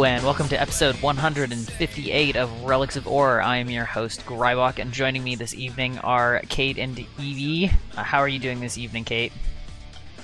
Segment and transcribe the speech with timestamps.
[0.00, 3.42] Hello, and welcome to episode 158 of Relics of Orr.
[3.42, 7.70] I am your host, Greibach, and joining me this evening are Kate and Evie.
[7.94, 9.30] Uh, how are you doing this evening, Kate?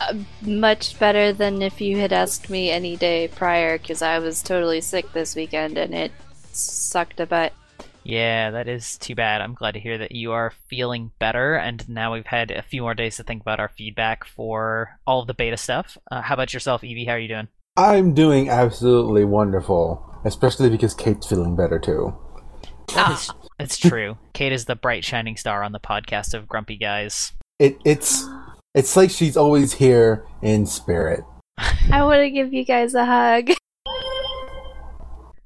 [0.00, 4.42] Uh, much better than if you had asked me any day prior, because I was
[4.42, 6.12] totally sick this weekend and it
[6.52, 7.52] sucked a butt.
[8.02, 9.42] Yeah, that is too bad.
[9.42, 12.80] I'm glad to hear that you are feeling better, and now we've had a few
[12.80, 15.98] more days to think about our feedback for all of the beta stuff.
[16.10, 17.04] Uh, how about yourself, Evie?
[17.04, 17.48] How are you doing?
[17.76, 22.16] I'm doing absolutely wonderful, especially because Kate's feeling better too.
[22.94, 24.16] That is, it's true.
[24.32, 27.32] Kate is the bright shining star on the podcast of Grumpy Guys.
[27.58, 28.24] It it's
[28.74, 31.20] it's like she's always here in spirit.
[31.58, 33.50] I want to give you guys a hug.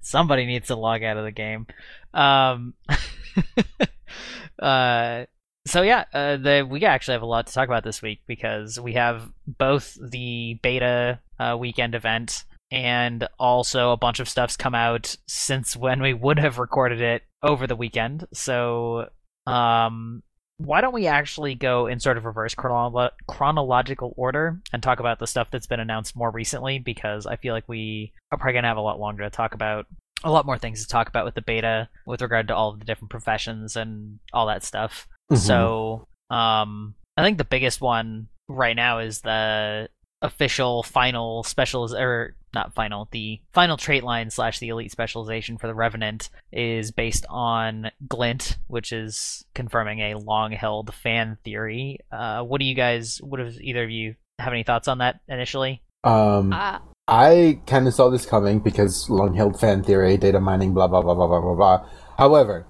[0.00, 1.66] Somebody needs to log out of the game.
[2.14, 2.74] Um,
[4.58, 5.26] uh,
[5.66, 8.78] so yeah, uh, the, we actually have a lot to talk about this week because
[8.80, 14.74] we have both the beta uh, weekend event and also a bunch of stuff's come
[14.74, 18.26] out since when we would have recorded it over the weekend.
[18.32, 19.08] So,
[19.46, 20.22] um,
[20.58, 25.18] why don't we actually go in sort of reverse chronolo- chronological order and talk about
[25.18, 26.78] the stuff that's been announced more recently?
[26.78, 29.86] Because I feel like we are probably gonna have a lot longer to talk about
[30.22, 32.78] a lot more things to talk about with the beta with regard to all of
[32.78, 35.08] the different professions and all that stuff.
[35.32, 35.38] Mhm.
[35.38, 39.88] So, um, I think the biggest one right now is the
[40.22, 45.66] official final specials or not final the final trait line slash the elite specialization for
[45.66, 51.98] the revenant is based on glint which is confirming a long held fan theory.
[52.12, 55.20] Uh what do you guys what does either of you have any thoughts on that
[55.28, 55.82] initially?
[56.04, 60.86] Um, Ah, I kind of saw this coming because long-held fan theory, data mining, blah
[60.86, 61.88] blah blah blah blah blah blah.
[62.18, 62.66] However,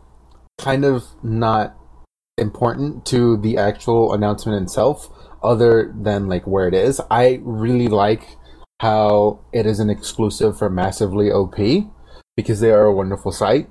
[0.58, 1.76] kind of not
[2.38, 5.08] important to the actual announcement itself,
[5.42, 7.00] other than like where it is.
[7.10, 8.36] I really like
[8.80, 11.56] how it is an exclusive for massively OP
[12.36, 13.68] because they are a wonderful site,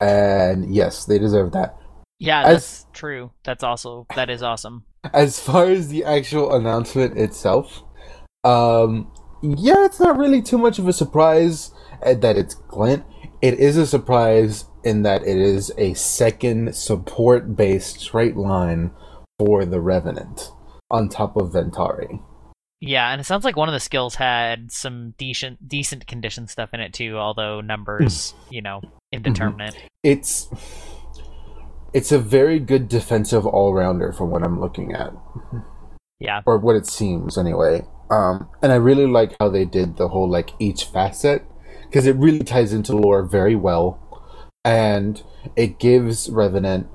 [0.00, 1.76] and yes, they deserve that.
[2.18, 7.16] yeah As- that's true that's also that is awesome as far as the actual announcement
[7.18, 7.82] itself,
[8.44, 9.10] um,
[9.42, 11.72] yeah, it's not really too much of a surprise
[12.04, 13.04] uh, that it's Glint.
[13.40, 18.90] It is a surprise in that it is a second support based trait line
[19.38, 20.50] for the Revenant
[20.90, 22.20] on top of Ventari.
[22.80, 26.70] yeah and it sounds like one of the skills had some decent decent condition stuff
[26.72, 28.80] in it too although numbers you know
[29.12, 30.48] indeterminate It's
[31.92, 35.12] it's a very good defensive all rounder from what I'm looking at.
[36.20, 37.82] yeah or what it seems anyway.
[38.10, 41.44] Um, and I really like how they did the whole like each facet
[41.86, 43.98] because it really ties into lore very well,
[44.64, 45.22] and
[45.56, 46.86] it gives Revenant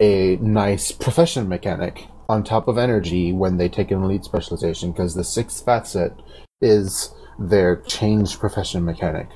[0.00, 5.14] a nice profession mechanic on top of energy when they take an elite specialization because
[5.14, 6.12] the sixth facet
[6.60, 9.28] is their changed profession mechanic.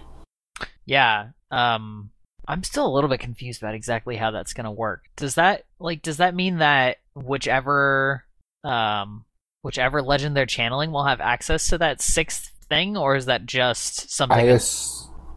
[0.84, 1.30] Yeah.
[1.50, 2.10] Um
[2.48, 5.04] I'm still a little bit confused about exactly how that's going to work.
[5.16, 8.24] Does that like does that mean that whichever
[8.62, 9.24] um
[9.62, 14.10] whichever legend they're channeling will have access to that sixth thing or is that just
[14.10, 14.58] something I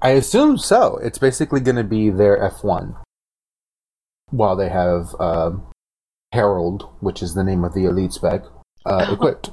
[0.02, 0.98] I assume so.
[0.98, 2.96] It's basically going to be their F one,
[4.30, 5.69] while they have um
[6.32, 8.44] Herald, which is the name of the elite spec,
[8.86, 9.14] uh, Oh.
[9.14, 9.52] equipped.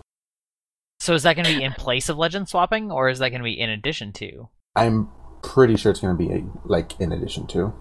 [1.00, 3.40] So is that going to be in place of legend swapping or is that going
[3.40, 4.48] to be in addition to?
[4.74, 5.10] I'm
[5.42, 7.74] pretty sure it's going to be like in addition to.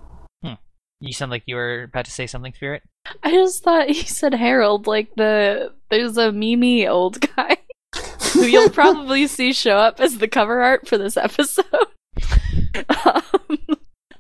[1.01, 2.84] You sound like you were about to say something, Spirit.
[3.22, 7.57] I just thought you said Harold, like the there's a Mimi old guy
[8.31, 11.66] who you'll probably see show up as the cover art for this episode.
[13.05, 13.59] um,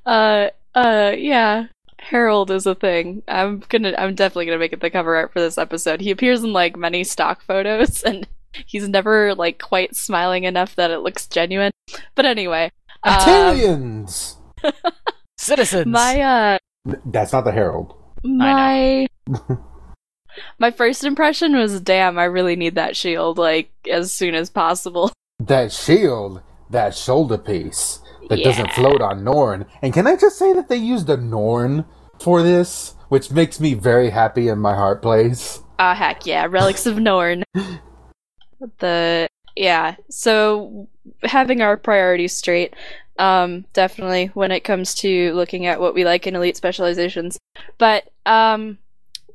[0.05, 1.67] uh, uh, yeah,
[2.09, 3.23] Harold is a thing.
[3.27, 6.01] I'm gonna, I'm definitely gonna make it the cover art for this episode.
[6.01, 8.27] He appears in like many stock photos, and
[8.65, 11.71] he's never like quite smiling enough that it looks genuine.
[12.13, 12.71] But anyway,
[13.03, 14.37] um, Italians.
[15.37, 15.87] Citizens.
[15.87, 16.57] my uh,
[17.05, 17.95] That's not the Herald.
[18.23, 19.07] my
[20.59, 25.11] my first impression was damn i really need that shield like as soon as possible
[25.39, 29.65] That shield, that shoulder piece that doesn't float on Norn.
[29.81, 31.85] And can I just say that they used a Norn
[32.21, 35.61] for this, which makes me very happy in my heart place.
[35.79, 37.43] ah heck yeah relics of norn
[38.79, 40.87] the yeah so
[41.23, 42.73] having our priorities straight
[43.19, 47.37] um definitely when it comes to looking at what we like in elite specializations
[47.77, 48.77] but um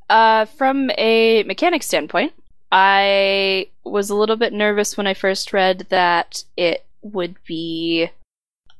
[0.09, 2.33] uh from a mechanic standpoint
[2.73, 8.09] i was a little bit nervous when i first read that it would be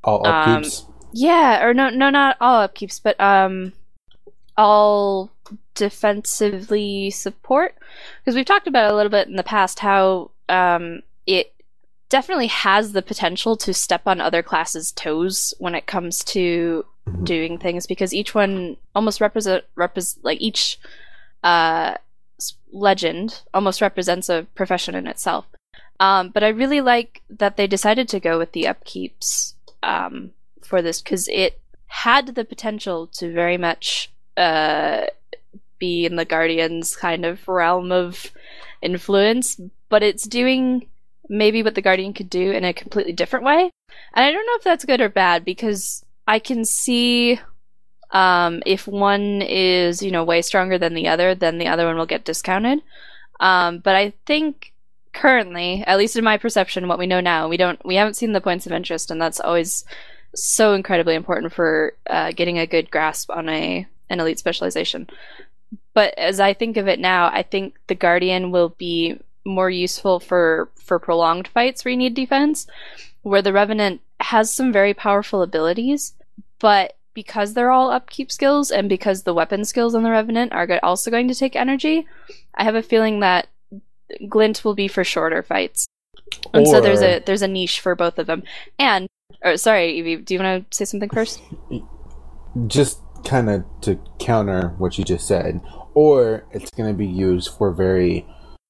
[0.05, 0.65] All Um.
[1.13, 3.73] Yeah, or no, no, not all upkeeps, but um,
[4.57, 5.31] all
[5.75, 7.77] defensively support.
[8.19, 11.53] Because we've talked about a little bit in the past how um it
[12.09, 16.85] definitely has the potential to step on other classes' toes when it comes to
[17.23, 20.79] doing things because each one almost represent represent like each
[21.43, 21.95] uh
[22.73, 25.47] legend almost represents a profession in itself.
[25.99, 30.31] Um, but I really like that they decided to go with the upkeeps um,
[30.63, 35.07] for this because it had the potential to very much uh,
[35.79, 38.31] be in the Guardians kind of realm of
[38.83, 40.87] influence, but it's doing
[41.29, 43.71] maybe what the Guardian could do in a completely different way.
[44.15, 47.41] And I don't know if that's good or bad because I can see
[48.11, 51.97] um, if one is, you know, way stronger than the other, then the other one
[51.97, 52.81] will get discounted.
[53.39, 54.73] Um, but I think
[55.13, 58.33] currently, at least in my perception, what we know now, we don't, we haven't seen
[58.33, 59.85] the points of interest, and that's always
[60.35, 65.09] so incredibly important for uh, getting a good grasp on a an elite specialization.
[65.95, 70.21] But as I think of it now, I think the Guardian will be more useful
[70.21, 72.67] for for prolonged fights where you need defense,
[73.23, 76.15] where the Revenant has some very powerful abilities,
[76.59, 80.69] but because they're all upkeep skills and because the weapon skills on the Revenant are
[80.83, 82.07] also going to take energy,
[82.55, 83.49] I have a feeling that
[84.29, 85.87] Glint will be for shorter fights.
[86.55, 88.43] And so there's a there's a niche for both of them.
[88.79, 89.09] And
[89.43, 91.41] or sorry, Evie, do you want to say something first?
[92.67, 95.61] just kind of to counter what you just said,
[95.95, 98.27] or it's going to be used for very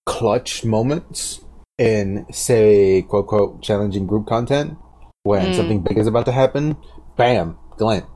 [0.07, 1.41] clutch moments
[1.79, 4.77] in, say, quote, quote, challenging group content
[5.23, 5.55] when Mm.
[5.55, 6.77] something big is about to happen.
[7.17, 8.07] Bam, Glint.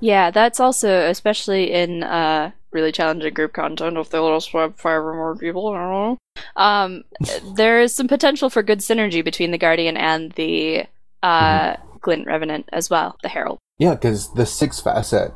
[0.00, 4.78] Yeah, that's also especially in uh really challenging group content if they let us swap
[4.78, 6.18] five or more people, I don't know.
[6.56, 7.04] Um
[7.56, 10.84] there is some potential for good synergy between the Guardian and the
[11.22, 13.58] uh Glint Revenant as well, the Herald.
[13.78, 15.32] Yeah, because the six facet,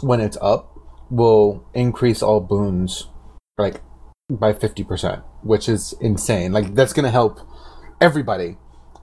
[0.00, 0.74] when it's up,
[1.10, 3.08] will increase all boons
[3.58, 3.80] like
[4.30, 6.52] by fifty percent, which is insane.
[6.52, 7.40] Like that's gonna help
[8.00, 8.56] everybody,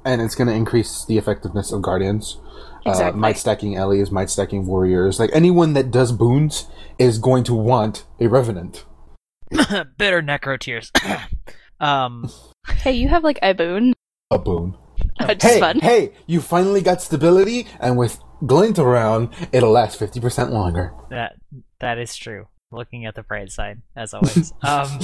[0.03, 2.39] and it's gonna increase the effectiveness of guardians.
[2.85, 5.19] Uh, might stacking Ellies, might stacking warriors.
[5.19, 6.65] Like anyone that does boons
[6.97, 8.85] is going to want a revenant.
[9.97, 10.91] Bitter necro tears.
[11.79, 12.29] um,
[12.67, 13.93] Hey, you have like a boon.
[14.31, 14.75] A boon.
[15.27, 15.79] Which is Hey, fun.
[15.79, 16.13] hey!
[16.27, 20.93] You finally got stability, and with Glint around, it'll last fifty percent longer.
[21.09, 21.35] that
[21.79, 22.47] that is true.
[22.71, 24.53] Looking at the bright side, as always.
[24.61, 24.99] um,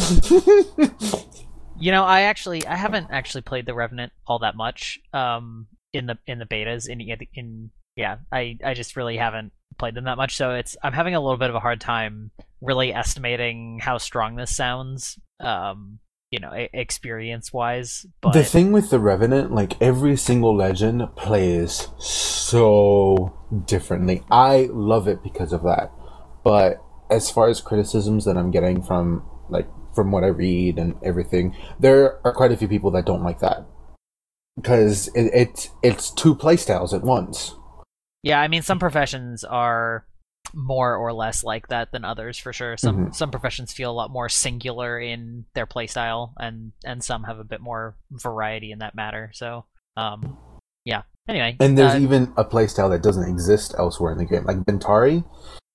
[1.79, 4.99] you know, I actually I haven't actually played the Revenant all that much.
[5.13, 7.01] Um, in the in the betas in
[7.33, 10.35] in yeah, I I just really haven't played them that much.
[10.35, 12.31] So it's I'm having a little bit of a hard time
[12.61, 15.19] really estimating how strong this sounds.
[15.39, 15.99] Um,
[16.35, 18.05] you know, experience wise.
[18.19, 23.33] But The thing with the Revenant, like every single legend plays so
[23.63, 24.21] differently.
[24.29, 25.93] I love it because of that.
[26.43, 30.95] But as far as criticisms that I'm getting from like from what I read and
[31.01, 33.65] everything, there are quite a few people that don't like that.
[34.57, 37.55] Because it, it's it's two playstyles at once.
[38.23, 40.05] Yeah, I mean, some professions are
[40.55, 42.77] more or less like that than others, for sure.
[42.77, 47.39] Some some professions feel a lot more singular in their playstyle, and and some have
[47.39, 49.31] a bit more variety in that matter.
[49.33, 49.65] So,
[49.97, 50.37] um,
[50.85, 51.03] yeah.
[51.27, 54.45] Anyway, And there's uh, even a playstyle that doesn't exist elsewhere in the game.
[54.45, 55.25] Like Ventari,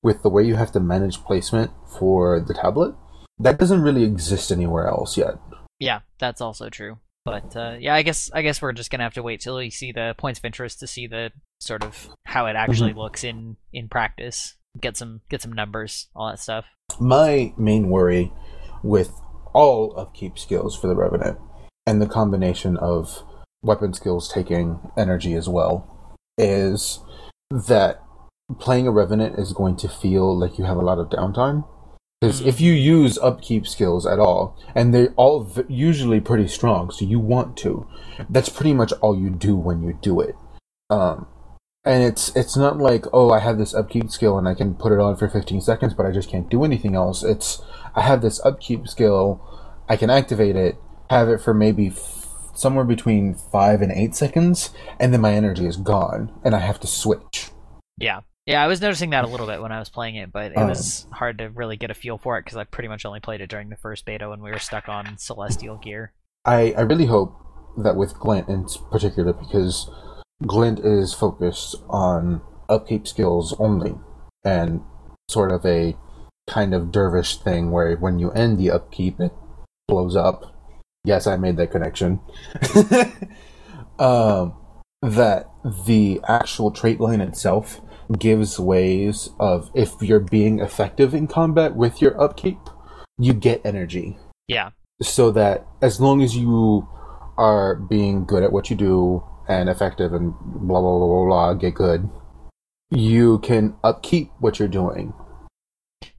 [0.02, 2.94] with the way you have to manage placement for the tablet,
[3.38, 5.34] that doesn't really exist anywhere else yet.
[5.78, 6.98] yeah, that's also true.
[7.24, 9.70] But uh, yeah, I guess I guess we're just gonna have to wait till we
[9.70, 13.56] see the points of interest to see the sort of how it actually looks in
[13.72, 14.54] in practice.
[14.78, 16.66] Get some get some numbers, all that stuff.
[16.98, 18.32] My main worry
[18.82, 19.12] with
[19.52, 21.38] all upkeep skills for the Revenant
[21.86, 23.24] and the combination of
[23.62, 27.00] weapon skills taking energy as well is
[27.50, 28.02] that
[28.58, 31.66] playing a Revenant is going to feel like you have a lot of downtime.
[32.20, 36.90] Because if you use upkeep skills at all, and they're all v- usually pretty strong,
[36.90, 37.88] so you want to,
[38.28, 40.36] that's pretty much all you do when you do it.
[40.90, 41.26] Um,
[41.84, 44.92] and it's it's not like oh I have this upkeep skill and I can put
[44.92, 47.22] it on for 15 seconds, but I just can't do anything else.
[47.22, 47.62] It's
[47.94, 49.40] I have this upkeep skill,
[49.88, 50.76] I can activate it,
[51.08, 55.66] have it for maybe f- somewhere between five and eight seconds, and then my energy
[55.66, 57.50] is gone, and I have to switch.
[57.98, 58.20] Yeah.
[58.46, 60.58] Yeah, I was noticing that a little bit when I was playing it, but it
[60.58, 63.20] Um, was hard to really get a feel for it because I pretty much only
[63.20, 66.12] played it during the first beta when we were stuck on Celestial gear.
[66.44, 67.34] I, I really hope
[67.78, 69.88] that with Glint in particular, because
[70.46, 73.94] Glint is focused on upkeep skills only,
[74.44, 74.80] and
[75.28, 75.96] sort of a
[76.48, 79.32] kind of dervish thing where when you end the upkeep, it
[79.86, 80.54] blows up.
[81.04, 82.20] Yes, I made that connection.
[83.98, 84.54] um,
[85.02, 85.48] that
[85.86, 87.80] the actual trait line itself
[88.18, 92.58] gives ways of if you're being effective in combat with your upkeep,
[93.18, 94.18] you get energy
[94.48, 94.70] Yeah.
[95.00, 96.88] so that as long as you
[97.38, 101.54] are being good at what you do and effective and blah blah blah blah blah
[101.54, 102.08] get good,
[102.90, 105.12] you can upkeep what you're doing.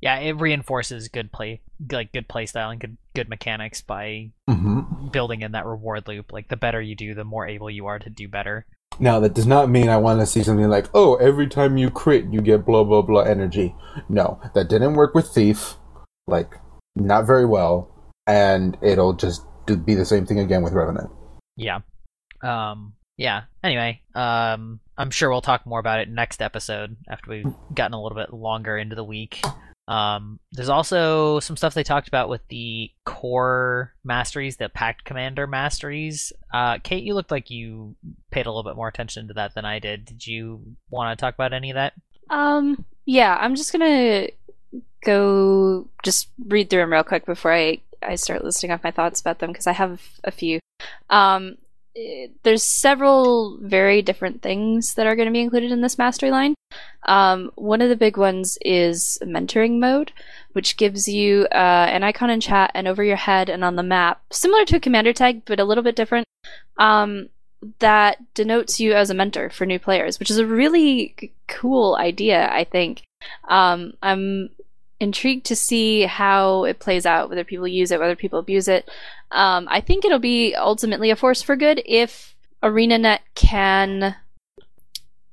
[0.01, 1.61] Yeah, it reinforces good play,
[1.91, 6.33] like good play style and good good mechanics by hmm building in that reward loop.
[6.33, 8.65] Like the better you do, the more able you are to do better.
[8.99, 11.89] Now that does not mean I want to see something like, oh, every time you
[11.89, 13.73] crit, you get blah blah blah energy.
[14.09, 15.75] No, that didn't work with Thief,
[16.27, 16.55] like
[16.97, 21.09] not very well, and it'll just do, be the same thing again with Revenant.
[21.55, 21.79] Yeah.
[22.43, 23.43] Um yeah.
[23.63, 28.01] Anyway, um I'm sure we'll talk more about it next episode after we've gotten a
[28.01, 29.41] little bit longer into the week.
[29.87, 35.45] Um there's also some stuff they talked about with the core masteries, the Pact Commander
[35.45, 36.33] masteries.
[36.51, 37.95] Uh Kate, you looked like you
[38.31, 40.05] paid a little bit more attention to that than I did.
[40.05, 41.93] Did you want to talk about any of that?
[42.31, 44.29] Um, yeah, I'm just gonna
[45.03, 49.21] go just read through them real quick before I I start listing off my thoughts
[49.21, 50.59] about them because I have a few.
[51.09, 51.57] Um,
[52.43, 56.55] there's several very different things that are going to be included in this mastery line.
[57.07, 60.11] Um, one of the big ones is mentoring mode,
[60.53, 63.83] which gives you uh, an icon in chat and over your head and on the
[63.83, 66.25] map, similar to a commander tag, but a little bit different.
[66.77, 67.29] Um,
[67.79, 72.49] that denotes you as a mentor for new players, which is a really cool idea,
[72.51, 73.03] I think.
[73.47, 74.49] Um, I'm
[75.01, 78.87] intrigued to see how it plays out, whether people use it, whether people abuse it.
[79.31, 84.15] Um, I think it'll be ultimately a force for good if ArenaNet can.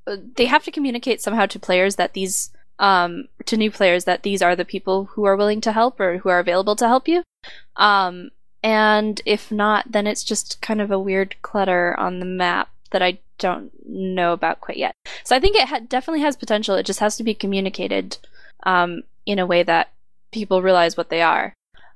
[0.07, 2.49] uh, They have to communicate somehow to players that these,
[2.79, 6.17] um, to new players that these are the people who are willing to help or
[6.17, 7.23] who are available to help you.
[7.75, 8.31] Um,
[8.63, 13.01] and if not, then it's just kind of a weird clutter on the map that
[13.01, 14.93] I don't know about quite yet.
[15.23, 16.75] So I think it ha- definitely has potential.
[16.75, 18.17] It just has to be communicated
[18.63, 19.91] um, in a way that
[20.31, 21.53] people realize what they are.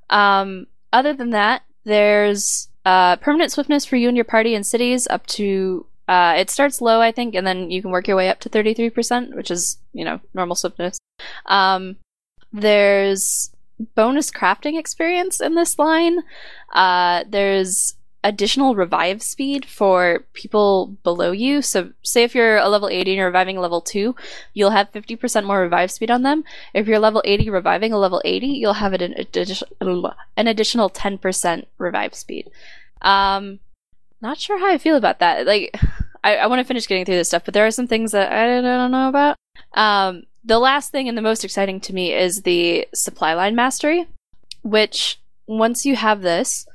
[0.09, 5.07] Um, other than that, there's uh, permanent swiftness for you and your party in cities
[5.07, 5.85] up to.
[6.07, 8.49] Uh, it starts low, I think, and then you can work your way up to
[8.49, 10.97] 33%, which is, you know, normal swiftness.
[11.45, 11.95] Um,
[12.51, 13.49] there's
[13.95, 16.19] bonus crafting experience in this line.
[16.73, 21.61] Uh, there's additional revive speed for people below you.
[21.61, 24.15] So, say if you're a level 80 and you're reviving a level 2,
[24.53, 26.43] you'll have 50% more revive speed on them.
[26.73, 32.15] If you're level 80 reviving a level 80, you'll have an, an additional 10% revive
[32.15, 32.49] speed.
[33.01, 33.59] Um,
[34.21, 35.45] not sure how I feel about that.
[35.45, 35.77] Like,
[36.23, 38.31] I, I want to finish getting through this stuff, but there are some things that
[38.31, 39.37] I don't, I don't know about.
[39.73, 44.07] Um, the last thing and the most exciting to me is the supply line mastery,
[44.61, 46.65] which once you have this,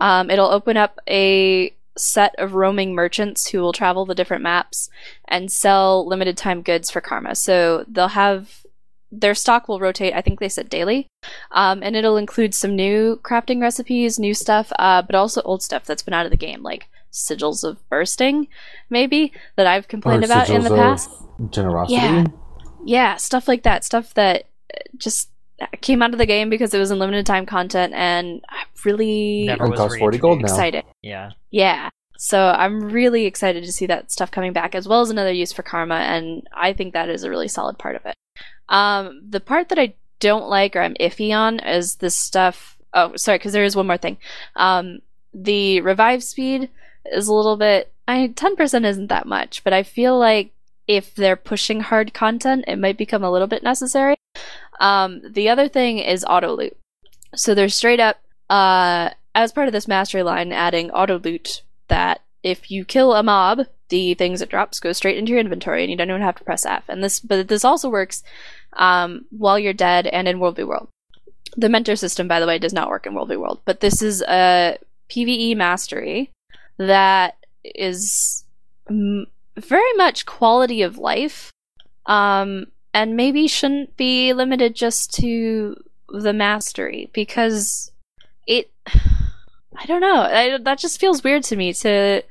[0.00, 4.90] um, it'll open up a set of roaming merchants who will travel the different maps
[5.26, 7.34] and sell limited time goods for karma.
[7.34, 8.66] So they'll have
[9.10, 10.12] their stock will rotate.
[10.14, 11.06] I think they said daily,
[11.52, 15.84] um, and it'll include some new crafting recipes, new stuff, uh, but also old stuff
[15.84, 18.48] that's been out of the game, like sigils of bursting,
[18.90, 21.10] maybe that I've complained Or about in the past.
[21.50, 21.94] Generosity.
[21.94, 22.24] Yeah.
[22.84, 23.84] Yeah, stuff like that.
[23.84, 25.30] Stuff that uh, just
[25.80, 29.44] came out of the game because it was in limited time content, and I'm really
[29.46, 30.44] Never And was costs 40 gold now.
[30.44, 30.84] excited.
[31.02, 31.30] Yeah.
[31.50, 31.90] Yeah.
[32.18, 35.52] So I'm really excited to see that stuff coming back, as well as another use
[35.52, 38.14] for karma, and I think that is a really solid part of it.
[38.68, 42.76] Um, the part that I don't like or I'm iffy on is this stuff.
[42.94, 44.16] Oh, sorry, because there is one more thing.
[44.56, 45.00] Um,
[45.34, 46.70] the revive speed
[47.04, 47.92] is a little bit.
[48.08, 50.52] I ten percent isn't that much, but I feel like
[50.88, 54.16] if they're pushing hard content, it might become a little bit necessary.
[54.80, 56.76] Um, the other thing is auto loot.
[57.34, 62.22] So they're straight up, uh, as part of this mastery line, adding auto loot that
[62.42, 65.90] if you kill a mob, the things it drops go straight into your inventory, and
[65.90, 66.84] you don't even have to press F.
[66.88, 68.22] And this, but this also works
[68.74, 70.88] um, while you're dead and in World v World.
[71.56, 74.02] The mentor system, by the way, does not work in World v World, but this
[74.02, 74.78] is a
[75.08, 76.30] PVE mastery
[76.78, 78.44] that is
[78.88, 81.50] m- very much quality of life,
[82.06, 82.66] um,
[82.96, 85.76] and maybe shouldn't be limited just to
[86.08, 87.92] the mastery because
[88.46, 88.70] it.
[89.78, 90.22] I don't know.
[90.22, 92.22] I, that just feels weird to me to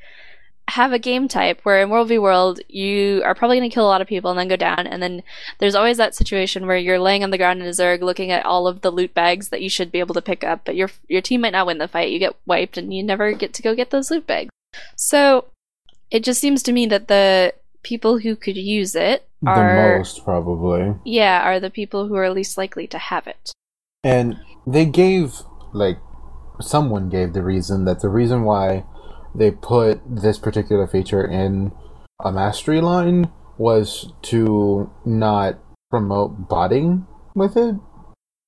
[0.69, 3.85] have a game type where in World v World you are probably going to kill
[3.85, 5.21] a lot of people and then go down, and then
[5.59, 8.47] there's always that situation where you're laying on the ground in a Zerg looking at
[8.47, 10.89] all of the loot bags that you should be able to pick up, but your
[11.07, 12.11] your team might not win the fight.
[12.11, 14.49] You get wiped, and you never get to go get those loot bags.
[14.95, 15.45] So
[16.09, 17.53] it just seems to me that the
[17.85, 20.95] people who could use it are The most probably.
[21.05, 23.51] yeah are the people who are least likely to have it.
[24.03, 25.33] And they gave
[25.71, 25.99] like
[26.59, 28.85] someone gave the reason that the reason why
[29.35, 31.71] they put this particular feature in
[32.23, 35.59] a mastery line was to not
[35.91, 37.75] promote botting with it,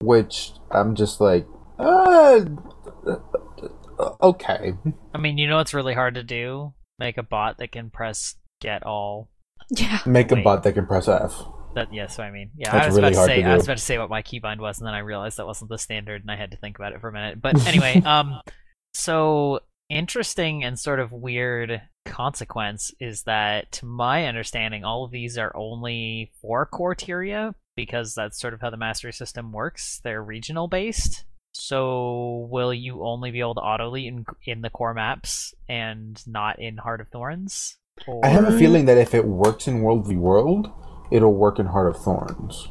[0.02, 1.46] which I'm just like,
[1.78, 2.46] uh,
[4.22, 4.74] okay.
[5.14, 6.74] I mean, you know it's really hard to do?
[7.00, 9.30] Make a bot that can press get all.
[9.70, 10.00] Yeah.
[10.06, 10.44] Make a Wait.
[10.44, 11.44] bot that can press F.
[11.76, 12.72] That yes, I mean, yeah.
[12.72, 14.10] That's I was really about to hard say to I was about to say what
[14.10, 16.58] my keybind was, and then I realized that wasn't the standard, and I had to
[16.58, 17.42] think about it for a minute.
[17.42, 18.42] But anyway, um,
[18.94, 19.60] so
[19.90, 25.56] interesting and sort of weird consequence is that, to my understanding, all of these are
[25.56, 30.02] only for core Tyria because that's sort of how the mastery system works.
[30.04, 31.26] They're regional based.
[31.54, 36.22] So will you only be able to auto lead in, in the core maps and
[36.28, 37.78] not in Heart of Thorns?
[38.24, 40.72] I have a feeling that if it works in World v World,
[41.12, 42.70] it'll work in Heart of Thorns.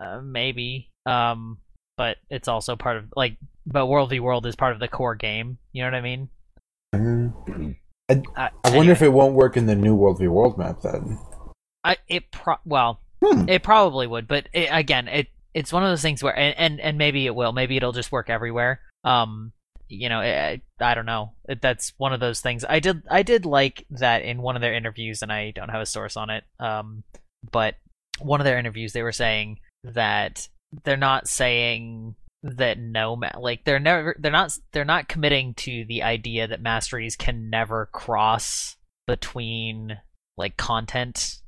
[0.00, 0.90] Uh, maybe.
[1.06, 1.58] Um,
[1.96, 3.36] but it's also part of like,
[3.66, 5.58] but World v World is part of the core game.
[5.72, 6.28] You know what I mean?
[6.94, 7.76] Mm.
[8.08, 10.82] Uh, I wonder anyway, if it won't work in the new World v World map
[10.82, 11.18] then.
[11.84, 13.48] I it pro well, Hmm.
[13.48, 16.80] it probably would, but it, again, it it's one of those things where and, and
[16.80, 18.80] and maybe it will, maybe it'll just work everywhere.
[19.04, 19.52] Um,
[19.94, 21.32] you know, I, I don't know.
[21.60, 22.64] That's one of those things.
[22.68, 25.80] I did I did like that in one of their interviews, and I don't have
[25.82, 26.44] a source on it.
[26.58, 27.04] Um,
[27.50, 27.76] but
[28.20, 30.48] one of their interviews, they were saying that
[30.84, 35.84] they're not saying that no ma- like they're never they're not they're not committing to
[35.88, 39.98] the idea that masteries can never cross between
[40.36, 41.38] like content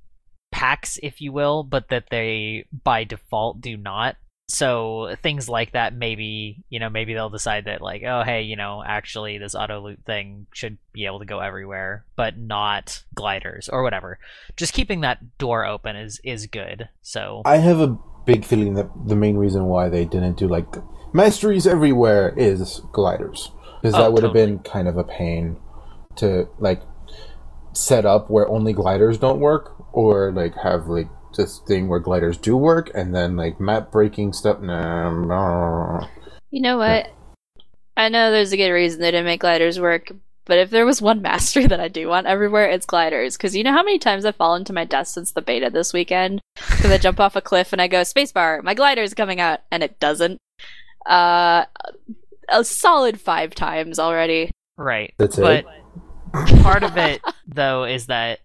[0.52, 4.16] packs if you will but that they by default do not
[4.48, 8.54] so things like that maybe you know maybe they'll decide that like oh hey you
[8.54, 13.68] know actually this auto loot thing should be able to go everywhere but not gliders
[13.68, 14.18] or whatever.
[14.56, 17.42] Just keeping that door open is is good so.
[17.44, 20.66] I have a big feeling that the main reason why they didn't do like
[21.12, 23.50] masteries everywhere is gliders.
[23.80, 25.58] Because Oh, that would have been kind of a pain
[26.16, 26.82] to like
[27.72, 32.36] set up where only gliders don't work or like have like this thing where gliders
[32.36, 36.06] do work and then like map breaking stuff nah, nah.
[36.50, 37.08] You know what?
[37.96, 40.12] I know there's a good reason they didn't make gliders work,
[40.44, 43.36] but if there was one mastery that I do want everywhere, it's gliders.
[43.36, 45.92] Because you know how many times I've fallen to my death since the beta this
[45.92, 46.40] weekend?
[46.54, 49.82] Because I jump off a cliff and I go, spacebar, my glider's coming out, and
[49.82, 50.38] it doesn't.
[51.04, 51.64] Uh,
[52.48, 54.50] a solid five times already.
[54.76, 55.42] right That's it?
[55.42, 55.64] but
[56.62, 58.40] part of it though is that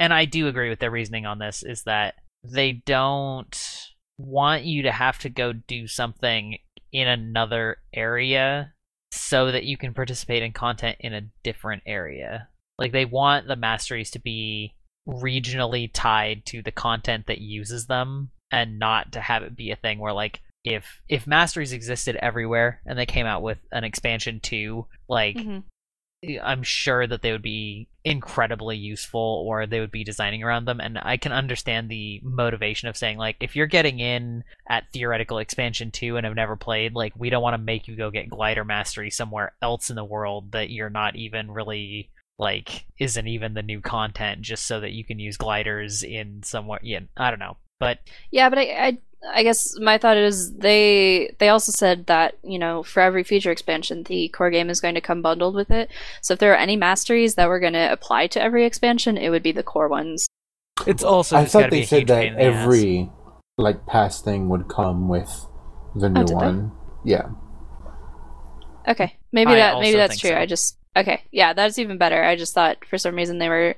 [0.00, 3.86] and i do agree with their reasoning on this is that they don't
[4.18, 6.58] want you to have to go do something
[6.92, 8.72] in another area
[9.12, 13.56] so that you can participate in content in a different area like they want the
[13.56, 14.74] masteries to be
[15.08, 19.76] regionally tied to the content that uses them and not to have it be a
[19.76, 24.40] thing where like if if masteries existed everywhere and they came out with an expansion
[24.40, 25.62] 2 like Mhm.
[26.22, 30.78] I'm sure that they would be incredibly useful or they would be designing around them.
[30.78, 35.38] And I can understand the motivation of saying, like, if you're getting in at theoretical
[35.38, 38.28] expansion 2 and have never played, like, we don't want to make you go get
[38.28, 42.10] glider mastery somewhere else in the world that you're not even really.
[42.38, 46.80] Like, isn't even the new content just so that you can use gliders in somewhere?
[46.82, 47.58] Yeah, I don't know.
[47.78, 47.98] But
[48.30, 52.58] Yeah, but I, I, I guess my thought is they they also said that you
[52.58, 55.90] know for every future expansion the core game is going to come bundled with it.
[56.22, 59.30] So if there are any masteries that were going to apply to every expansion, it
[59.30, 60.26] would be the core ones.
[60.86, 62.64] it's also I just gotta thought be they a said that in the ass.
[62.64, 63.10] every
[63.58, 65.46] like past thing would come with
[65.94, 66.46] the oh, new did they?
[66.46, 66.72] one.
[67.04, 67.28] Yeah.
[68.88, 70.30] Okay, maybe I that maybe that's true.
[70.30, 70.36] so.
[70.36, 72.22] I just okay, yeah, that's even better.
[72.22, 73.76] I just thought for some reason they were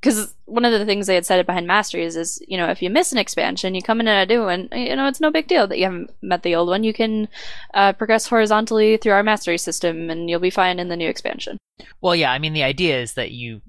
[0.00, 2.90] because one of the things they had said behind masteries is you know if you
[2.90, 4.68] miss an expansion, you come in and a new one.
[4.72, 6.84] You know it's no big deal that you haven't met the old one.
[6.84, 7.28] You can
[7.74, 11.58] uh, progress horizontally through our mastery system, and you'll be fine in the new expansion.
[12.00, 13.62] Well, yeah, I mean the idea is that you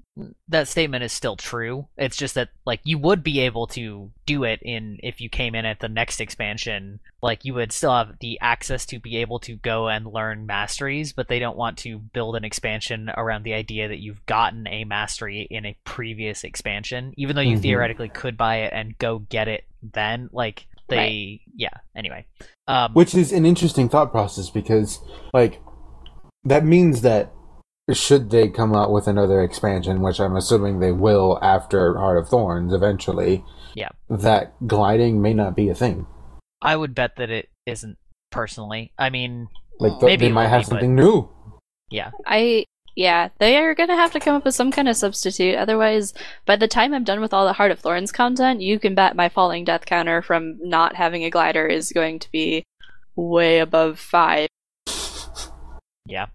[0.48, 1.86] that statement is still true.
[1.96, 5.54] It's just that like you would be able to do it in if you came
[5.54, 9.38] in at the next expansion, like you would still have the access to be able
[9.40, 13.54] to go and learn masteries, but they don't want to build an expansion around the
[13.54, 17.62] idea that you've gotten a mastery in a previous expansion, even though you Mhm.
[17.62, 20.28] theoretically could buy it and go get it then.
[20.32, 22.26] Like they yeah, anyway.
[22.66, 25.00] Um Which is an interesting thought process because,
[25.32, 25.60] like,
[26.44, 27.32] that means that
[27.92, 32.28] should they come out with another expansion, which I'm assuming they will after Heart of
[32.28, 33.88] Thorns eventually, Yeah.
[34.10, 36.06] that gliding may not be a thing.
[36.60, 37.96] I would bet that it isn't
[38.30, 38.92] personally.
[38.98, 39.48] I mean,
[39.80, 41.28] Like, th- Maybe they might have be, but- something new.
[41.90, 42.10] yeah.
[42.26, 42.64] I
[42.96, 45.54] yeah, they are gonna have to come up with some kind of substitute.
[45.54, 46.12] Otherwise,
[46.46, 49.14] by the time I'm done with all the Heart of Thorns content, you can bet
[49.14, 52.64] my falling death counter from not having a glider is going to be
[53.14, 54.48] way above five.
[56.06, 56.26] Yeah.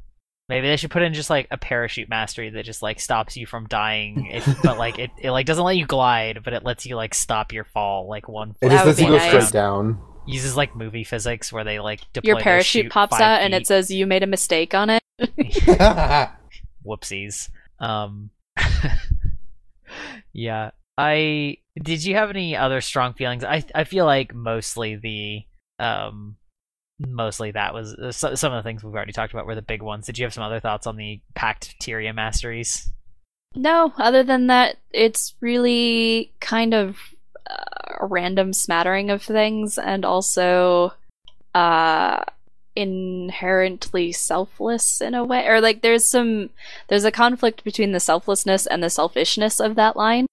[0.50, 3.46] Maybe they should put in just like a parachute mastery that just like stops you
[3.46, 6.86] from dying, if, but like it, it like doesn't let you glide, but it lets
[6.86, 8.56] you like stop your fall like one.
[8.62, 9.48] It That just would lets you go nice.
[9.48, 10.02] straight down.
[10.28, 13.68] uses like movie physics where they like deploy Your parachute pops five out and it
[13.68, 15.02] says you made a mistake on it.
[16.86, 17.50] whoopsies.
[17.80, 18.30] Um,
[20.34, 20.72] yeah.
[20.98, 23.44] I did you have any other strong feelings?
[23.44, 25.44] I I feel like mostly the
[25.84, 26.36] um
[27.00, 29.62] mostly that was uh, so, some of the things we've already talked about were the
[29.62, 30.06] big ones.
[30.06, 32.92] Did you have some other thoughts on the Pact Tyria masteries?
[33.56, 36.98] No, other than that, it's really kind of
[37.50, 40.94] uh, a random smattering of things and also
[41.54, 42.24] uh
[42.76, 46.50] inherently selfless in a way or like there's some
[46.88, 50.26] there's a conflict between the selflessness and the selfishness of that line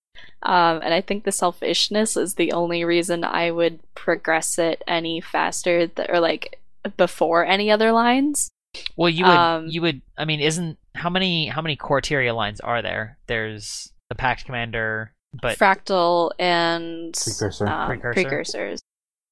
[0.42, 5.20] um, and I think the selfishness is the only reason I would progress it any
[5.20, 6.58] faster th- or like
[6.96, 8.50] before any other lines.
[8.96, 12.34] Well, you would Um, you would I mean, isn't how many how many core Tyria
[12.34, 13.18] lines are there?
[13.26, 17.66] There's the Pact Commander, but Fractal and Precursor.
[17.68, 18.22] um, Precursor?
[18.22, 18.80] precursors.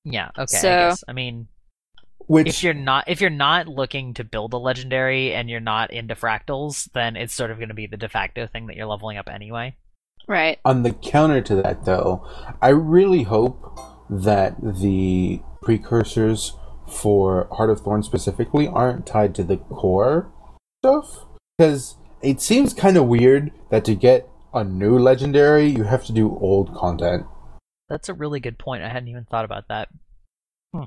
[0.04, 0.42] yeah, okay.
[0.56, 1.48] I So- guess I mean
[2.26, 5.90] Which if you're not if you're not looking to build a legendary and you're not
[5.92, 8.86] into fractals, then it's sort of going to be the de facto thing that you're
[8.86, 9.74] leveling up anyway.
[10.28, 10.58] Right.
[10.64, 12.26] on the counter to that, though,
[12.60, 16.52] I really hope that the precursors
[16.86, 20.30] for Heart of Thorn specifically aren't tied to the core
[20.82, 21.24] stuff.
[21.56, 26.12] Because it seems kind of weird that to get a new legendary, you have to
[26.12, 27.26] do old content.
[27.88, 28.82] That's a really good point.
[28.82, 29.88] I hadn't even thought about that.
[30.74, 30.84] Hmm.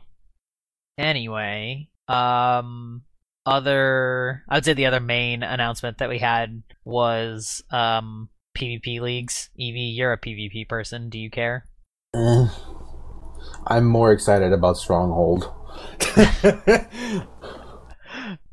[0.97, 3.04] Anyway, um
[3.45, 9.50] other I would say the other main announcement that we had was um PvP leagues.
[9.56, 11.10] Evie, you're a PvP person.
[11.10, 11.66] Do you care?
[12.16, 12.48] Eh.
[13.68, 15.52] I'm more excited about Stronghold.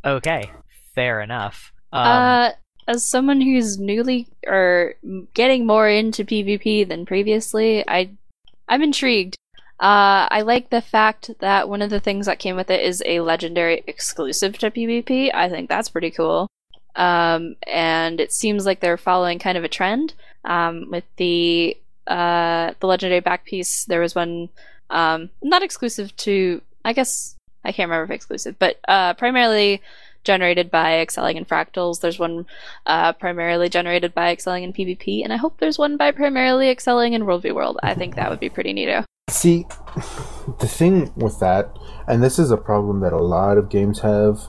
[0.04, 0.50] Okay,
[0.94, 1.72] fair enough.
[1.92, 2.50] Um, uh,
[2.86, 4.94] as someone who's newly or
[5.34, 8.10] getting more into PvP than previously, I
[8.68, 9.36] I'm intrigued.
[9.80, 13.02] Uh, I like the fact that one of the things that came with it is
[13.06, 15.32] a legendary exclusive to PvP.
[15.32, 16.48] I think that's pretty cool.
[16.98, 20.14] Um, and it seems like they're following kind of a trend.
[20.44, 24.50] Um, with the uh, the legendary back piece, there was one
[24.90, 26.60] um, not exclusive to.
[26.84, 29.80] I guess I can't remember if exclusive, but uh, primarily
[30.24, 32.00] generated by excelling in fractals.
[32.00, 32.46] There's one
[32.86, 37.12] uh, primarily generated by excelling in PvP, and I hope there's one by primarily excelling
[37.12, 37.78] in World v World.
[37.82, 39.04] I think that would be pretty neato.
[39.30, 39.66] See,
[40.58, 44.48] the thing with that, and this is a problem that a lot of games have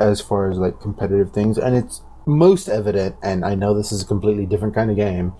[0.00, 4.02] as far as like competitive things, and it's most evident, and I know this is
[4.02, 5.34] a completely different kind of game,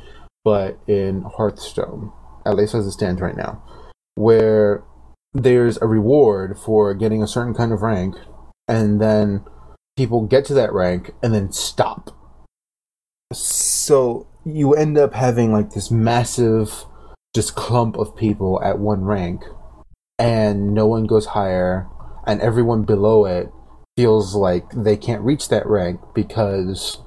[0.45, 2.13] but in Hearthstone,
[2.47, 3.63] at least as it stands right now,
[4.15, 4.85] where
[5.33, 8.15] there's a reward for getting a certain kind of rank,
[8.69, 9.45] and then
[9.97, 12.17] people get to that rank and then stop.
[13.33, 16.85] So you end up having like this massive
[17.35, 19.43] just clump of people at one rank
[20.19, 21.87] and no one goes higher
[22.27, 23.51] and everyone below it
[24.01, 26.99] feels like they can't reach that rank because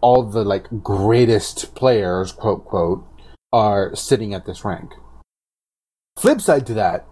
[0.00, 3.06] all the like greatest players quote quote
[3.52, 4.92] are sitting at this rank
[6.18, 7.06] flip side to that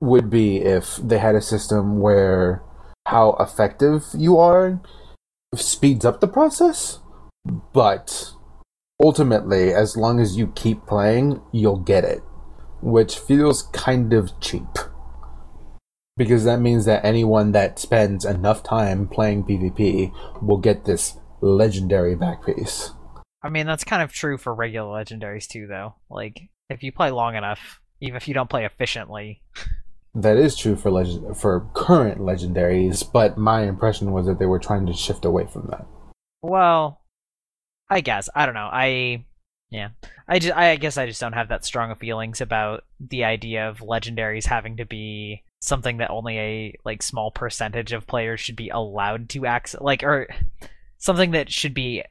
[0.00, 2.62] would be if they had a system where
[3.06, 4.82] how effective you are
[5.54, 6.98] speeds up the process
[7.72, 8.32] but
[9.02, 12.22] ultimately, as long as you keep playing, you'll get it,
[12.80, 14.78] which feels kind of cheap.
[16.16, 22.14] Because that means that anyone that spends enough time playing PvP will get this legendary
[22.14, 22.90] back piece.
[23.42, 25.96] I mean, that's kind of true for regular legendaries too, though.
[26.08, 29.42] Like, if you play long enough, even if you don't play efficiently,
[30.14, 34.60] That is true for legend for current legendaries, but my impression was that they were
[34.60, 35.86] trying to shift away from that.
[36.40, 37.00] well,
[37.90, 38.70] I guess I don't know.
[38.72, 39.24] I
[39.70, 39.88] yeah,
[40.28, 43.68] I just I guess I just don't have that strong of feelings about the idea
[43.68, 48.56] of legendaries having to be something that only a like small percentage of players should
[48.56, 50.28] be allowed to access, like or
[50.98, 52.02] something that should be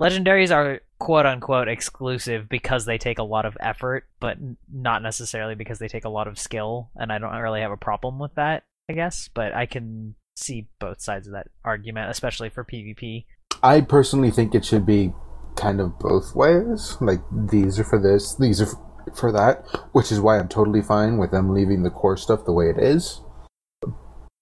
[0.00, 4.38] legendaries are quote unquote exclusive because they take a lot of effort, but
[4.72, 6.90] not necessarily because they take a lot of skill.
[6.96, 9.28] And I don't really have a problem with that, I guess.
[9.32, 13.26] But I can see both sides of that argument, especially for PvP.
[13.62, 15.12] I personally think it should be
[15.56, 16.96] kind of both ways.
[17.00, 18.74] Like these are for this, these are f-
[19.16, 22.52] for that, which is why I'm totally fine with them leaving the core stuff the
[22.52, 23.20] way it is.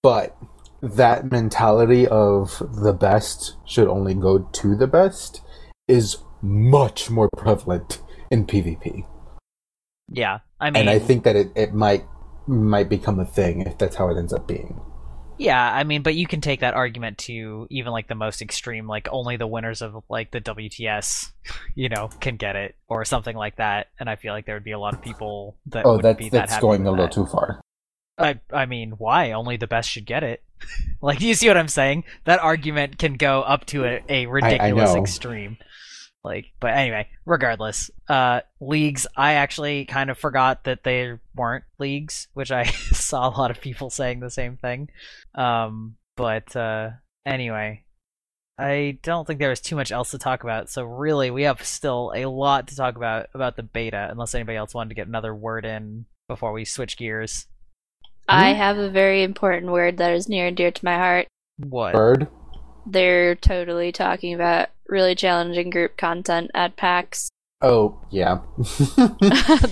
[0.02, 0.37] But
[0.81, 5.42] that mentality of the best should only go to the best
[5.88, 8.00] is much more prevalent
[8.31, 9.07] in PvP.
[10.11, 12.04] Yeah, I mean, and I think that it, it might
[12.46, 14.81] might become a thing if that's how it ends up being.
[15.38, 18.88] Yeah, I mean, but you can take that argument to even like the most extreme,
[18.88, 21.31] like only the winners of like the WTS,
[21.77, 23.88] you know, can get it or something like that.
[24.01, 26.29] And I feel like there would be a lot of people that Oh, that's be
[26.31, 27.12] that that's going a little that.
[27.12, 27.61] too far.
[28.18, 29.31] I I mean, why?
[29.31, 30.42] Only the best should get it.
[31.01, 32.05] like, you see what I'm saying?
[32.24, 35.01] That argument can go up to a, a ridiculous know.
[35.01, 35.57] extreme.
[36.28, 39.06] Like, but anyway, regardless, uh, leagues.
[39.16, 43.62] I actually kind of forgot that they weren't leagues, which I saw a lot of
[43.62, 44.90] people saying the same thing.
[45.34, 46.90] Um, but uh,
[47.24, 47.84] anyway,
[48.58, 50.68] I don't think there was too much else to talk about.
[50.68, 54.08] So really, we have still a lot to talk about about the beta.
[54.10, 57.46] Unless anybody else wanted to get another word in before we switch gears.
[58.28, 61.26] I have a very important word that is near and dear to my heart.
[61.56, 61.94] What?
[61.94, 62.28] Bird.
[62.84, 67.31] They're totally talking about really challenging group content at PAX.
[67.61, 68.38] Oh yeah.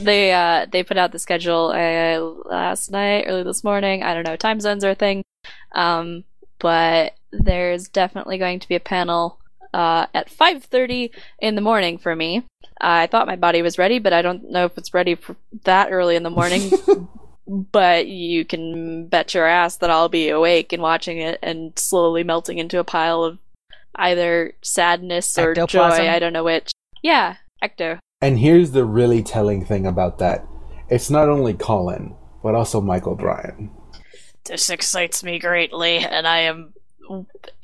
[0.02, 4.02] they uh they put out the schedule uh, last night, early this morning.
[4.02, 5.22] I don't know, time zones are a thing.
[5.70, 6.24] Um,
[6.59, 9.38] but there's definitely going to be a panel
[9.72, 12.44] uh at 5:30 in the morning for me.
[12.81, 15.92] I thought my body was ready, but I don't know if it's ready for that
[15.92, 16.72] early in the morning.
[17.46, 22.24] but you can bet your ass that I'll be awake and watching it and slowly
[22.24, 23.38] melting into a pile of
[23.96, 26.04] either sadness or Ectoplasm?
[26.04, 26.11] joy.
[26.11, 26.72] I don't know which.
[27.02, 27.98] Yeah, ecto.
[28.20, 30.46] and here's the really telling thing about that:
[30.88, 33.70] it's not only Colin, but also Michael Bryan.
[34.44, 36.74] This excites me greatly, and I am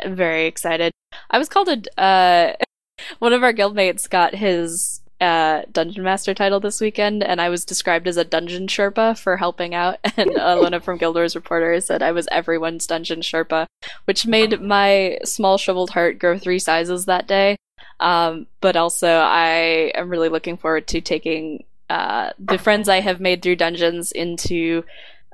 [0.04, 0.92] very excited.
[1.30, 2.00] I was called a.
[2.00, 2.54] Uh,
[3.18, 7.64] one of our guildmates got his uh, dungeon master title this weekend, and I was
[7.64, 9.98] described as a dungeon sherpa for helping out.
[10.14, 13.66] And Alona from Guild Wars Reporter said I was everyone's dungeon sherpa,
[14.04, 17.56] which made my small shriveled heart grow three sizes that day.
[17.98, 23.20] Um, but also, I am really looking forward to taking uh, the friends I have
[23.20, 24.84] made through dungeons into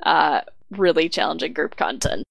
[0.02, 2.24] uh, really challenging group content.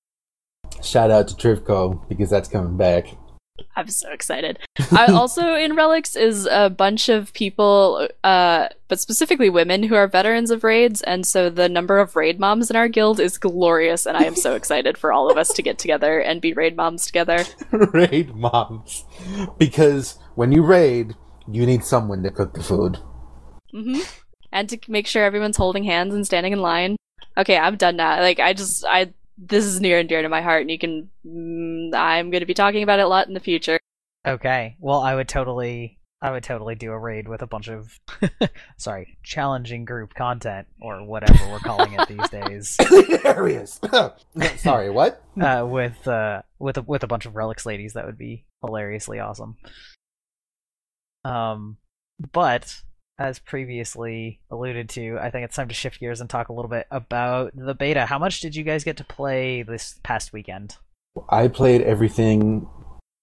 [0.81, 3.07] Shout out to Trivco because that's coming back.
[3.75, 4.59] I'm so excited.
[4.91, 10.07] I also in Relics is a bunch of people, uh, but specifically women who are
[10.07, 14.05] veterans of raids, and so the number of raid moms in our guild is glorious,
[14.05, 16.75] and I am so excited for all of us to get together and be raid
[16.75, 17.43] moms together.
[17.71, 19.05] raid moms,
[19.57, 21.15] because when you raid,
[21.51, 22.97] you need someone to cook the food.
[23.71, 23.99] hmm
[24.51, 26.95] And to make sure everyone's holding hands and standing in line.
[27.37, 28.19] Okay, I'm done now.
[28.19, 31.09] Like I just I this is near and dear to my heart, and you can.
[31.25, 33.79] Mm, I'm going to be talking about it a lot in the future.
[34.25, 34.75] Okay.
[34.79, 37.97] Well, I would totally, I would totally do a raid with a bunch of,
[38.77, 42.75] sorry, challenging group content or whatever we're calling it these days.
[42.79, 43.79] Hilarious.
[44.57, 45.23] Sorry, what?
[45.39, 49.19] Uh, with uh, with a, with a bunch of relics ladies, that would be hilariously
[49.19, 49.55] awesome.
[51.23, 51.77] Um,
[52.33, 52.81] but
[53.19, 56.69] as previously alluded to, I think it's time to shift gears and talk a little
[56.69, 58.05] bit about the beta.
[58.05, 60.77] How much did you guys get to play this past weekend?
[61.29, 62.67] I played everything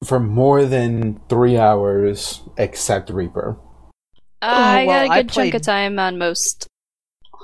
[0.05, 3.57] for more than three hours except Reaper.
[4.43, 6.67] Uh, oh, I well, got a good chunk of time on most.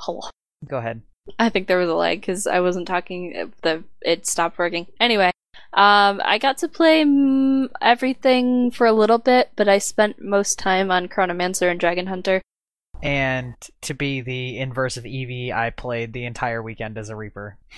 [0.08, 0.30] Oh,
[0.66, 1.02] Go ahead.
[1.38, 3.52] I think there was a lag because I wasn't talking.
[3.62, 4.86] The it stopped working.
[4.98, 5.30] Anyway,
[5.72, 10.59] um, I got to play mm, everything for a little bit, but I spent most
[10.59, 12.42] time on Chronomancer and Dragon Hunter.
[13.02, 17.56] And to be the inverse of Evie, I played the entire weekend as a Reaper.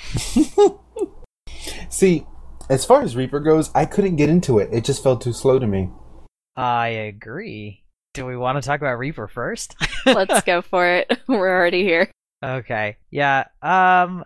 [1.90, 2.26] See,
[2.68, 4.70] as far as Reaper goes, I couldn't get into it.
[4.72, 5.90] It just felt too slow to me.
[6.56, 7.84] I agree.
[8.14, 9.76] Do we want to talk about Reaper first?
[10.06, 11.20] Let's go for it.
[11.28, 12.10] We're already here.
[12.44, 12.96] Okay.
[13.10, 13.44] Yeah.
[13.62, 14.24] Um.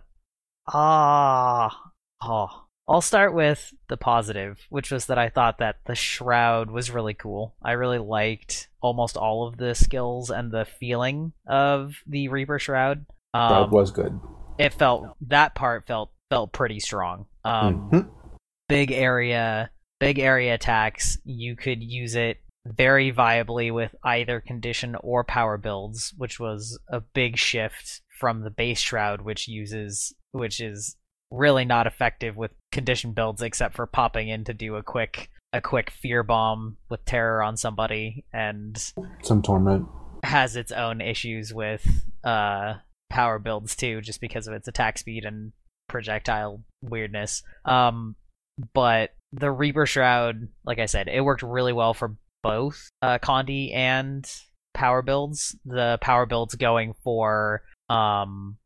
[0.66, 1.92] Ah.
[2.22, 2.65] Oh.
[2.88, 7.14] I'll start with the positive, which was that I thought that the shroud was really
[7.14, 7.56] cool.
[7.62, 13.06] I really liked almost all of the skills and the feeling of the Reaper shroud.
[13.34, 14.20] That Um, was good.
[14.58, 17.26] it felt that part felt felt pretty strong.
[17.44, 18.10] Um, Mhm.
[18.68, 19.70] big area,
[20.00, 21.18] big area attacks.
[21.24, 27.00] You could use it very viably with either condition or power builds, which was a
[27.00, 30.96] big shift from the base shroud, which uses which is
[31.30, 35.60] really not effective with condition builds except for popping in to do a quick a
[35.60, 39.86] quick fear bomb with terror on somebody and Some torment.
[40.22, 42.74] has its own issues with uh
[43.10, 45.52] power builds too just because of its attack speed and
[45.88, 48.16] projectile weirdness um
[48.74, 53.72] but the reaper shroud like i said it worked really well for both uh condi
[53.74, 54.30] and
[54.74, 58.56] power builds the power builds going for um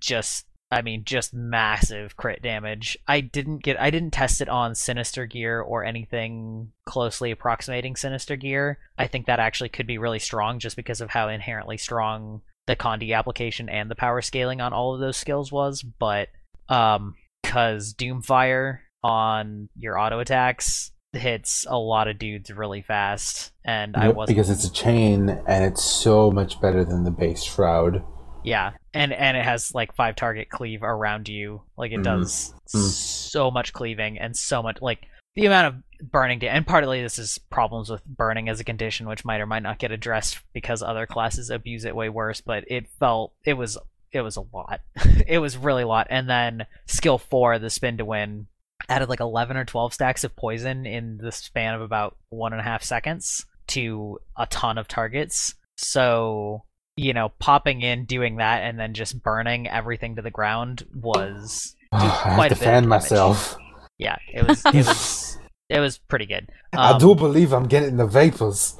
[0.00, 2.98] just I mean, just massive crit damage.
[3.06, 8.36] I didn't get, I didn't test it on Sinister Gear or anything closely approximating Sinister
[8.36, 8.78] Gear.
[8.98, 12.74] I think that actually could be really strong just because of how inherently strong the
[12.74, 15.82] Condi application and the power scaling on all of those skills was.
[15.82, 16.28] But,
[16.68, 23.96] um, because Doomfire on your auto attacks hits a lot of dudes really fast, and
[23.96, 28.02] I wasn't because it's a chain and it's so much better than the base shroud.
[28.46, 31.62] Yeah, and and it has like five target cleave around you.
[31.76, 32.04] Like it Mhm.
[32.04, 32.90] does Mm.
[32.90, 35.66] so much cleaving and so much like the amount
[36.00, 36.38] of burning.
[36.38, 39.62] Da- and partly this is problems with burning as a condition, which might or might
[39.64, 42.40] not get addressed because other classes abuse it way worse.
[42.40, 43.76] But it felt it was
[44.12, 44.80] it was a lot.
[45.26, 46.06] it was really a lot.
[46.08, 48.46] And then skill four, the spin to win,
[48.88, 52.60] added like eleven or twelve stacks of poison in the span of about one and
[52.60, 55.54] a half seconds to a ton of targets.
[55.76, 56.62] So
[56.96, 61.76] you know, popping in, doing that, and then just burning everything to the ground was
[61.92, 63.56] I have quite to fan myself.
[63.98, 66.48] yeah, it was it was it was pretty good.
[66.72, 68.76] I Um, do believe I'm getting the vapors.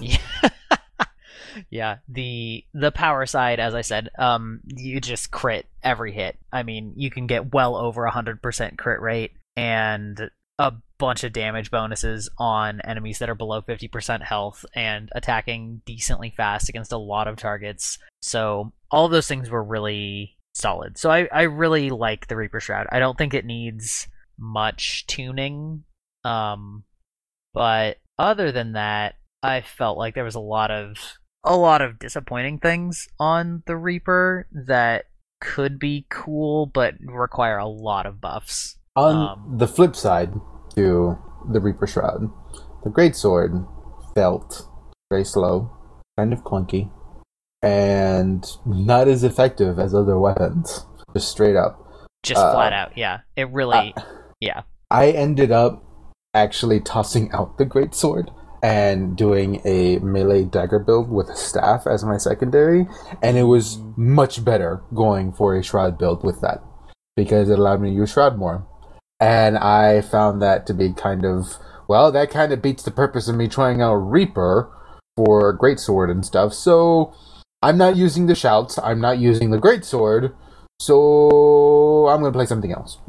[0.00, 0.18] Yeah.
[1.70, 6.36] yeah, the the power side, as I said, um, you just crit every hit.
[6.52, 11.24] I mean, you can get well over a hundred percent crit rate and a bunch
[11.24, 16.68] of damage bonuses on enemies that are below fifty percent health and attacking decently fast
[16.68, 17.98] against a lot of targets.
[18.22, 20.98] So all of those things were really solid.
[20.98, 22.86] So I, I really like the Reaper Shroud.
[22.90, 25.84] I don't think it needs much tuning.
[26.24, 26.84] Um
[27.52, 30.96] but other than that, I felt like there was a lot of
[31.44, 35.04] a lot of disappointing things on the Reaper that
[35.40, 38.78] could be cool but require a lot of buffs.
[38.96, 40.32] On um, the flip side
[40.76, 41.18] to
[41.50, 42.30] the Reaper Shroud,
[42.84, 43.66] the Greatsword
[44.14, 44.68] felt
[45.10, 45.70] very slow,
[46.16, 46.90] kind of clunky,
[47.62, 50.86] and not as effective as other weapons.
[51.14, 51.82] Just straight up.
[52.22, 53.20] Just Uh, flat out, yeah.
[53.36, 54.02] It really Uh,
[54.40, 54.62] yeah.
[54.90, 55.82] I ended up
[56.34, 58.30] actually tossing out the great sword
[58.62, 62.86] and doing a melee dagger build with a staff as my secondary,
[63.22, 66.62] and it was much better going for a shroud build with that
[67.16, 68.66] because it allowed me to use shroud more.
[69.20, 71.56] And I found that to be kind of
[71.88, 74.70] well, that kind of beats the purpose of me trying out Reaper
[75.16, 76.52] for great sword and stuff.
[76.52, 77.14] So
[77.62, 78.78] I'm not using the shouts.
[78.82, 80.34] I'm not using the great sword.
[80.80, 82.98] So I'm gonna play something else.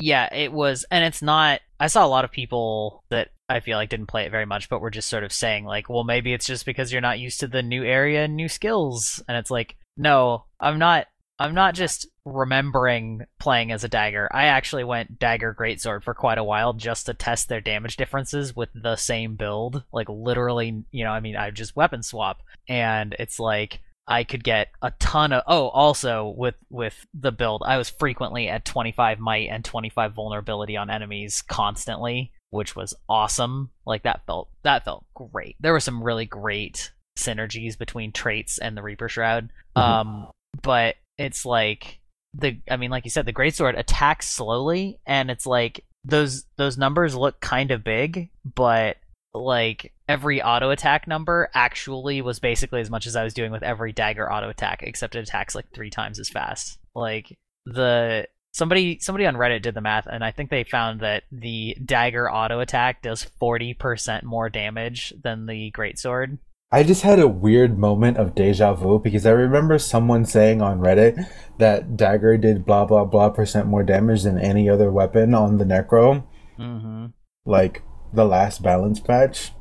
[0.00, 1.60] Yeah, it was, and it's not.
[1.80, 4.68] I saw a lot of people that I feel like didn't play it very much,
[4.68, 7.40] but were just sort of saying like, "Well, maybe it's just because you're not used
[7.40, 11.06] to the new area and new skills." And it's like, no, I'm not.
[11.40, 14.28] I'm not just remembering playing as a dagger.
[14.32, 18.54] I actually went dagger greatsword for quite a while just to test their damage differences
[18.54, 19.84] with the same build.
[19.92, 24.42] Like literally, you know, I mean, I just weapon swap, and it's like I could
[24.42, 29.18] get a ton of oh also with with the build I was frequently at 25
[29.18, 35.04] might and 25 vulnerability on enemies constantly which was awesome like that felt that felt
[35.14, 39.82] great there were some really great synergies between traits and the reaper shroud Mhm.
[39.82, 40.26] um
[40.62, 42.00] but it's like
[42.38, 46.78] the I mean like you said the greatsword attacks slowly and it's like those those
[46.78, 48.96] numbers look kind of big but
[49.34, 53.62] like every auto attack number actually was basically as much as I was doing with
[53.62, 56.78] every dagger auto attack, except it attacks like three times as fast.
[56.94, 61.24] Like the somebody somebody on Reddit did the math, and I think they found that
[61.30, 66.38] the dagger auto attack does forty percent more damage than the greatsword.
[66.70, 70.80] I just had a weird moment of deja vu because I remember someone saying on
[70.80, 71.26] Reddit
[71.58, 75.64] that dagger did blah blah blah percent more damage than any other weapon on the
[75.64, 76.24] Necro,
[76.58, 77.06] Mm-hmm.
[77.46, 79.52] like the last balance patch.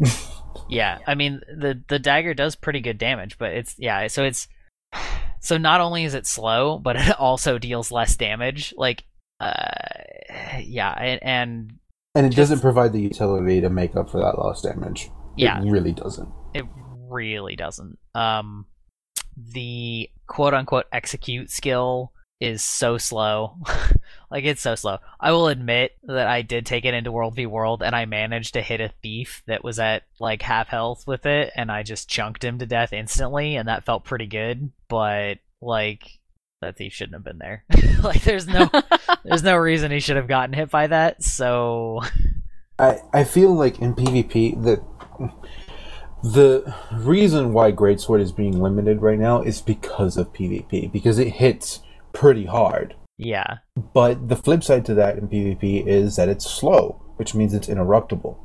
[0.70, 4.48] Yeah, I mean the the dagger does pretty good damage, but it's yeah, so it's
[5.40, 8.74] so not only is it slow, but it also deals less damage.
[8.76, 9.04] Like,
[9.40, 9.70] uh,
[10.60, 11.72] yeah, and, and
[12.14, 15.10] And it doesn't provide the utility to make up for that lost damage.
[15.38, 16.28] Yeah, It really doesn't.
[16.54, 16.64] It
[17.08, 17.98] really doesn't.
[18.14, 18.66] Um,
[19.36, 23.56] the quote unquote execute skill is so slow.
[24.30, 24.98] like it's so slow.
[25.20, 28.54] I will admit that I did take it into World v World and I managed
[28.54, 32.08] to hit a thief that was at like half health with it and I just
[32.08, 36.18] chunked him to death instantly and that felt pretty good, but like
[36.60, 37.64] that thief shouldn't have been there.
[38.02, 38.70] like there's no
[39.24, 41.22] there's no reason he should have gotten hit by that.
[41.22, 42.02] So
[42.78, 44.80] I I feel like in PvP that
[46.22, 51.28] the reason why Greatsword is being limited right now is because of PvP because it
[51.28, 51.80] hits
[52.12, 52.94] pretty hard.
[53.16, 53.58] yeah.
[53.94, 57.68] But the flip side to that in PvP is that it's slow, which means it's
[57.68, 58.36] interruptible.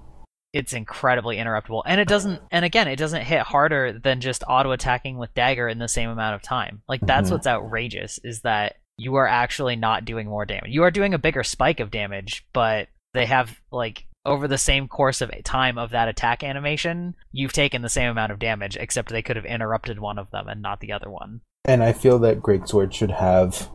[0.54, 4.72] it's incredibly interruptible and it doesn't and again it doesn't hit harder than just auto
[4.72, 7.32] attacking with dagger in the same amount of time like that's Mhm.
[7.32, 11.18] what's outrageous is that you are actually not doing more damage you are doing a
[11.18, 15.90] bigger spike of damage but they have like over the same course of time of
[15.92, 20.00] that attack animation you've taken the same amount of damage except they could have interrupted
[20.00, 23.70] one of them and not the other one And I feel that Greatsword should have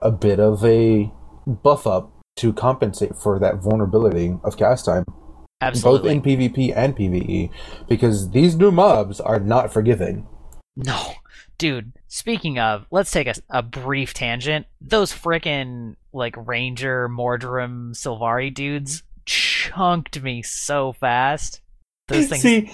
[0.00, 1.10] a bit of a
[1.46, 5.04] buff up to compensate for that vulnerability of cast time,
[5.60, 6.08] Absolutely.
[6.08, 7.50] both in PvP and PvE,
[7.88, 10.26] because these new mobs are not forgiving.
[10.76, 11.14] No,
[11.58, 11.92] dude.
[12.08, 14.66] Speaking of, let's take a, a brief tangent.
[14.80, 21.60] Those frickin' like Ranger, Mordrem, Silvari dudes chunked me so fast.
[22.08, 22.42] Those things.
[22.42, 22.70] See,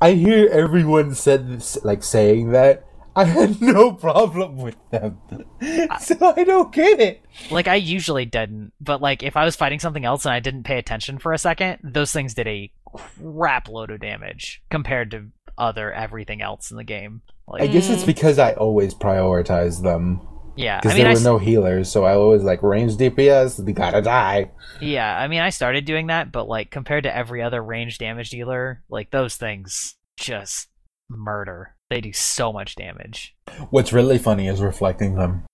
[0.00, 2.84] I hear everyone said this, like saying that.
[3.16, 5.18] I had no problem with them,
[6.00, 7.22] so I don't get it.
[7.50, 10.64] like I usually didn't, but like if I was fighting something else and I didn't
[10.64, 15.28] pay attention for a second, those things did a crap load of damage compared to
[15.56, 17.22] other everything else in the game.
[17.48, 18.06] Like, I guess it's Mm.
[18.06, 20.20] because I always prioritize them
[20.56, 23.64] yeah, I because mean, there I, were no healers, so I always like range DPS.
[23.64, 24.50] They gotta die.
[24.80, 28.30] yeah, I mean, I started doing that, but like compared to every other range damage
[28.30, 30.68] dealer, like those things just
[31.08, 31.74] murder.
[31.90, 33.36] They do so much damage.
[33.70, 35.44] What's really funny is reflecting them.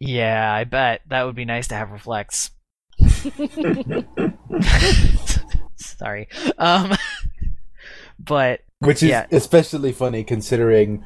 [0.00, 2.50] Yeah, I bet that would be nice to have reflects.
[5.76, 6.92] Sorry, um,
[8.18, 9.26] but Which is Yeah.
[9.30, 11.04] especially funny considering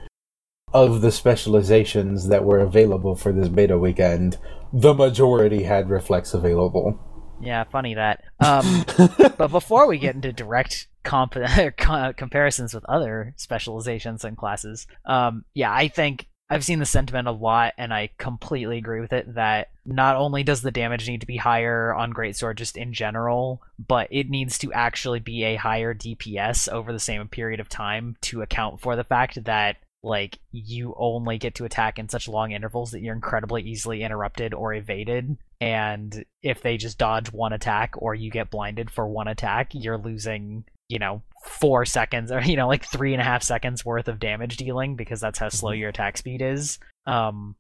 [0.73, 4.37] of the specializations that were available for this beta weekend,
[4.73, 7.01] the majority had reflex available.
[7.41, 8.25] yeah, funny that.
[8.41, 8.85] Um,
[9.39, 11.35] but before we get into direct comp-
[12.17, 17.33] comparisons with other specializations and classes, um, yeah, I think I've seen the sentiment a
[17.33, 19.35] lot, and I completely agree with it.
[19.35, 23.63] That not only does the damage need to be higher on Greatsword just in general,
[23.85, 28.17] but it needs to actually be a higher DPS over the same period of time
[28.23, 29.77] to account for the fact that
[30.07, 34.55] like you only get to attack in such long intervals that you're incredibly easily interrupted
[34.55, 35.37] or evaded.
[35.61, 39.99] And if they just dodge one attack or you get blinded for one attack you're
[39.99, 44.07] losing you know four seconds or you know like three and a half seconds worth
[44.07, 46.79] of damage dealing because that's how slow your attack speed is.
[47.07, 47.57] Um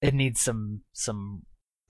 [0.00, 1.42] it needs some some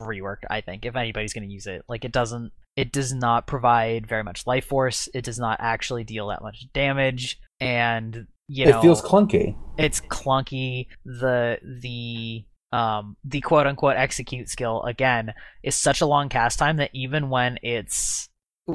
[0.03, 1.85] rework i think if anybody's going to use it.
[1.89, 5.09] Like it doesn't it does not provide very much life force.
[5.15, 7.39] It does not actually deal that much damage.
[7.61, 9.57] And you know it feels clunky.
[9.79, 10.87] it's clunky.
[11.05, 12.45] The the
[12.77, 17.31] um the quote unquote execute skill again is such a long cast time that even
[17.31, 18.29] when it's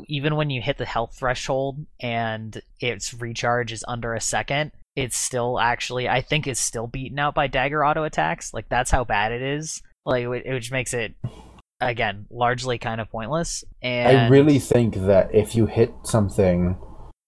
[0.07, 5.17] even when you hit the health threshold and its recharge is under a second it's
[5.17, 8.53] still actually i think it's still beaten out by dagger auto attacks.
[8.53, 9.82] Like that's how bad it is.
[10.05, 11.15] Like it, which makes it
[11.80, 13.63] again largely kind of pointless.
[13.82, 16.78] And I really think that if you hit something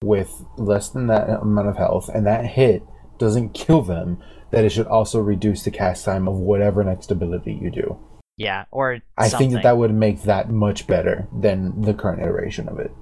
[0.02, 2.82] with less than that amount of health and that hit
[3.18, 4.18] doesn't kill them,
[4.50, 7.98] that it should also reduce the cast time of whatever next ability you do.
[8.38, 12.68] yeah or I think that that would make that much better than the current iteration
[12.68, 12.92] of it.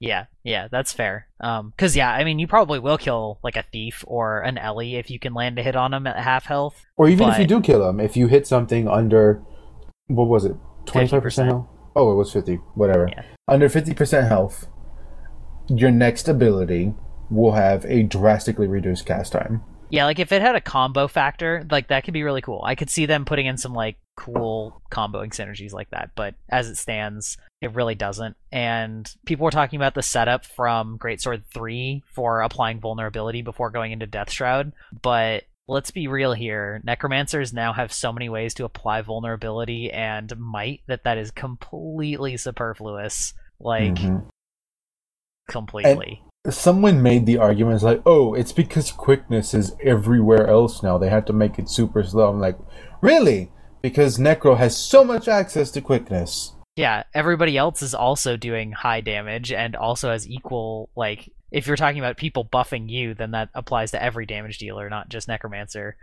[0.00, 1.26] Yeah, yeah, that's fair.
[1.40, 4.94] Um, cause yeah, I mean, you probably will kill like a thief or an Ellie
[4.96, 6.84] if you can land a hit on them at half health.
[6.96, 9.42] Or even if you do kill them, if you hit something under,
[10.06, 10.54] what was it,
[10.86, 11.46] twenty five 50%.
[11.46, 11.66] health?
[11.96, 12.56] Oh, it was fifty.
[12.74, 13.08] Whatever.
[13.10, 13.22] Yeah.
[13.48, 14.68] Under fifty percent health,
[15.68, 16.94] your next ability
[17.30, 19.62] will have a drastically reduced cast time.
[19.90, 22.62] Yeah, like if it had a combo factor, like that could be really cool.
[22.64, 26.68] I could see them putting in some like cool comboing synergies like that, but as
[26.68, 28.36] it stands, it really doesn't.
[28.52, 33.92] And people were talking about the setup from Greatsword 3 for applying vulnerability before going
[33.92, 36.82] into Death Shroud, but let's be real here.
[36.84, 42.36] Necromancers now have so many ways to apply vulnerability and might that that is completely
[42.36, 43.32] superfluous.
[43.60, 44.28] Like Mhm.
[45.48, 46.22] Completely.
[46.48, 50.96] Someone made the argument it's like, oh, it's because quickness is everywhere else now.
[50.96, 52.30] They had to make it super slow.
[52.30, 52.58] I'm like,
[53.02, 53.50] really?
[53.82, 56.52] Because Necro has so much access to quickness.
[56.76, 61.76] Yeah, everybody else is also doing high damage and also has equal like if you're
[61.76, 65.96] talking about people buffing you, then that applies to every damage dealer, not just necromancer.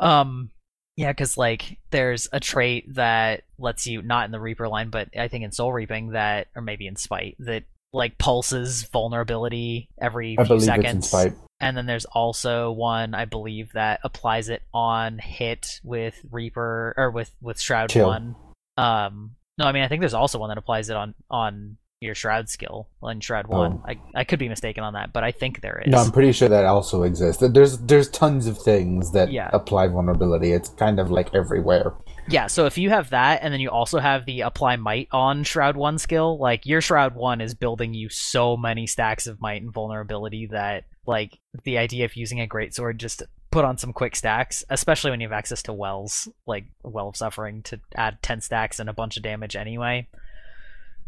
[0.00, 0.50] Um
[0.96, 5.08] yeah, cuz like there's a trait that lets you not in the reaper line, but
[5.16, 10.36] I think in soul reaping that or maybe in spite that like pulses vulnerability every
[10.38, 10.84] I few seconds.
[10.86, 11.32] it's in spite.
[11.60, 17.10] And then there's also one I believe that applies it on hit with Reaper or
[17.10, 18.06] with with Shroud Chill.
[18.06, 18.36] one.
[18.76, 22.14] Um, no, I mean I think there's also one that applies it on on your
[22.14, 23.58] Shroud skill on Shroud oh.
[23.58, 23.82] one.
[23.86, 25.92] I I could be mistaken on that, but I think there is.
[25.92, 25.96] Oh.
[25.96, 27.42] No, I'm pretty sure that also exists.
[27.46, 29.50] There's there's tons of things that Yeah.
[29.52, 30.52] apply vulnerability.
[30.52, 31.94] It's kind of like everywhere.
[32.30, 35.44] Yeah, so if you have that, and then you also have the apply might on
[35.44, 39.62] Shroud 1 skill, like your Shroud 1 is building you so many stacks of might
[39.62, 44.14] and vulnerability that, like, the idea of using a greatsword just put on some quick
[44.14, 48.42] stacks, especially when you have access to Wells, like Well of Suffering, to add 10
[48.42, 50.06] stacks and a bunch of damage anyway.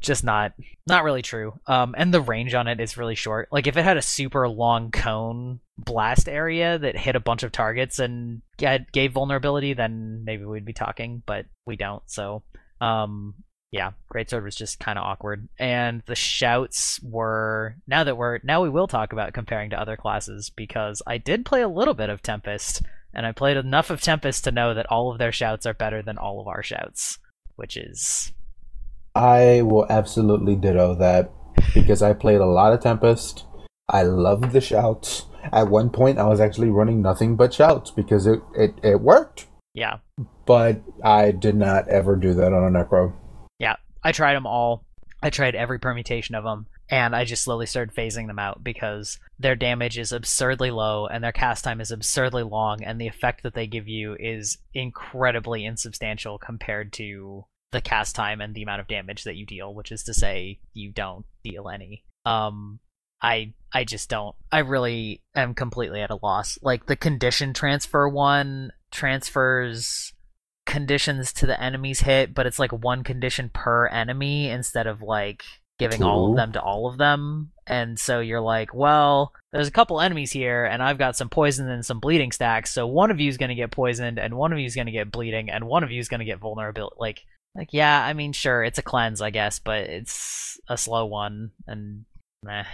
[0.00, 0.52] Just not
[0.86, 1.58] not really true.
[1.66, 3.48] Um, and the range on it is really short.
[3.52, 7.52] Like if it had a super long cone blast area that hit a bunch of
[7.52, 11.22] targets and ga- gave vulnerability, then maybe we'd be talking.
[11.26, 12.02] But we don't.
[12.06, 12.42] So
[12.80, 13.34] um,
[13.70, 18.62] yeah, greatsword was just kind of awkward, and the shouts were now that we're now
[18.62, 22.10] we will talk about comparing to other classes because I did play a little bit
[22.10, 22.82] of Tempest,
[23.14, 26.02] and I played enough of Tempest to know that all of their shouts are better
[26.02, 27.18] than all of our shouts,
[27.54, 28.32] which is
[29.14, 31.32] I will absolutely ditto that
[31.74, 33.44] because I played a lot of Tempest.
[33.88, 35.26] I loved the shouts.
[35.52, 39.46] At one point, I was actually running nothing but shouts because it, it, it worked.
[39.74, 39.98] yeah.
[40.46, 43.12] But I did not ever do that on a Necro.
[43.58, 44.84] Yeah, I tried them all.
[45.22, 49.18] I tried every permutation of them, and I just slowly started phasing them out because
[49.38, 53.42] their damage is absurdly low and their cast time is absurdly long, and the effect
[53.42, 58.80] that they give you is incredibly insubstantial compared to the cast time and the amount
[58.80, 62.04] of damage that you deal, which is to say, you don't deal any.
[62.24, 62.80] Um,
[63.22, 64.34] I I just don't.
[64.50, 66.58] I really am completely at a loss.
[66.62, 70.12] Like the condition transfer one transfers
[70.66, 75.42] conditions to the enemy's hit, but it's like one condition per enemy instead of like
[75.78, 77.52] giving all of them to all of them.
[77.66, 81.68] And so you're like, well, there's a couple enemies here, and I've got some poison
[81.68, 82.72] and some bleeding stacks.
[82.72, 84.86] So one of you is going to get poisoned, and one of you is going
[84.86, 86.96] to get bleeding, and one of you is going to get vulnerability.
[86.98, 91.06] Like, like yeah, I mean, sure, it's a cleanse, I guess, but it's a slow
[91.06, 92.04] one, and
[92.42, 92.64] meh.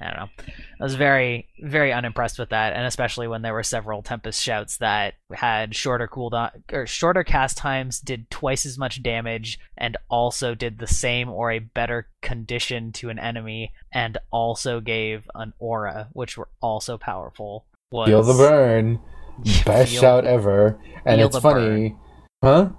[0.00, 0.44] I don't know.
[0.80, 4.78] I was very, very unimpressed with that, and especially when there were several Tempest shouts
[4.78, 10.56] that had shorter cooldown or shorter cast times, did twice as much damage, and also
[10.56, 16.08] did the same or a better condition to an enemy, and also gave an aura,
[16.14, 17.66] which were also powerful.
[17.92, 19.00] Was Feel the burn.
[19.64, 20.80] Best Feel- shout ever.
[21.04, 21.96] And it's funny.
[22.42, 22.70] Huh?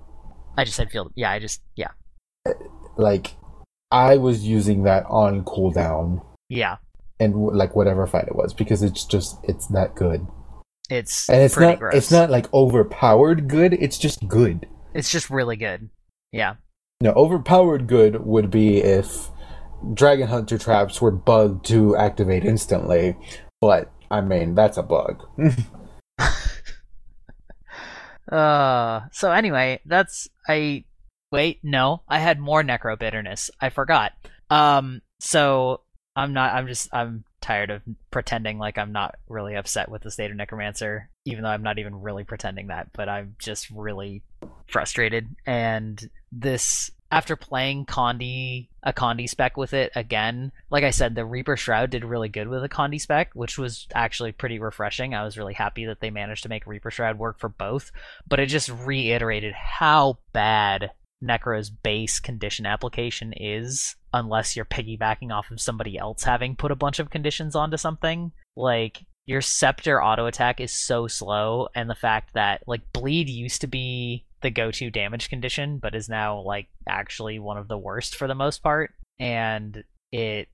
[0.58, 1.12] I just said field.
[1.16, 1.92] Yeah, I just yeah,
[2.98, 3.36] Like,
[3.92, 6.24] I was using that on cooldown.
[6.50, 6.78] yeah.
[7.20, 10.28] And like whatever fight it was, because it's just it's that good,
[10.90, 11.94] It's and it's pretty not gross.
[11.96, 13.74] it's not like overpowered good.
[13.74, 14.68] It's just good.
[14.94, 15.90] It's just really good.
[16.32, 16.56] Yeah.
[17.02, 19.30] No, overpowered good would be if
[19.94, 23.16] Dragon Hunter traps were bugged to activate instantly,
[23.62, 25.24] but I mean that's a bug.
[28.32, 29.02] Uh.
[29.12, 30.86] So anyway, that's I.
[31.32, 33.50] Wait, no, I had more necro bitterness.
[33.60, 34.14] I forgot.
[34.50, 35.02] Um.
[35.20, 35.82] So
[36.16, 36.54] I'm not.
[36.54, 36.90] I'm just.
[36.94, 41.44] I'm tired of pretending like I'm not really upset with the state of necromancer, even
[41.44, 42.88] though I'm not even really pretending that.
[42.94, 44.24] But I'm just really
[44.68, 51.14] frustrated, and this after playing Condi a Condi spec with it again, like I said,
[51.14, 55.14] the Reaper Shroud did really good with a Condi spec, which was actually pretty refreshing.
[55.14, 57.92] I was really happy that they managed to make Reaper Shroud work for both,
[58.28, 60.92] but it just reiterated how bad
[61.24, 66.76] Necro's base condition application is unless you're piggybacking off of somebody else having put a
[66.76, 68.32] bunch of conditions onto something.
[68.56, 73.62] Like your scepter auto attack is so slow and the fact that like bleed used
[73.62, 78.16] to be the go-to damage condition but is now like actually one of the worst
[78.16, 78.92] for the most part.
[79.20, 80.48] And it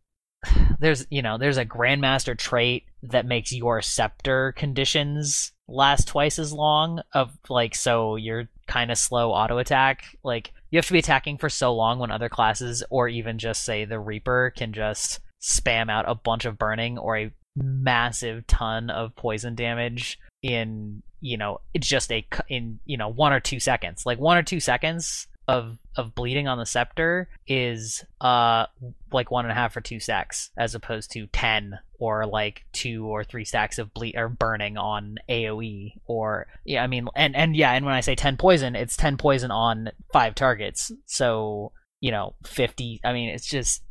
[0.79, 6.51] there's you know there's a grandmaster trait that makes your scepter conditions last twice as
[6.51, 10.99] long of like so you're kind of slow auto attack like you have to be
[10.99, 15.19] attacking for so long when other classes or even just say the reaper can just
[15.41, 21.37] spam out a bunch of burning or a massive ton of poison damage in you
[21.37, 24.05] know it's just a in you know one or two seconds.
[24.05, 28.67] Like one or two seconds of of bleeding on the scepter is uh
[29.11, 33.07] like one and a half or two stacks as opposed to 10 or like two
[33.07, 37.55] or three stacks of bleed or burning on aoe or yeah i mean and and
[37.55, 40.91] yeah and when i say 10 poison it's 10 poison on five targets.
[41.07, 43.81] So you know 50 i mean it's just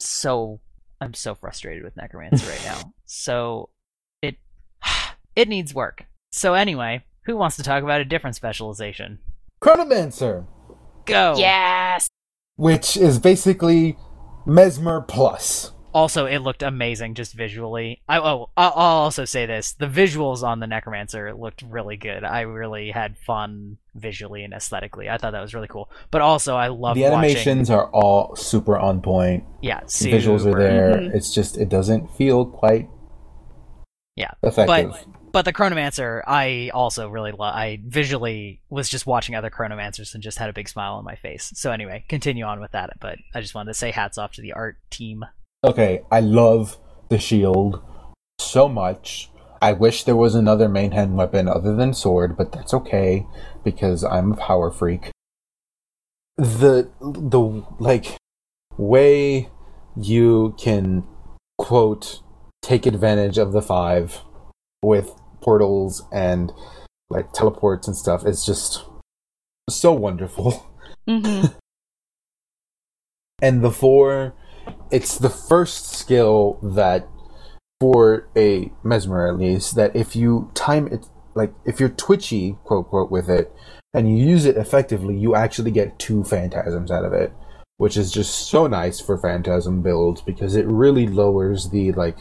[0.00, 0.60] so
[1.00, 2.92] i'm so frustrated with necromancer right now.
[3.06, 3.68] So
[4.20, 4.34] it
[5.36, 9.18] it needs work so anyway who wants to talk about a different specialization
[9.62, 10.46] Chronomancer,
[11.06, 12.08] go Yes.
[12.56, 13.96] which is basically
[14.46, 15.72] Mesmer Plus.
[15.94, 18.02] Also, it looked amazing just visually.
[18.08, 22.24] I, oh, I'll I'll also say this: the visuals on the Necromancer looked really good.
[22.24, 25.08] I really had fun visually and aesthetically.
[25.08, 25.88] I thought that was really cool.
[26.10, 29.44] But also, I love the animations are all super on point.
[29.44, 30.58] Watching, yeah, The visuals are super.
[30.58, 30.94] there.
[30.96, 31.14] Mhm.
[31.14, 32.90] It's just it doesn't feel quite
[34.16, 34.90] Yeah, effective.
[34.90, 37.56] but but the Chronomancer, I also really love.
[37.56, 41.16] I visually was just watching other Chronomancers and just had a big smile on my
[41.16, 41.50] face.
[41.56, 42.90] So anyway, continue on with that.
[43.00, 45.24] But I just wanted to say hats off to the art team.
[45.64, 46.78] Okay, I love
[47.08, 47.82] the shield
[48.38, 49.28] so much.
[49.60, 53.26] I wish there was another main hand weapon other than sword, but that's okay
[53.64, 55.10] because I'm a power freak.
[56.36, 58.18] The the like
[58.76, 59.48] way
[59.96, 61.02] you can
[61.58, 62.22] quote
[62.62, 64.20] take advantage of the five
[64.80, 65.12] with
[65.44, 66.52] portals and
[67.10, 68.26] like teleports and stuff.
[68.26, 68.84] Is just
[69.68, 70.66] so wonderful.
[71.06, 71.46] hmm
[73.42, 74.34] And the four,
[74.90, 77.06] it's the first skill that,
[77.78, 82.88] for a mesmer at least, that if you time it, like if you're twitchy, quote
[82.88, 83.52] quote, with it,
[83.92, 87.32] and you use it effectively, you actually get two phantasms out of it,
[87.76, 92.18] which is just so nice for phantasm builds because it really lowers the like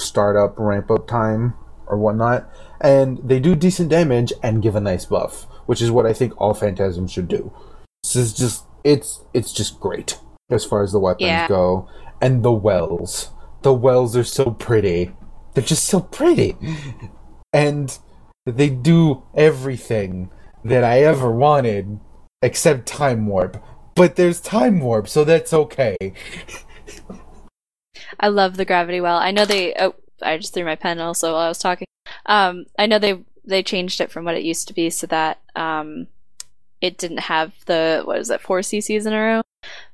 [0.00, 1.54] startup ramp up time
[1.86, 6.06] or whatnot, and they do decent damage and give a nice buff, which is what
[6.06, 7.52] I think all phantasms should do.
[8.02, 10.18] This is just it's it's just great
[10.50, 11.48] as far as the weapons Yeah.
[11.48, 11.88] go,
[12.20, 13.30] and the wells.
[13.62, 15.12] The wells are so pretty.
[15.54, 16.56] They're just so pretty,
[17.52, 17.98] and
[18.44, 20.30] they do everything
[20.64, 21.98] that I ever wanted
[22.42, 23.62] except time warp.
[23.94, 25.96] But there's time warp, so that's okay.
[28.20, 29.16] I love the gravity well.
[29.16, 29.74] I know they.
[29.74, 31.86] Oh, I just threw my pen also while I was talking.
[32.26, 35.38] Um, I know they they changed it from what it used to be so that
[35.54, 36.08] um,
[36.80, 39.42] it didn't have the what is it four CCs in a row.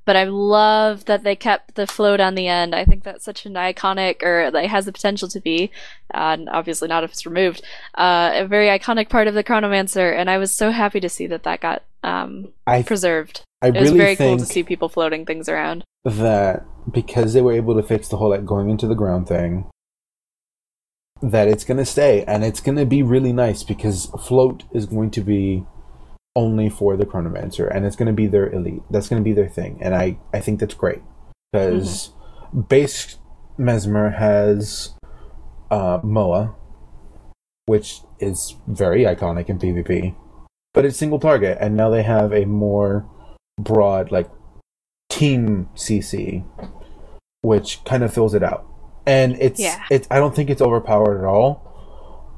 [0.05, 2.75] But I love that they kept the float on the end.
[2.75, 5.71] I think that's such an iconic, or it has the potential to be,
[6.13, 7.63] uh, and obviously not if it's removed,
[7.97, 10.15] uh, a very iconic part of the Chronomancer.
[10.15, 13.45] And I was so happy to see that that got um, I preserved.
[13.63, 15.85] I It was really very think cool to see people floating things around.
[16.05, 19.71] that because they were able to fix the whole like going into the ground thing,
[21.23, 25.21] that it's gonna stay and it's gonna be really nice because float is going to
[25.21, 25.65] be
[26.35, 28.83] only for the chronomancer and it's gonna be their elite.
[28.91, 31.03] That's gonna be their thing, and I I think that's great
[31.53, 32.11] because
[32.69, 33.19] base
[33.59, 34.95] mesmer has
[35.71, 36.55] uh, Moa,
[37.67, 40.15] which is very iconic in PvP,
[40.75, 43.07] but it's single target, and now they have a more
[43.59, 44.31] broad like
[45.09, 46.45] team CC,
[47.43, 48.67] which kind of fills it out.
[49.07, 49.83] And it's Yeah.
[49.91, 51.69] it's I don't think it's overpowered at all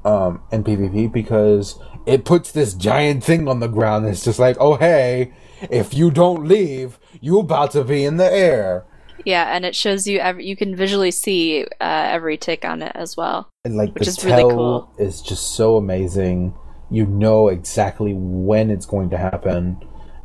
[0.05, 4.57] um in PvP because it puts this giant thing on the ground it's just like,
[4.61, 5.33] oh hey,
[5.71, 8.85] if you don't leave, you about to be in the air.
[9.25, 12.93] Yeah, and it shows you every, you can visually see uh, every tick on it
[12.95, 13.49] as well.
[13.65, 14.93] And like Which the is really cool.
[14.99, 16.55] is just so amazing.
[16.91, 19.81] You know exactly when it's going to happen.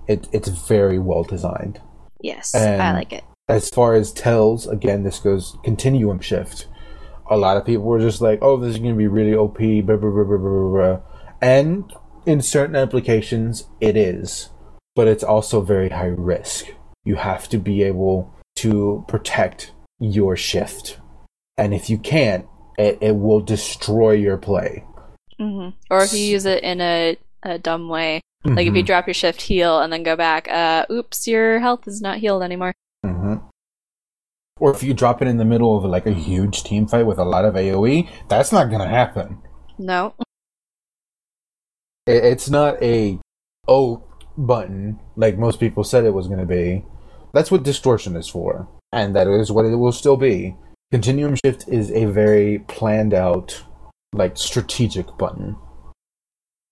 [0.08, 1.80] It it's very well designed.
[2.20, 3.24] Yes, I like it.
[3.50, 6.68] As far as tells, again, this goes continuum shift.
[7.30, 9.58] A lot of people were just like, "Oh, this is going to be really OP,"
[9.58, 11.00] blah, blah, blah, blah, blah, blah,
[11.42, 11.92] and
[12.26, 14.50] in certain applications, it is,
[14.96, 16.68] but it's also very high risk.
[17.04, 21.00] You have to be able to protect your shift,
[21.58, 22.46] and if you can't,
[22.78, 24.86] it, it will destroy your play.
[25.38, 28.86] hmm Or if you use it in a, a dumb way, like if you Mhm,
[28.86, 32.44] drop your shift, heal, and then go back, uh, oops, your health is not healed
[32.44, 32.74] anymore.
[33.06, 33.44] Mhm.
[34.60, 37.18] Or if you drop it in the middle of like a huge team fight with
[37.18, 39.42] a lot of AOE, that's not going to happen.
[39.78, 40.14] No.
[42.06, 43.20] It- It's not a
[43.68, 44.04] oh
[44.38, 46.86] button like most people said it was going to be.
[47.34, 50.56] That's what distortion is for, and that is what it will still be.
[50.92, 53.64] Continuum shift is a very planned out,
[54.14, 55.56] like strategic button,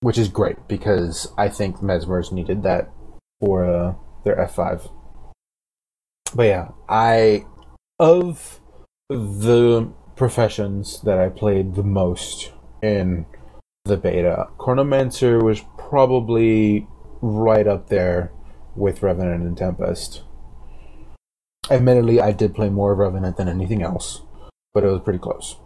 [0.00, 2.90] which is great because I think Mesmers needed that
[3.40, 4.90] for uh, their F5.
[6.34, 7.44] But yeah, I
[7.98, 8.60] of
[9.08, 12.52] the professions that I played the most
[12.82, 13.26] in
[13.84, 14.48] the beta.
[14.58, 16.86] Chronomancer was probably
[17.20, 18.32] right up there
[18.76, 20.22] with Revenant and Tempest.
[21.70, 24.22] Admittedly, I did play more of Revenant than anything else,
[24.74, 25.56] but it was pretty close.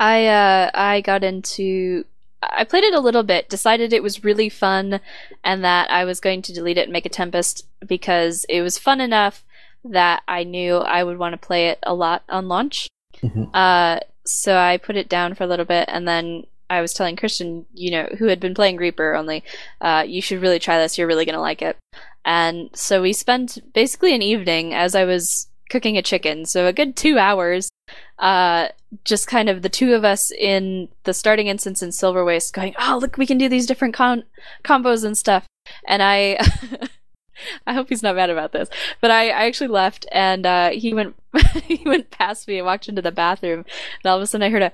[0.00, 2.04] I uh I got into
[2.42, 5.00] I played it a little bit, decided it was really fun
[5.42, 8.78] and that I was going to delete it and make a Tempest because it was
[8.78, 9.44] fun enough
[9.84, 12.88] that I knew I would want to play it a lot on launch.
[13.22, 13.50] Mhm.
[13.54, 17.14] Uh so I put it down for a little bit and then I was telling
[17.16, 19.44] Christian, you know, who had been playing Reaper only,
[19.82, 21.76] uh, you should really try this, you're really gonna like it.
[22.24, 26.72] And so we spent basically an evening as I was cooking a chicken, so a
[26.72, 27.68] good two hours,
[28.18, 28.68] uh,
[29.04, 32.74] just kind of the two of us in the starting instance in Silver Waste going,
[32.78, 34.24] oh, look, we can do these different con-
[34.64, 35.44] combos and stuff.
[35.86, 36.38] And I.
[37.66, 38.68] I hope he's not mad about this,
[39.00, 41.16] but I, I actually left and uh, he went
[41.64, 43.64] he went past me and walked into the bathroom,
[44.02, 44.72] and all of a sudden I heard a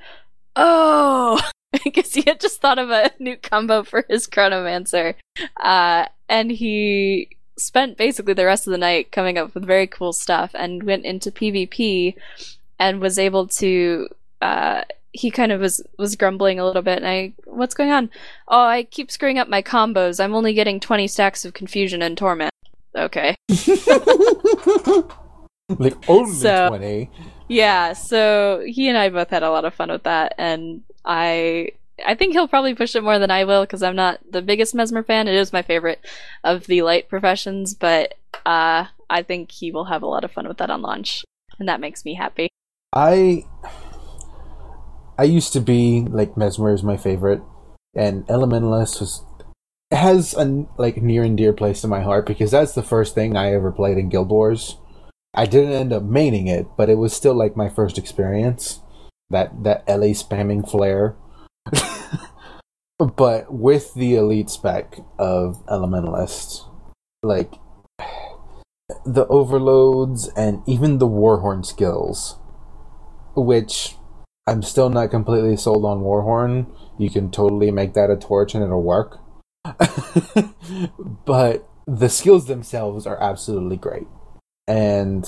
[0.56, 1.40] oh!
[1.84, 5.14] Because he had just thought of a new combo for his Chronomancer,
[5.56, 7.28] uh, and he
[7.60, 11.04] spent basically the rest of the night coming up with very cool stuff and went
[11.04, 12.16] into PvP
[12.78, 14.08] and was able to
[14.40, 14.82] uh
[15.12, 18.10] he kind of was was grumbling a little bit and I what's going on?
[18.48, 20.22] Oh, I keep screwing up my combos.
[20.22, 22.50] I'm only getting 20 stacks of confusion and torment.
[22.96, 23.34] Okay.
[25.68, 27.10] like only So- twenty.
[27.48, 31.70] Yeah, so he and I both had a lot of fun with that and I
[32.06, 34.74] I think he'll probably push it more than I will because I'm not the biggest
[34.74, 35.26] Mesmer fan.
[35.28, 36.00] It is my favorite
[36.44, 38.14] of the light professions, but
[38.46, 41.24] uh, I think he will have a lot of fun with that on launch,
[41.58, 42.48] and that makes me happy.
[42.94, 43.44] I
[45.20, 47.42] I used to be like Mesmer is my favorite,
[47.94, 49.22] and Elementalist was
[49.90, 53.36] has a like near and dear place to my heart because that's the first thing
[53.36, 54.78] I ever played in Guild Wars.
[55.34, 58.80] I didn't end up maining it, but it was still like my first experience.
[59.28, 61.16] That that LA spamming flare.
[62.98, 66.64] but with the elite spec of Elementalist,
[67.22, 67.56] like
[69.04, 72.38] the overloads and even the Warhorn skills,
[73.36, 73.96] which
[74.50, 76.66] I'm still not completely sold on Warhorn.
[76.98, 79.20] You can totally make that a torch and it'll work.
[81.24, 84.08] but the skills themselves are absolutely great.
[84.66, 85.24] And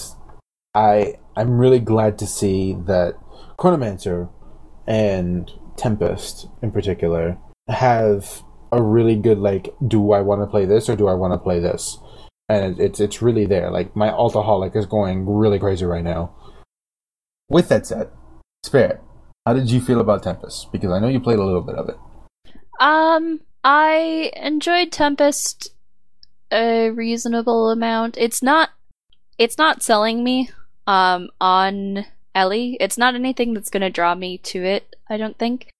[0.74, 3.14] I I'm really glad to see that
[3.60, 4.28] Chronomancer
[4.88, 8.42] and Tempest in particular have
[8.72, 11.38] a really good like do I want to play this or do I want to
[11.38, 11.96] play this?
[12.48, 13.70] And it's it's really there.
[13.70, 16.34] Like my Altaholic is going really crazy right now.
[17.48, 18.10] With that said,
[18.64, 19.00] Spirit,
[19.44, 20.70] how did you feel about Tempest?
[20.72, 21.96] Because I know you played a little bit of it.
[22.80, 25.72] Um, I enjoyed Tempest
[26.52, 28.16] a reasonable amount.
[28.18, 28.70] It's not
[29.38, 30.50] it's not selling me
[30.86, 32.76] um on Ellie.
[32.80, 35.70] It's not anything that's going to draw me to it, I don't think.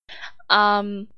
[0.48, 1.08] Um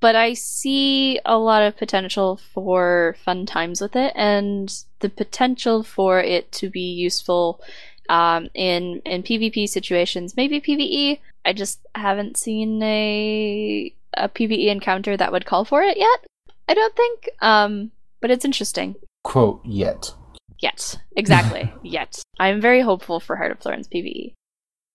[0.00, 5.82] but I see a lot of potential for fun times with it and the potential
[5.82, 7.60] for it to be useful
[8.08, 11.18] um, in in PvP situations, maybe PvE.
[11.46, 16.26] I just haven't seen a a PvE encounter that would call for it yet.
[16.68, 17.30] I don't think.
[17.40, 18.96] Um, but it's interesting.
[19.22, 20.12] Quote yet.
[20.58, 21.72] Yet, exactly.
[21.82, 24.34] yet, I'm very hopeful for Heart of Thorns PvE.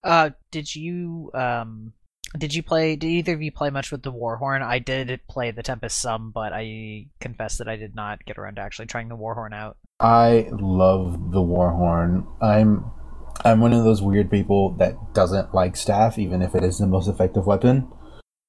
[0.04, 1.94] Uh, did you um
[2.38, 2.96] did you play?
[2.96, 4.62] Did either of you play much with the Warhorn?
[4.62, 8.56] I did play the Tempest some, but I confess that I did not get around
[8.56, 9.78] to actually trying the Warhorn out.
[10.00, 12.26] I love the Warhorn.
[12.42, 12.92] I'm
[13.44, 16.88] I'm one of those weird people that doesn't like staff, even if it is the
[16.88, 17.88] most effective weapon.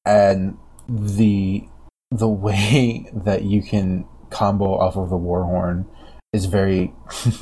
[0.04, 1.68] And the
[2.10, 5.86] the way that you can combo off of the Warhorn
[6.32, 6.94] is very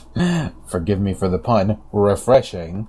[0.69, 2.89] forgive me for the pun, refreshing.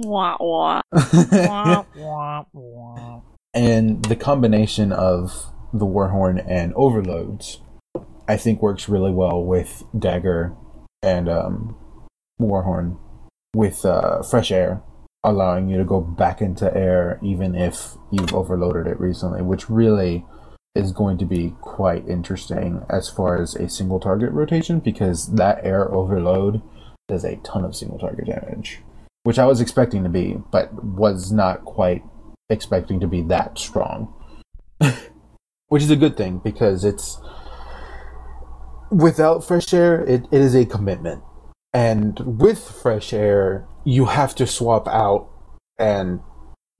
[0.00, 0.80] Wah wah.
[1.32, 3.20] Wah, wah, wah.
[3.52, 7.60] and the combination of the Warhorn and Overloads,
[8.28, 10.54] I think works really well with Dagger
[11.02, 11.76] and um,
[12.40, 12.98] Warhorn
[13.54, 14.82] with uh, Fresh Air,
[15.24, 20.24] allowing you to go back into air even if you've overloaded it recently, which really
[20.74, 25.58] is going to be quite interesting as far as a single target rotation because that
[25.64, 26.62] air overload
[27.08, 28.80] does a ton of single target damage,
[29.24, 32.04] which I was expecting to be, but was not quite
[32.50, 34.14] expecting to be that strong.
[35.68, 37.20] which is a good thing because it's
[38.90, 41.22] without fresh air, it, it is a commitment.
[41.72, 45.28] And with fresh air, you have to swap out
[45.78, 46.20] and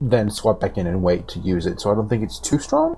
[0.01, 1.81] then swap back in and wait to use it.
[1.81, 2.97] So I don't think it's too strong.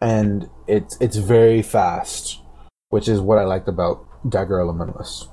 [0.00, 2.40] And it's it's very fast,
[2.88, 5.28] which is what I liked about Dagger Elementalist.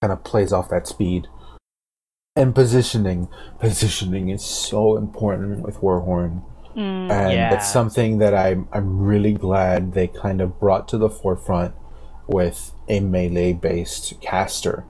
[0.00, 1.26] Kind of plays off that speed.
[2.34, 3.28] And positioning.
[3.60, 6.42] Positioning is so important with Warhorn.
[6.74, 7.10] Mm.
[7.10, 7.54] And Yeah.
[7.54, 11.74] it's something that I'm I'm really glad they kind of brought to the forefront
[12.26, 14.84] with a melee based caster.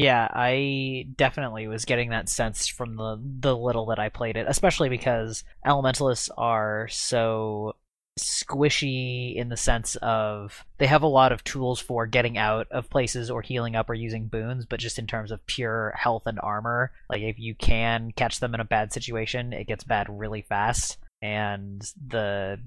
[0.00, 4.46] Yeah, I definitely was getting that sense from the the little that I played it,
[4.48, 7.76] especially because elementalists are so
[8.18, 12.88] squishy in the sense of they have a lot of tools for getting out of
[12.88, 16.40] places or healing up or using boons, but just in terms of pure health and
[16.42, 20.40] armor, like if you can catch them in a bad situation, it gets bad really
[20.40, 20.96] fast.
[21.20, 22.58] And the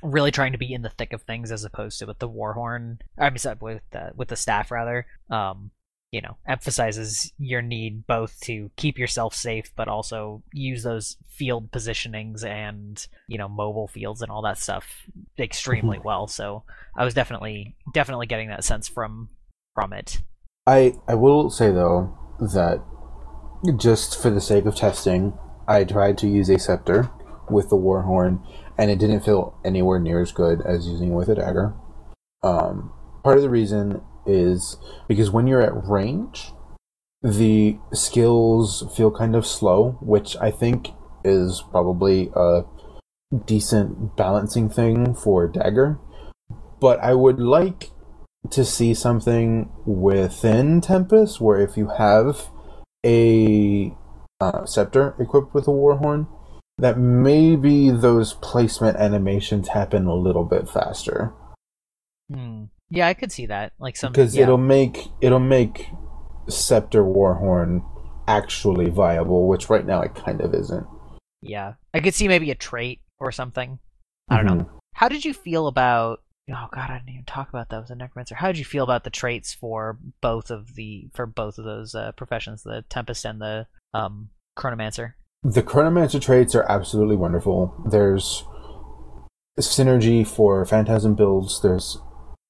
[0.00, 3.00] really trying to be in the thick of things as opposed to with the warhorn,
[3.18, 5.06] I mean, with the with the staff rather.
[5.28, 5.72] Um,
[6.10, 11.70] you know, emphasizes your need both to keep yourself safe, but also use those field
[11.70, 14.86] positionings and you know mobile fields and all that stuff
[15.38, 16.26] extremely well.
[16.26, 16.64] So
[16.96, 19.28] I was definitely definitely getting that sense from
[19.74, 20.22] from it.
[20.66, 22.82] I I will say though that
[23.76, 25.36] just for the sake of testing,
[25.66, 27.10] I tried to use a scepter
[27.50, 28.42] with the warhorn,
[28.78, 31.74] and it didn't feel anywhere near as good as using it with a dagger.
[32.42, 32.92] Um,
[33.24, 34.76] part of the reason is
[35.08, 36.52] because when you're at range,
[37.22, 40.90] the skills feel kind of slow, which I think
[41.24, 42.62] is probably a
[43.44, 45.98] decent balancing thing for dagger.
[46.80, 47.90] But I would like
[48.50, 52.50] to see something within Tempest where if you have
[53.04, 53.92] a
[54.40, 56.28] uh, scepter equipped with a warhorn,
[56.78, 61.32] that maybe those placement animations happen a little bit faster
[62.30, 62.64] Hmm.
[62.90, 63.72] Yeah, I could see that.
[63.78, 64.44] Like some because yeah.
[64.44, 65.86] it'll make it'll make
[66.48, 67.84] Scepter Warhorn
[68.26, 70.86] actually viable, which right now it kind of isn't.
[71.42, 73.78] Yeah, I could see maybe a trait or something.
[74.28, 74.70] I don't know.
[74.94, 76.22] How did you feel about?
[76.50, 78.34] Oh God, I didn't even talk about that with the necromancer.
[78.34, 81.94] How did you feel about the traits for both of the for both of those
[81.94, 85.12] uh, professions, the tempest and the um, chronomancer?
[85.42, 87.74] The chronomancer traits are absolutely wonderful.
[87.88, 88.44] There's
[89.60, 91.60] synergy for phantasm builds.
[91.62, 91.98] There's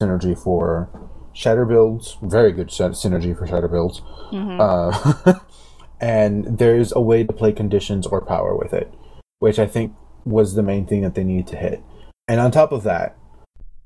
[0.03, 0.88] synergy for
[1.32, 2.18] shatter builds.
[2.22, 4.01] Very good synergy for shatter builds.
[4.30, 4.59] Mhm.
[4.61, 5.34] Uh,
[6.01, 8.92] and there's a way to play conditions or power with it,
[9.40, 9.94] which I think
[10.24, 11.82] was the main thing that they needed to hit.
[12.28, 13.16] And on top of that,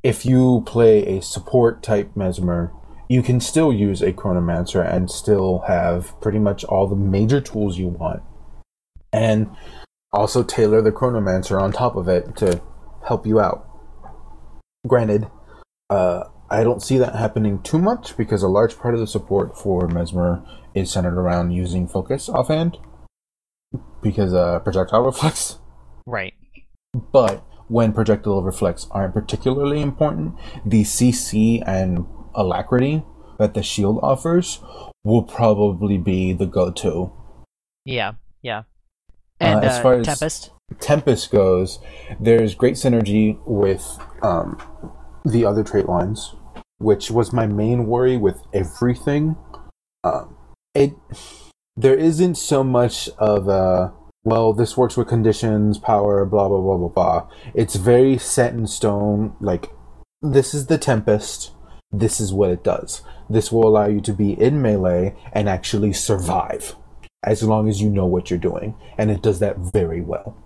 [0.03, 2.73] if you play a support type mesmer,
[3.09, 7.79] you can still use a chronomancer and still have pretty much all the major tools
[7.79, 8.23] you want.
[9.13, 9.55] And
[10.13, 12.61] also tailor the chronomancer on top of it to
[13.07, 13.67] help you out.
[14.87, 15.29] Granted,
[15.93, 19.57] uh, I don't see that happening too much because a large part of the support
[19.57, 20.43] for Mesmer
[20.75, 22.79] is centered around using focus offhand
[24.03, 25.59] because uh, projectile reflex.
[26.07, 26.35] Right.
[27.13, 30.35] But when projectile reflex aren't particularly important,
[30.65, 33.05] the CC and alacrity
[33.39, 34.61] that the shield offers
[35.05, 37.13] will probably be the go-to.
[37.85, 38.13] Yeah.
[38.43, 38.63] Yeah.
[39.41, 40.51] And as uh, far as- tempest.
[40.81, 41.81] Tempest goes,
[42.19, 43.85] there's great synergy with
[44.23, 44.57] um,
[45.25, 46.35] the other trait lines,
[46.79, 49.37] which was my main worry with everything.
[50.05, 50.37] Um,
[50.75, 50.95] it
[51.77, 53.93] there isn't so much of a
[54.25, 57.29] well, this works with conditions, power, blah blah blah blah blah.
[57.55, 59.37] It's very set in stone.
[59.41, 59.71] Like
[60.21, 61.53] this is the Tempest.
[61.91, 63.03] This is what it does.
[63.29, 66.75] This will allow you to be in melee and actually survive,
[67.23, 70.37] as long as you know what you're doing, and it does that very well.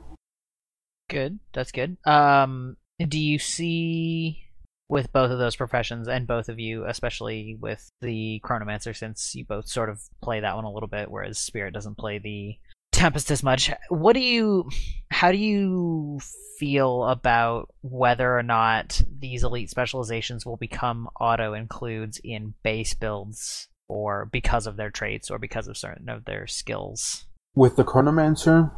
[1.08, 1.38] Good.
[1.52, 1.98] That's good.
[2.04, 4.45] Um, do you see
[4.88, 9.44] with both of those professions and both of you, especially with the Chronomancer, since you
[9.44, 12.56] both sort of play that one a little bit, whereas Spirit doesn't play the
[12.92, 13.70] Tempest as much.
[13.90, 14.70] What do you,
[15.10, 16.18] how do you
[16.58, 23.68] feel about whether or not these elite specializations will become auto includes in base builds,
[23.88, 27.26] or because of their traits, or because of certain of their skills?
[27.54, 28.70] With the Chronomancer,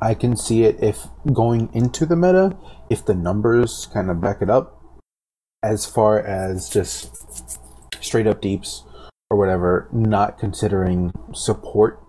[0.00, 2.56] I can see it if going into the meta,
[2.88, 4.75] if the numbers kind of back it up,
[5.72, 7.58] as far as just
[8.00, 8.84] straight up deeps
[9.30, 12.00] or whatever, not considering support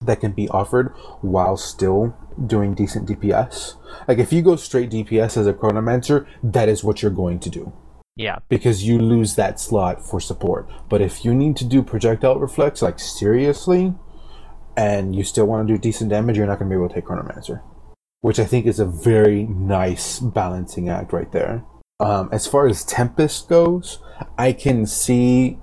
[0.00, 0.88] that can be offered
[1.20, 3.74] while still doing decent DPS.
[4.08, 7.50] Like if you go straight DPS as a Chronomancer, that is what you're going to
[7.50, 7.72] do
[8.16, 8.38] Yeah.
[8.48, 10.68] because you lose that slot for support.
[10.88, 13.94] But if you need to do projectile reflex, like seriously,
[14.76, 16.94] and you still want to do decent damage, you're not going to be able to
[16.94, 17.60] take Chronomancer.
[18.22, 21.64] Which I think is a very nice balancing act right there.
[22.02, 24.00] Um, as far as Tempest goes,
[24.36, 25.58] I can see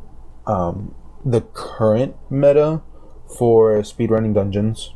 [0.48, 2.82] um, the current meta
[3.38, 4.96] for speedrunning dungeons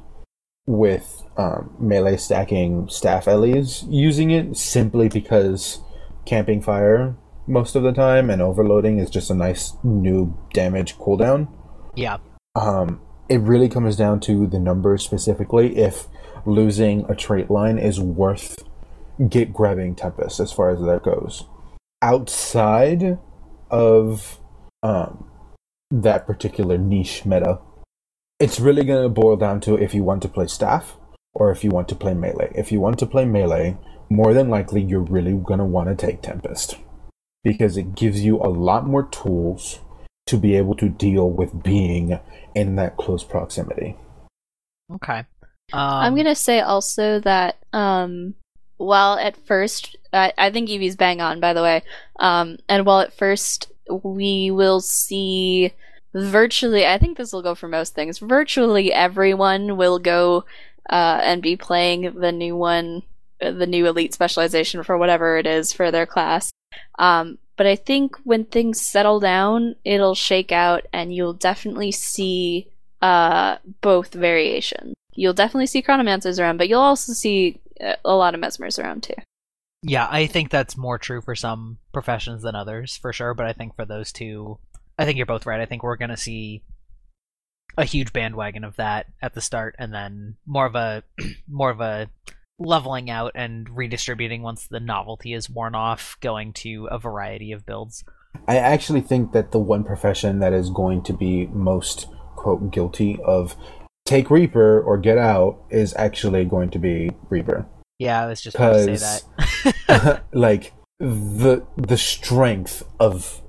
[0.65, 5.81] with um, melee stacking staff Ellies using it simply because
[6.25, 11.49] camping fire most of the time and overloading is just a nice new damage cooldown.
[11.95, 12.17] Yeah.
[12.55, 15.77] Um, it really comes down to the numbers specifically.
[15.77, 16.07] If
[16.45, 18.63] losing a trait line is worth
[19.29, 21.45] get grabbing Tempest as far as that goes.
[22.01, 23.17] Outside
[23.69, 24.39] of
[24.81, 25.29] um,
[25.91, 27.59] that particular niche meta,
[28.39, 30.97] it's really going to boil down to if you want to play staff
[31.33, 32.51] or if you want to play melee.
[32.55, 33.77] If you want to play melee,
[34.09, 36.77] more than likely you're really going to want to take Tempest
[37.43, 39.79] because it gives you a lot more tools
[40.25, 42.19] to be able to deal with being
[42.55, 43.97] in that close proximity.
[44.91, 45.19] Okay.
[45.71, 48.35] Um, I'm gonna say also that um,
[48.77, 51.83] while at first I, I think Evie's bang on by the way,
[52.19, 53.71] um, and while at first
[54.03, 55.73] we will see
[56.13, 58.19] virtually, I think this will go for most things.
[58.19, 60.45] Virtually everyone will go
[60.89, 63.03] uh, and be playing the new one,
[63.39, 66.51] the new elite specialization for whatever it is for their class.
[66.99, 72.67] Um, but I think when things settle down, it'll shake out, and you'll definitely see
[73.01, 74.95] uh, both variations.
[75.13, 79.15] You'll definitely see chronomancers around, but you'll also see a lot of mesmers around too.
[79.81, 83.33] Yeah, I think that's more true for some professions than others, for sure.
[83.33, 84.59] But I think for those two,
[84.97, 85.59] I think you're both right.
[85.59, 86.63] I think we're gonna see
[87.77, 91.03] a huge bandwagon of that at the start, and then more of a
[91.49, 92.09] more of a
[92.59, 97.65] leveling out and redistributing once the novelty is worn off, going to a variety of
[97.65, 98.03] builds.
[98.47, 103.19] I actually think that the one profession that is going to be most quote guilty
[103.23, 103.55] of
[104.05, 107.65] take Reaper or get out is actually going to be Reaper.
[107.99, 109.21] Yeah, I was just going to say
[109.95, 110.23] that.
[110.33, 113.41] like the the strength of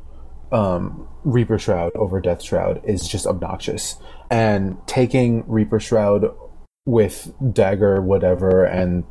[0.53, 3.97] um, Reaper Shroud over Death Shroud is just obnoxious.
[4.31, 6.27] And taking Reaper Shroud
[6.87, 9.05] with dagger, whatever, and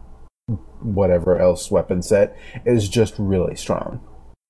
[0.81, 4.01] whatever else weapon set is just really strong.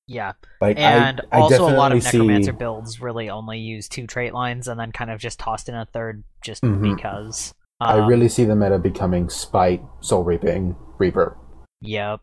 [0.08, 3.88] Yeah, Like and I, I also a lot of necromancer see, builds really only use
[3.88, 6.96] two trait lines and then kind of just tossed in a third just Mhm.
[6.96, 7.54] because.
[7.80, 11.38] I Um, really see the meta becoming Spite, Soul Reaping, Reaper.
[11.82, 12.20] Yep.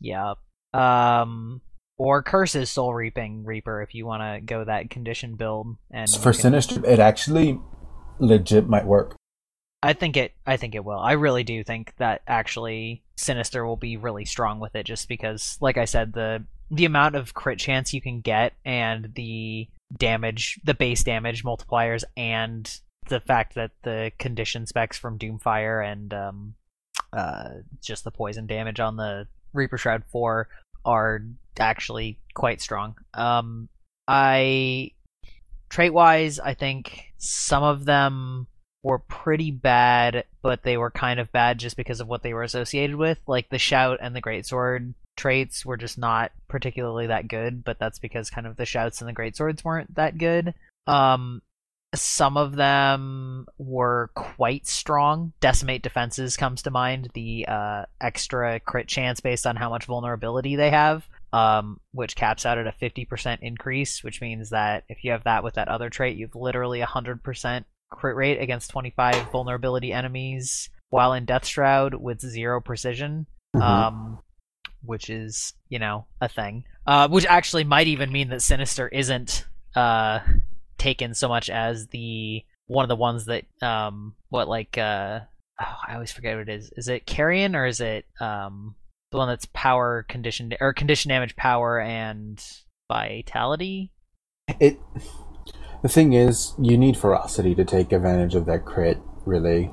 [0.00, 0.38] Yep.
[0.74, 1.60] Um
[1.98, 6.32] or curses soul reaping reaper if you want to go that condition build and For
[6.32, 7.60] Sinister, it actually
[8.18, 9.14] legit might work.
[9.82, 10.98] I think it I think it will.
[10.98, 15.58] I really do think that actually Sinister will be really strong with it just because
[15.60, 20.58] like I said the the amount of crit chance you can get and the damage
[20.64, 26.54] the base damage multipliers and the fact that the condition specs from Doomfire and um
[27.12, 27.50] uh
[27.82, 30.48] just the poison damage on the Reaper Shroud 4
[30.86, 31.20] are
[31.60, 32.96] actually quite strong.
[33.12, 33.68] Um
[34.08, 34.92] I
[35.68, 38.46] trait wise I think some of them
[38.82, 42.42] were pretty bad, but they were kind of bad just because of what they were
[42.42, 43.18] associated with.
[43.26, 47.98] Like the shout and the greatsword traits were just not particularly that good, but that's
[47.98, 50.54] because kind of the shouts and the greatswords weren't that good.
[50.86, 51.42] Um
[51.94, 55.32] some of them were quite strong.
[55.40, 60.56] Decimate defenses comes to mind, the uh, extra crit chance based on how much vulnerability
[60.56, 65.10] they have, um, which caps out at a 50% increase, which means that if you
[65.10, 70.68] have that with that other trait, you've literally 100% crit rate against 25 vulnerability enemies
[70.90, 73.26] while in Death Shroud with zero precision.
[73.54, 73.62] Mhm.
[73.62, 74.18] Um,
[74.84, 76.64] which is, you know, a thing.
[76.86, 80.18] Uh, which actually might even mean that Sinister isn't uh,
[80.78, 85.20] taken so much as the one of the ones that um what like uh
[85.60, 86.72] oh, I always forget what it is.
[86.76, 88.74] Is it Carrion or is it um
[89.10, 92.44] the one that's power condition or condition damage power and
[92.90, 93.92] vitality?
[94.58, 94.78] It.
[95.82, 98.98] The thing is, you need ferocity to take advantage of that crit.
[99.24, 99.70] Really,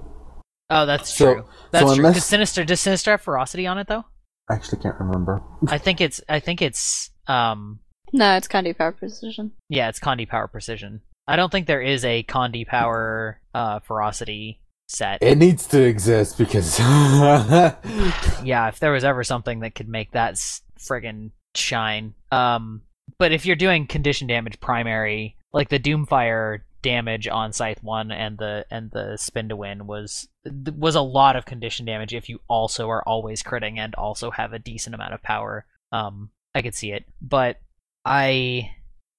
[0.71, 1.45] Oh, that's So- true.
[1.71, 1.93] That's true.
[1.93, 4.05] unless- Does Sinister does Sinister have ferocity on it though?
[4.51, 5.41] I actually can't remember.
[5.67, 7.79] I think it's I think it's um
[8.13, 9.51] No, it's Condi Power Precision.
[9.69, 11.01] yeah, it's Condi Power Precision.
[11.27, 15.23] I don't think there is a Condi Power uh ferocity set.
[15.23, 16.77] It needs to exist because
[18.43, 20.35] yeah, if there was ever something that could make that
[20.79, 22.13] friggin' shine.
[22.31, 22.81] Um,
[23.17, 28.37] but if you're doing condition damage primary, like the Doomfire damage on Scythe One and
[28.37, 32.13] the and the Spin to Win was was a lot of condition damage.
[32.13, 36.29] If you also are always critting and also have a decent amount of power, um,
[36.53, 37.05] I could see it.
[37.21, 37.59] But
[38.05, 38.71] I.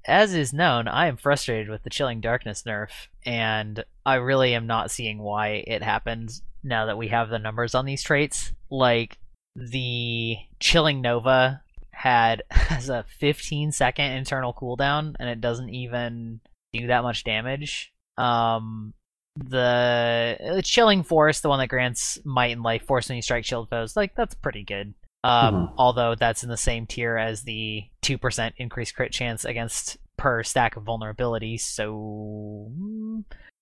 [0.08, 2.92] As is known, I am frustrated with the Chilling Darkness nerf,
[3.26, 7.74] and I really am not seeing why it happened now that we have the numbers
[7.74, 8.54] on these traits.
[8.70, 9.18] Like,
[9.56, 11.64] the Chilling Nova
[11.96, 16.40] had has a 15 second internal cooldown, and it doesn't even
[16.74, 17.94] do that much damage.
[18.18, 18.94] Um,
[19.38, 23.46] the uh, Chilling Force, the one that grants might and life force when you strike
[23.46, 24.94] shield foes, like, that's pretty good.
[25.24, 25.74] Um, Mhm.
[25.78, 30.76] although that's in the same tier as the 2% increased crit chance against per stack
[30.78, 32.72] of vulnerability, so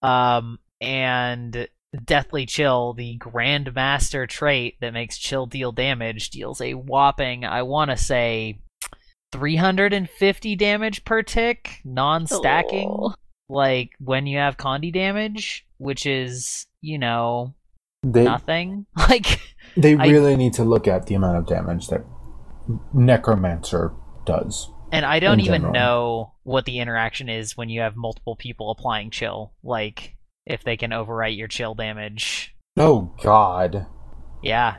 [0.01, 1.67] um and
[2.05, 7.91] Deathly Chill, the Grandmaster trait that makes chill deal damage, deals a whopping, I want
[7.91, 8.59] to say
[9.31, 13.13] 350 damage per tick, non-stacking, Oh.
[13.49, 17.53] like when you have Condi damage, which is, you know,
[18.03, 18.85] they nothing.
[18.97, 19.39] Like
[19.77, 22.03] they I- really need to look at the amount of damage that
[22.93, 23.93] Necromancer
[24.25, 24.69] does.
[24.91, 25.73] And I don't even general.
[25.73, 29.53] know what the interaction is when you have multiple people applying chill.
[29.63, 30.15] Like,
[30.45, 32.55] if they can overwrite your chill damage.
[32.77, 33.85] Oh God!
[34.41, 34.75] Yeah.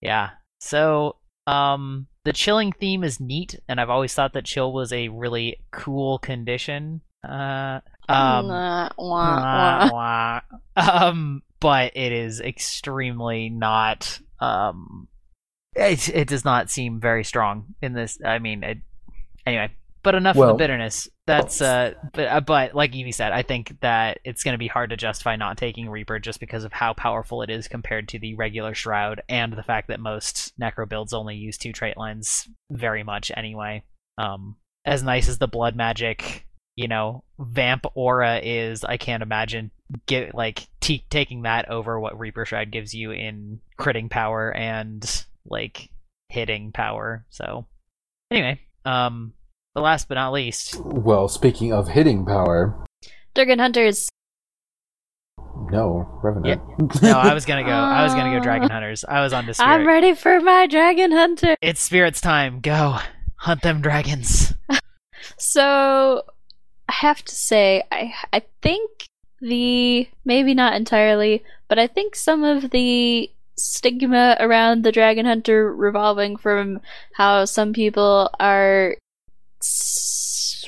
[0.00, 0.30] Yeah.
[0.60, 1.16] So,
[1.46, 5.58] um, the chilling theme is neat, and I've always thought that chill was a really
[5.70, 7.00] cool condition.
[7.26, 10.40] Uh, um, Nah, wah, wah, wah.
[10.76, 11.06] wah.
[11.08, 14.20] um, but it is extremely not.
[14.40, 15.08] Um,
[15.74, 18.18] it it does not seem very strong in this.
[18.24, 18.78] I mean, it,
[19.46, 19.70] anyway.
[20.06, 21.08] But enough of the bitterness.
[21.26, 24.68] That's uh, but uh, but like Evie said, I think that it's going to be
[24.68, 28.20] hard to justify not taking Reaper just because of how powerful it is compared to
[28.20, 32.48] the regular Shroud, and the fact that most Necro builds only use two trait lines
[32.70, 33.82] very much anyway.
[34.16, 34.54] Um,
[34.84, 36.46] as nice as the blood magic,
[36.76, 39.72] you know, vamp aura is, I can't imagine
[40.06, 45.24] get like t- taking that over what Reaper Shroud gives you in critting power and
[45.44, 45.90] like
[46.28, 47.26] hitting power.
[47.30, 47.66] So
[48.30, 49.32] anyway, um,
[49.76, 52.74] but last but not least, Well, speaking of hitting power,
[53.34, 54.08] Durgan Hunters.
[55.70, 56.62] no Revenant.
[57.02, 57.70] no, I was gonna go.
[57.70, 59.04] I was gonna go Dragon Hunters.
[59.06, 59.68] I was on to Spirit.
[59.68, 61.56] I'm ready for my Dragon Hunter.
[61.60, 62.60] It's Spirit's time.
[62.60, 62.96] Go
[63.36, 64.54] Hunt them dragons.
[65.38, 66.22] So
[66.88, 68.90] I have to say, I I think
[69.40, 75.74] the maybe not entirely, but I think some of the stigma around the dragon hunter
[75.74, 76.80] revolving from
[77.14, 78.98] how some people are s-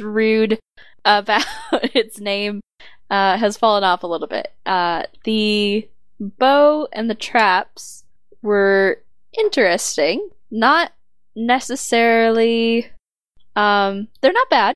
[0.00, 0.58] rude
[1.04, 1.44] about
[1.94, 2.60] its name
[3.10, 4.52] uh, has fallen off a little bit.
[4.66, 5.88] Uh, the
[6.20, 8.04] bow and the traps
[8.42, 9.02] were
[9.38, 10.92] interesting, not
[11.34, 12.90] necessarily.
[13.56, 14.74] Um, they're not bad,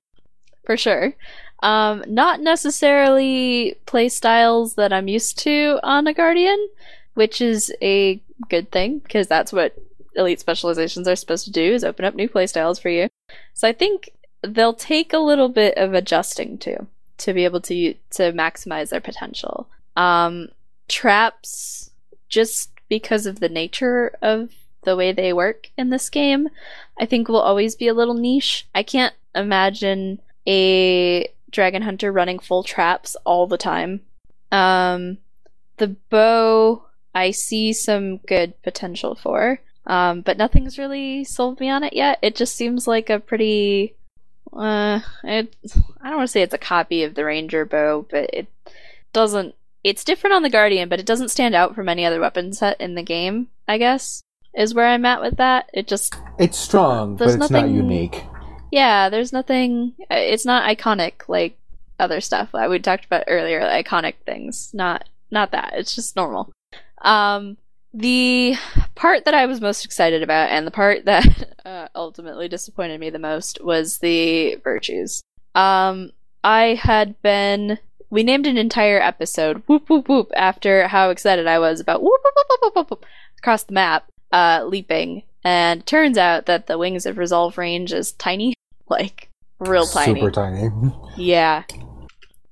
[0.64, 1.14] for sure.
[1.62, 6.68] Um, not necessarily play styles that I'm used to on a Guardian,
[7.14, 9.76] which is a good thing because that's what
[10.16, 13.08] elite specializations are supposed to do is open up new playstyles for you.
[13.54, 14.10] So I think
[14.42, 16.86] they'll take a little bit of adjusting to
[17.18, 19.68] to be able to to maximize their potential.
[19.96, 20.48] Um,
[20.88, 21.90] traps,
[22.28, 24.50] just because of the nature of
[24.84, 26.48] the way they work in this game,
[26.98, 28.66] I think will always be a little niche.
[28.74, 34.00] I can't imagine a dragon hunter running full traps all the time.
[34.50, 35.18] Um,
[35.76, 36.84] the bow,
[37.14, 42.18] I see some good potential for, um, but nothing's really sold me on it yet.
[42.22, 43.94] It just seems like a pretty,
[44.52, 45.54] uh, it.
[46.00, 48.46] I don't want to say it's a copy of the ranger bow, but it
[49.12, 49.54] doesn't.
[49.84, 52.80] It's different on the guardian, but it doesn't stand out from any other weapon set
[52.80, 53.48] in the game.
[53.66, 54.22] I guess
[54.54, 55.70] is where I'm at with that.
[55.72, 58.22] It just It's strong, but it's not nothing- unique.
[58.70, 59.94] yeah, there's nothing.
[60.10, 61.56] uh, It's not iconic like
[61.98, 64.70] other stuff that we talked about earlier, iconic things.
[64.74, 65.72] Not not that.
[65.76, 66.52] It's just normal.
[67.00, 67.56] Um,
[67.94, 68.56] the
[68.94, 73.10] part that I was most excited about, and the part that uh, ultimately disappointed me
[73.10, 75.22] the most, was the virtues.
[75.54, 76.12] Um,
[76.44, 77.78] I had been.
[78.10, 82.20] We named an entire episode "Whoop Whoop Whoop" after how excited I was about whoop
[82.22, 83.06] whoop whoop whoop whoop, whoop, whoop
[83.38, 85.22] across the map, uh, leaping.
[85.44, 88.54] And turns out that the Wings of Resolve range is tiny,
[88.88, 89.28] like
[89.58, 90.20] real tiny.
[90.20, 90.70] Super tiny.
[91.16, 91.64] Yeah.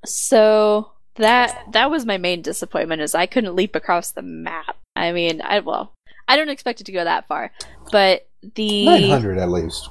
[0.05, 4.77] So that that was my main disappointment is I couldn't leap across the map.
[4.97, 5.93] I mean, I well,
[6.29, 7.53] I don't expect it to go that far,
[7.93, 9.89] but the 900 at least.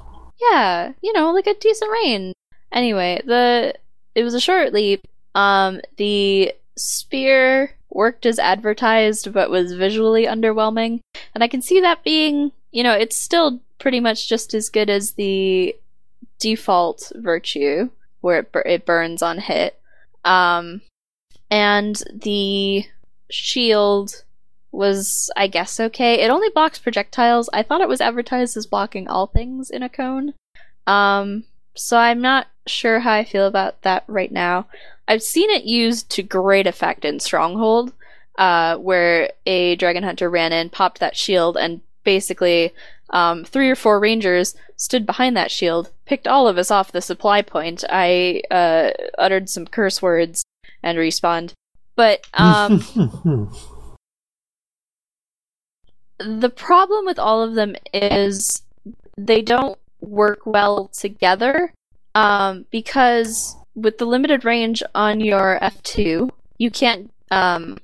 [0.51, 2.33] yeah, you know, like a decent range.
[2.71, 3.73] Anyway, the
[4.15, 5.07] it was a short leap.
[5.35, 10.99] Um, the spear worked as advertised, but was visually underwhelming,
[11.33, 14.89] and I can see that being, you know, it's still pretty much just as good
[14.89, 15.75] as the
[16.39, 17.89] default virtue,
[18.21, 19.79] where it, bur- it burns on hit.
[20.25, 20.81] Um,
[21.49, 22.85] and the
[23.29, 24.23] shield
[24.71, 26.21] was, I guess, okay.
[26.21, 27.49] It only blocks projectiles.
[27.53, 30.33] I thought it was advertised as blocking all things in a cone.
[30.85, 31.45] Um,
[31.75, 34.67] so I'm not sure how I feel about that right now.
[35.07, 37.93] I've seen it used to great effect in Stronghold,
[38.37, 42.73] uh, where a dragon hunter ran in, popped that shield, and basically
[43.09, 47.01] um, three or four rangers stood behind that shield, picked all of us off the
[47.01, 47.83] supply point.
[47.89, 50.43] I uh, uttered some curse words
[50.83, 51.53] and respawned.
[51.95, 52.79] But um,
[56.19, 58.63] the problem with all of them is
[59.17, 61.73] they don't work well together
[62.15, 67.77] um, because with the limited range on your F2, you can't um,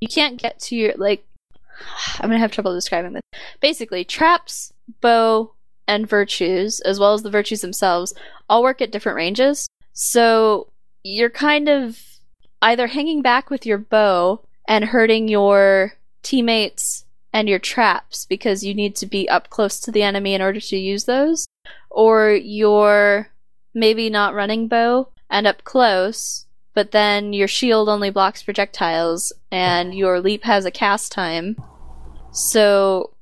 [0.00, 1.24] you can't get to your like
[2.20, 3.22] I'm gonna have trouble describing this.
[3.60, 5.52] Basically, traps, bow,
[5.88, 8.14] and virtues, as well as the virtues themselves,
[8.48, 9.66] all work at different ranges.
[9.92, 10.68] So
[11.02, 12.00] you're kind of
[12.62, 18.74] either hanging back with your bow and hurting your teammates and your traps because you
[18.74, 21.46] need to be up close to the enemy in order to use those,
[21.90, 23.28] or you're
[23.74, 29.94] maybe not running bow and up close, but then your shield only blocks projectiles and
[29.94, 31.56] your leap has a cast time.
[32.32, 33.14] So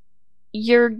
[0.53, 0.97] you're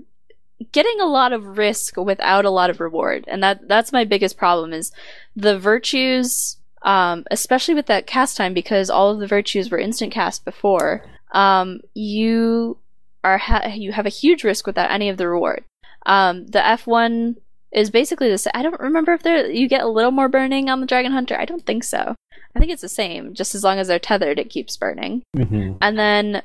[0.72, 3.26] getting a lot of risk without a lot of reward.
[3.28, 4.92] And that that's my biggest problem is
[5.36, 10.12] the virtues um, especially with that cast time because all of the virtues were instant
[10.12, 11.06] cast before.
[11.32, 12.78] Um, you
[13.24, 15.64] are ha- you have a huge risk without any of the reward.
[16.06, 17.36] Um, the F1
[17.72, 18.52] is basically the same.
[18.54, 21.40] I don't remember if there you get a little more burning on the Dragon Hunter.
[21.40, 22.16] I don't think so.
[22.56, 23.34] I think it's the same.
[23.34, 25.24] Just as long as they're tethered, it keeps burning.
[25.38, 25.78] Mhm.
[25.82, 26.42] And then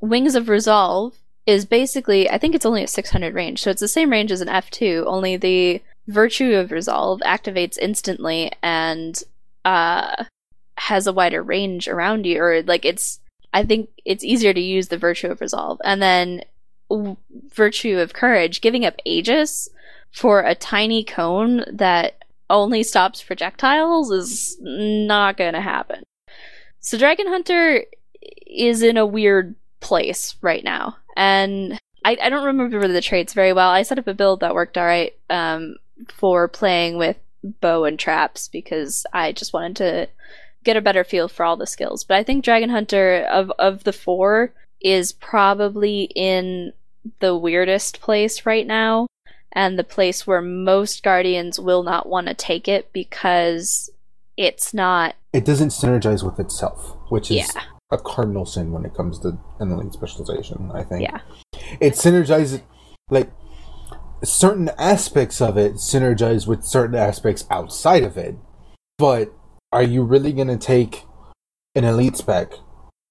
[0.00, 1.16] Wings of Resolve
[1.46, 4.40] is basically, I think it's only a 600 range, so it's the same range as
[4.40, 9.22] an F2, only the Virtue of Resolve activates instantly and
[9.64, 10.24] uh,
[10.76, 13.20] has a wider range around you, or like it's,
[13.52, 15.80] I think it's easier to use the Virtue of Resolve.
[15.84, 16.42] And then
[16.90, 17.16] w-
[17.54, 19.68] Virtue of Courage, giving up Aegis
[20.10, 26.02] for a tiny cone that only stops projectiles is not gonna happen.
[26.80, 27.84] So Dragon Hunter
[28.46, 30.96] is in a weird place right now.
[31.16, 33.70] And I, I don't remember the traits very well.
[33.70, 35.76] I set up a build that worked all right um,
[36.08, 37.16] for playing with
[37.60, 40.08] bow and traps because I just wanted to
[40.64, 42.04] get a better feel for all the skills.
[42.04, 46.72] But I think Dragon Hunter of of the four is probably in
[47.20, 49.06] the weirdest place right now
[49.52, 53.90] and the place where most guardians will not want to take it because
[54.36, 57.62] it's not It doesn't synergize with itself, which is Yeah.
[57.92, 60.70] a cardinal sin when it comes to an elite specialization.
[60.74, 61.02] I think.
[61.02, 61.20] yeah.
[61.80, 62.62] it synergizes
[63.10, 63.30] like
[64.24, 68.36] certain aspects of it synergize with certain aspects outside of it
[68.98, 69.32] but
[69.72, 71.04] are you really going to take
[71.74, 72.52] an elite spec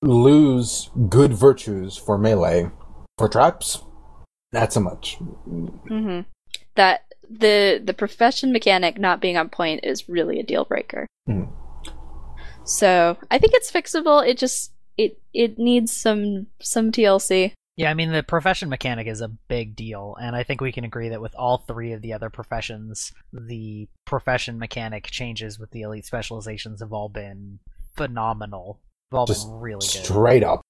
[0.01, 2.69] lose good virtues for melee
[3.17, 3.83] for traps
[4.51, 6.21] not so much hmm
[6.75, 11.07] That the the profession mechanic not being on point is really a deal breaker.
[11.27, 11.49] Mhm.
[12.65, 14.25] So I think it's fixable.
[14.25, 17.53] It just it it needs some some TLC.
[17.75, 20.83] Yeah, I mean the profession mechanic is a big deal, and I think we can
[20.83, 25.81] agree that with all three of the other professions, the profession mechanic changes with the
[25.81, 27.59] elite specializations have all been
[27.95, 28.79] phenomenal.
[29.11, 30.05] Have all Just been really good.
[30.05, 30.61] straight up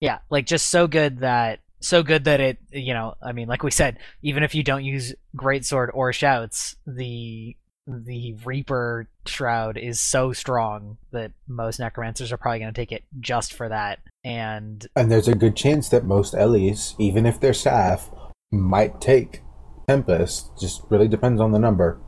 [0.00, 3.62] Yeah, like just so good that so good that it you know, I mean like
[3.62, 7.56] we said, even if you don't use greatsword or shouts, the
[7.86, 13.04] the Reaper shroud is so strong that most necromancers are probably going to take it
[13.20, 14.00] just for that.
[14.24, 18.10] And and there's a good chance that most Ellies, even if they're staff
[18.52, 19.42] might take
[19.88, 22.00] tempest just really depends on the number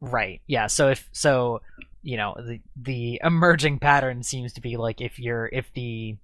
[0.00, 0.40] Right.
[0.46, 0.66] Yeah.
[0.68, 1.60] So if so,
[2.02, 6.16] you know, the the emerging pattern seems to be like if you're if the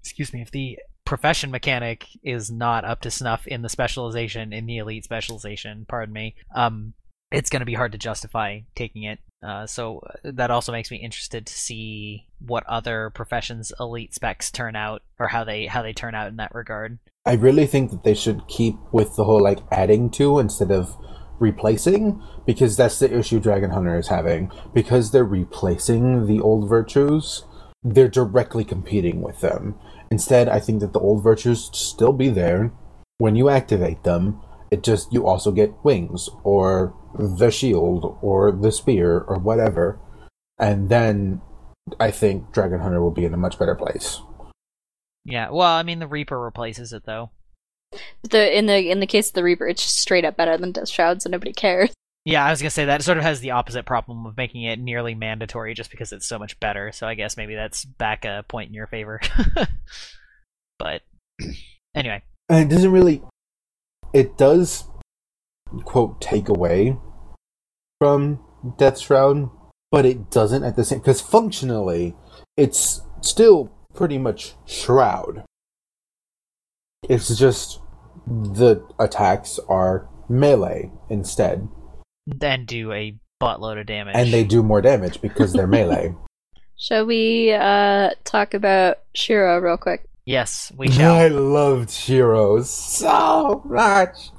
[0.00, 4.66] excuse me, if the profession mechanic is not up to snuff in the specialization in
[4.66, 6.94] the elite specialization, pardon me, um
[7.30, 9.18] it's going to be hard to justify taking it.
[9.46, 14.74] Uh, so that also makes me interested to see what other professions elite specs turn
[14.74, 16.98] out or how they how they turn out in that regard.
[17.24, 20.96] I really think that they should keep with the whole like adding to instead of
[21.38, 24.50] replacing because that's the issue Dragon Hunter is having.
[24.72, 27.44] Because they're replacing the old virtues,
[27.82, 29.74] they're directly competing with them.
[30.10, 32.72] Instead, I think that the old virtues still be there
[33.18, 34.40] when you activate them.
[34.70, 39.98] It just you also get wings or the shield or the spear or whatever.
[40.58, 41.40] And then
[42.00, 44.20] I think Dragon Hunter will be in a much better place.
[45.24, 45.50] Yeah.
[45.50, 47.30] Well, I mean the Reaper replaces it though.
[48.22, 50.72] The in the in the case of the Reaper, it's just straight up better than
[50.72, 51.90] Death Shroud, so nobody cares.
[52.24, 54.80] Yeah, I was gonna say that sort of has the opposite problem of making it
[54.80, 56.90] nearly mandatory just because it's so much better.
[56.92, 59.20] So I guess maybe that's back a point in your favor.
[60.78, 61.02] but
[61.94, 63.22] anyway, and it doesn't really
[64.12, 64.84] it does
[65.84, 66.96] quote take away
[67.98, 68.40] from
[68.78, 69.50] death shroud
[69.90, 72.14] but it doesn't at the same because functionally
[72.56, 75.44] it's still pretty much shroud
[77.08, 77.80] it's just
[78.26, 81.68] the attacks are melee instead
[82.26, 84.14] then do a buttload of damage.
[84.16, 86.14] and they do more damage because they're melee
[86.78, 90.06] Shall we uh talk about Shiro real quick?
[90.26, 91.14] yes, we shall.
[91.14, 94.30] i loved shiro so much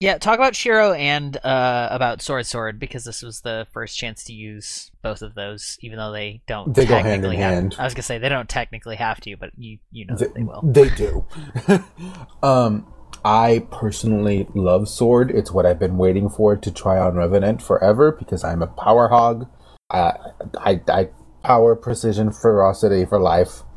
[0.00, 4.22] Yeah, talk about Shiro and uh, about Sword Sword because this was the first chance
[4.24, 6.72] to use both of those, even though they don't.
[6.72, 7.76] They go hand in have- hand.
[7.80, 10.34] I was gonna say they don't technically have to, but you you know Th- that
[10.36, 10.62] they will.
[10.62, 11.24] They do.
[12.46, 12.86] um,
[13.24, 15.32] I personally love Sword.
[15.32, 19.08] It's what I've been waiting for to try on Revenant forever because I'm a power
[19.08, 19.48] hog.
[19.90, 20.12] Uh,
[20.58, 21.08] I, I
[21.42, 23.62] power precision ferocity for life.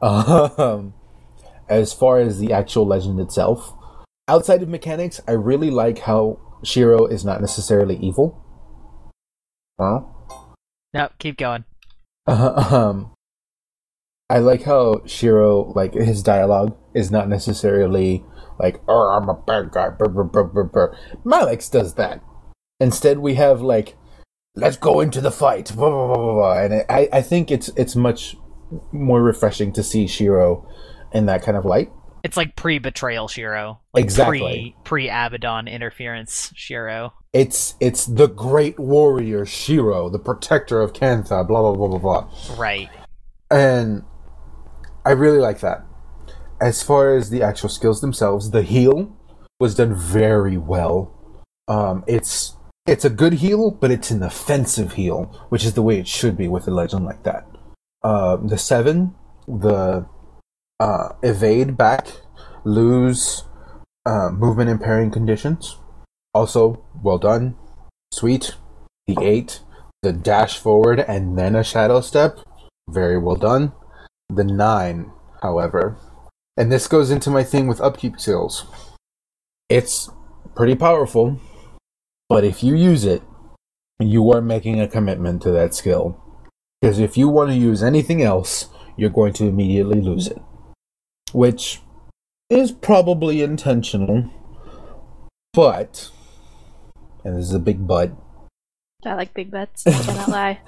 [0.00, 0.94] Um,
[1.68, 3.74] as far as the actual legend itself,
[4.28, 8.44] outside of mechanics, I really like how Shiro is not necessarily evil.
[9.80, 10.02] Huh?
[10.92, 11.64] No, keep going.
[12.26, 13.12] um,
[14.30, 18.24] I like how Shiro, like his dialogue, is not necessarily
[18.58, 20.96] like, "Oh, I'm a bad guy." Brr, brr, brr, brr, brr.
[21.24, 22.22] Mallyx does that.
[22.80, 23.96] Instead, we have like,
[24.54, 26.58] "Let's go into the fight," blah, blah, blah, blah, blah.
[26.62, 28.36] and I, I think it's it's much
[28.92, 30.68] more refreshing to see Shiro
[31.12, 31.90] in that kind of light.
[32.24, 34.40] It's like pre-betrayal Shiro, like Exactly.
[34.40, 37.12] pre pre Abaddon interference Shiro.
[37.32, 42.56] It's it's the great warrior Shiro, the protector of Cantha, blah blah blah blah blah.
[42.56, 42.88] Right.
[43.50, 44.02] and
[45.04, 45.84] I really like that.
[46.60, 49.16] As far as the actual skills themselves, the heal
[49.60, 51.14] was done very well.
[51.68, 55.98] Um, it's it's a good heal, but it's an offensive heal, which is the way
[55.98, 57.46] it should be with a legend like that.
[58.02, 59.14] Uh, the seven,
[59.46, 60.06] the
[60.80, 62.08] uh, evade back,
[62.64, 63.44] lose
[64.06, 65.78] uh, movement impairing conditions.
[66.34, 67.56] Also, well done,
[68.12, 68.54] sweet.
[69.06, 69.60] The eight,
[70.02, 72.40] the dash forward and then a shadow step
[72.88, 73.72] very well done.
[74.28, 75.96] The nine, however,
[76.56, 78.66] and this goes into my thing with upkeep skills.
[79.68, 80.10] It's
[80.54, 81.40] pretty powerful,
[82.28, 83.22] but if you use it,
[84.00, 86.22] you are making a commitment to that skill.
[86.80, 90.38] Because if you want to use anything else, you're going to immediately lose it.
[91.32, 91.80] Which
[92.50, 94.30] is probably intentional,
[95.52, 96.10] but,
[97.24, 98.12] and this is a big but,
[99.04, 99.86] I like big bets.
[99.86, 100.60] I cannot lie.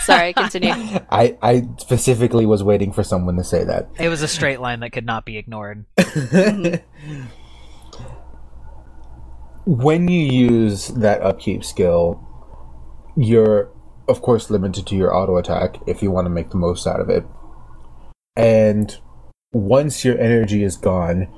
[0.00, 0.72] Sorry, continue.
[1.10, 3.88] I, I specifically was waiting for someone to say that.
[3.98, 5.84] It was a straight line that could not be ignored.
[9.66, 12.22] when you use that upkeep skill,
[13.16, 13.70] you're
[14.08, 17.00] of course limited to your auto attack if you want to make the most out
[17.00, 17.24] of it.
[18.36, 18.98] And
[19.56, 21.28] once your energy is gone,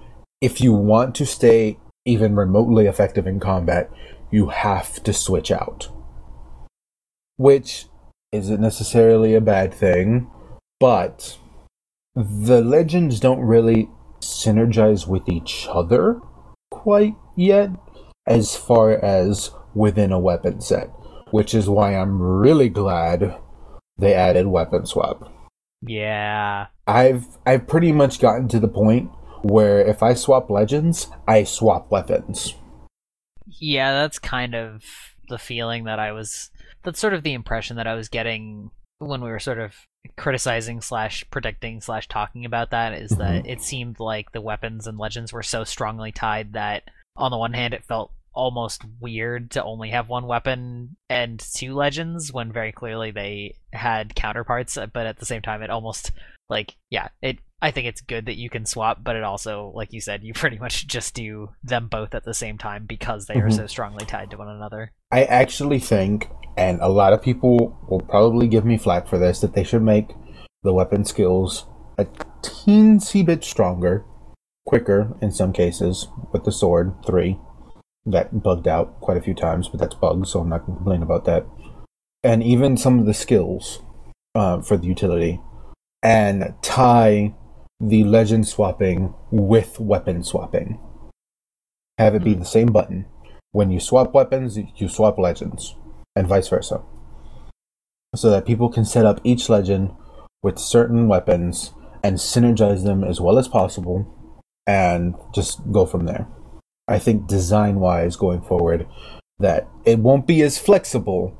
[0.41, 3.91] if you want to stay even remotely effective in combat,
[4.31, 5.89] you have to switch out.
[7.37, 7.87] Which
[8.33, 10.31] isn't necessarily a bad thing,
[10.81, 11.39] but
[12.15, 13.89] the legends don't really
[14.21, 16.21] synergize with each other
[16.71, 17.71] quite yet
[18.27, 20.91] as far as within a weapon set,
[21.31, 23.37] which is why I'm really glad
[23.97, 25.33] they added weapon swap.
[25.83, 26.67] Yeah.
[26.89, 29.11] I've I've pretty much gotten to the point
[29.43, 32.55] where if I swap legends, I swap weapons.
[33.47, 34.83] Yeah, that's kind of
[35.29, 36.51] the feeling that I was.
[36.85, 39.75] That's sort of the impression that I was getting when we were sort of
[40.17, 43.51] criticizing slash predicting slash talking about that is that mm-hmm.
[43.51, 46.85] it seemed like the weapons and legends were so strongly tied that
[47.17, 51.75] on the one hand it felt almost weird to only have one weapon and two
[51.75, 56.13] legends when very clearly they had counterparts but at the same time it almost
[56.49, 59.93] like yeah it i think it's good that you can swap but it also like
[59.93, 63.35] you said you pretty much just do them both at the same time because they
[63.35, 63.57] are Mhm.
[63.57, 68.03] so strongly tied to one another I actually think, and a lot of people will
[68.03, 70.11] probably give me flack for this, that they should make
[70.63, 71.65] the weapon skills
[71.97, 72.05] a
[72.43, 74.05] teensy bit stronger,
[74.67, 77.39] quicker in some cases, with the sword, three.
[78.11, 80.77] That bugged out quite a few times, but that's bugs, so I'm not going to
[80.79, 81.47] complain about that.
[82.23, 83.83] And even some of the skills
[84.35, 85.41] uh, for the utility,
[86.03, 87.35] and tie
[87.81, 90.79] the legend swapping with weapon swapping.
[91.99, 93.07] Have it be the same button.
[93.53, 95.75] When you swap weapons, you swap legends,
[96.15, 96.83] and vice versa.
[98.15, 99.91] So that people can set up each legend
[100.43, 101.73] with certain weapons
[102.03, 104.07] and synergize them as well as possible
[104.67, 106.27] and just go from there.
[106.89, 108.87] I think design wise going forward,
[109.39, 111.37] that it won't be as flexible,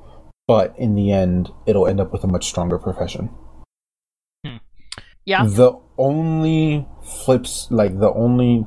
[0.47, 3.31] but in the end, it'll end up with a much stronger profession.
[5.25, 5.45] yeah.
[5.45, 8.67] The only flips, like the only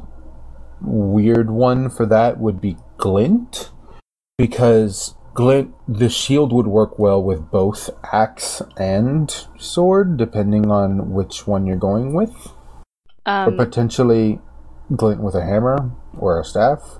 [0.81, 3.71] weird one for that would be Glint,
[4.37, 11.47] because Glint, the shield would work well with both axe and sword, depending on which
[11.47, 12.53] one you're going with,
[13.25, 14.39] or Um, potentially
[14.95, 16.99] Glint with a hammer or a staff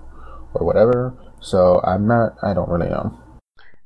[0.53, 1.13] or whatever.
[1.39, 3.18] So I'm not, I don't really know.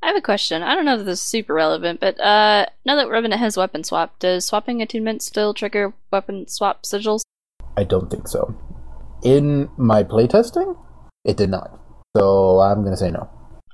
[0.04, 0.62] I have a question.
[0.62, 3.84] I don't know if this is super relevant, but uh, now that Revenant has weapon
[3.84, 7.22] swap, does swapping attunement still trigger weapon swap sigils?
[7.76, 8.56] I don't think so.
[9.24, 10.78] In my playtesting,
[11.24, 11.80] it did not.
[12.16, 13.28] So I'm gonna say no.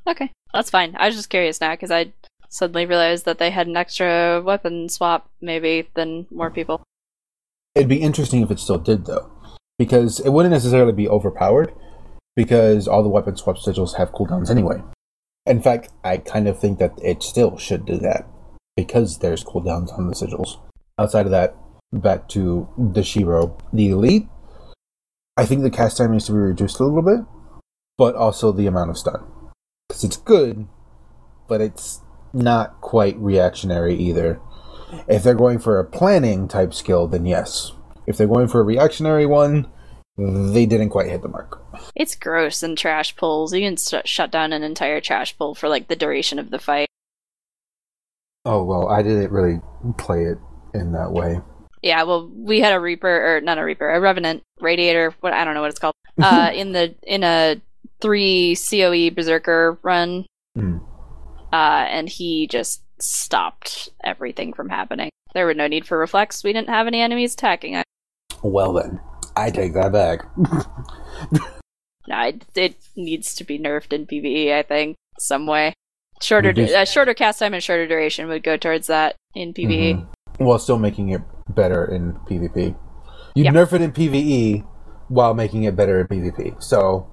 [0.08, 0.96] Okay, that's fine.
[0.98, 2.14] I was just curious now because I
[2.48, 6.82] suddenly realized that they had an extra weapon swap, maybe, than more people.
[7.76, 9.30] It'd be interesting if it still did though,
[9.82, 11.74] because it wouldn't necessarily be overpowered,
[12.36, 14.80] because all the weapon swap sigils have cooldowns anyway.
[15.48, 18.28] In fact, I kind of think that it still should do that
[18.76, 20.60] because there's cooldowns on the sigils.
[21.00, 21.56] Outside of that,
[21.92, 24.28] back to the Shiro, the elite.
[25.36, 27.26] I think the cast time needs to be reduced a little bit,
[27.98, 29.26] but also the amount of stun,
[29.90, 30.68] because it's good,
[31.48, 32.02] but it's
[32.34, 34.40] not quite reactionary either.
[35.08, 37.72] If they're going for a planning type skill, then yes.
[38.08, 39.68] If they're going for a reactionary one,
[40.18, 41.62] they didn't quite hit the mark.
[41.96, 43.54] It's gross in trash pulls.
[43.54, 46.60] You can sh- shut down an entire trash pull for like the duration of the
[46.60, 46.88] fight.
[48.46, 49.60] Oh well, I didn't really
[49.98, 50.38] play it
[50.74, 51.40] in that way.
[51.84, 55.16] Yeah, well, we had a Reaper, or not a Reaper, a Revenant Radiator.
[55.22, 55.94] What I don't know what it's called.
[56.22, 57.60] Uh, in the in a
[58.02, 60.26] three Coe Berserker run,
[60.56, 60.78] Hmm.
[61.54, 65.10] uh, and he just stopped everything from happening.
[65.34, 66.44] There were no need for reflex.
[66.44, 67.86] We didn't have any enemies attacking us.
[68.44, 69.00] Well then,
[69.36, 70.26] I take that back.
[72.08, 74.52] No, it, it needs to be nerfed in PVE.
[74.54, 75.74] I think some way.
[76.22, 79.94] Shorter, Reduce- uh, shorter cast time and shorter duration would go towards that in PVE.
[79.96, 80.08] Mhm.
[80.38, 82.76] While still making it better in PvP.
[83.36, 83.52] You Yeah.
[83.52, 84.64] nerf it in PvE
[85.08, 86.56] while making it better in PvP.
[86.62, 87.08] So,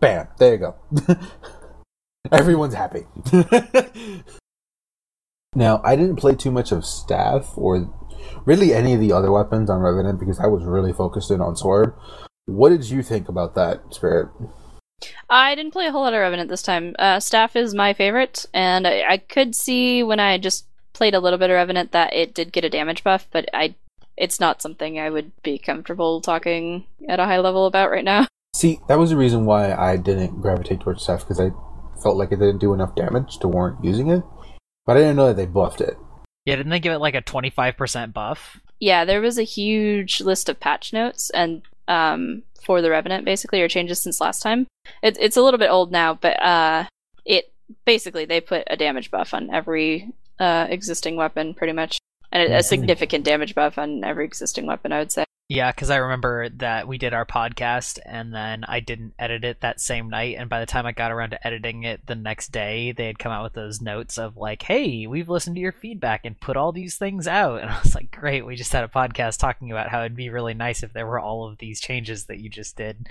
[0.00, 0.74] bam, there you go.
[2.32, 3.04] Everyone's happy.
[5.54, 7.88] now, I didn't play too much of staff or
[8.44, 11.56] really any of the other weapons on Revenant because I was really focused in on
[11.56, 11.94] Sword.
[12.46, 14.28] What did you think about that, Spirit?
[15.28, 16.94] I didn't play a whole lot of Revenant this time.
[16.98, 21.20] Uh, Staff is my favorite, and I, I could see when I just played a
[21.20, 23.74] little bit of Revenant that it did get a damage buff, but I
[24.16, 28.26] it's not something I would be comfortable talking at a high level about right now.
[28.54, 31.50] See, that was the reason why I didn't gravitate towards Staff because I
[32.02, 34.22] felt like it didn't do enough damage to warrant using it.
[34.86, 35.98] But I didn't know that they buffed it.
[36.46, 38.60] Yeah, didn't they give it like a 25% buff?
[38.78, 43.60] Yeah, there was a huge list of patch notes and um, for the Revenant, basically,
[43.62, 44.66] or changes since last time.
[45.02, 46.84] It, it's a little bit old now, but uh,
[47.24, 47.52] it
[47.84, 51.98] basically they put a damage buff on every uh, existing weapon, pretty much,
[52.32, 54.92] and a, a significant damage buff on every existing weapon.
[54.92, 55.24] I would say.
[55.48, 59.60] Yeah, because I remember that we did our podcast and then I didn't edit it
[59.60, 60.34] that same night.
[60.36, 63.20] And by the time I got around to editing it the next day, they had
[63.20, 66.56] come out with those notes of like, hey, we've listened to your feedback and put
[66.56, 67.60] all these things out.
[67.66, 70.30] And I was like, great, we just had a podcast talking about how it'd be
[70.30, 73.08] really nice if there were all of these changes that you just did.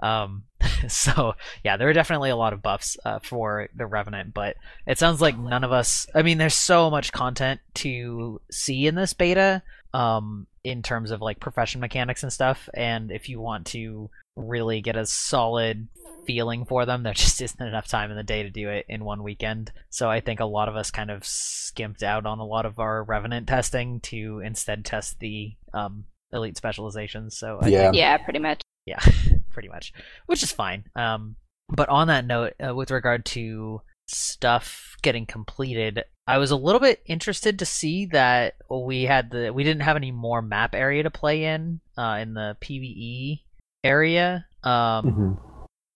[0.00, 0.42] Um,
[0.88, 1.34] so,
[1.64, 4.56] yeah, there are definitely a lot of buffs uh, for the Revenant, but
[4.86, 6.08] it sounds like none of us.
[6.14, 9.62] I mean, there's so much content to see in this beta.
[9.96, 12.68] Um, in terms of like profession mechanics and stuff.
[12.74, 15.86] And if you want to really get a solid
[16.26, 19.04] feeling for them, there just isn't enough time in the day to do it in
[19.04, 19.72] one weekend.
[19.90, 22.78] So I think a lot of us kind of skimped out on a lot of
[22.80, 27.38] our Revenant testing to instead test the um, elite specializations.
[27.38, 27.82] So I Yeah.
[27.84, 28.60] think- Yeah, pretty much.
[28.86, 28.98] yeah,
[29.50, 29.92] pretty much,
[30.26, 30.84] which is fine.
[30.96, 31.36] Um,
[31.68, 36.80] but on that note, uh, with regard to stuff getting completed, I was a little
[36.80, 41.02] bit interested to see that we had the we didn't have any more map area
[41.02, 43.42] to play in uh, in the PVE
[43.84, 45.32] area, um, hmm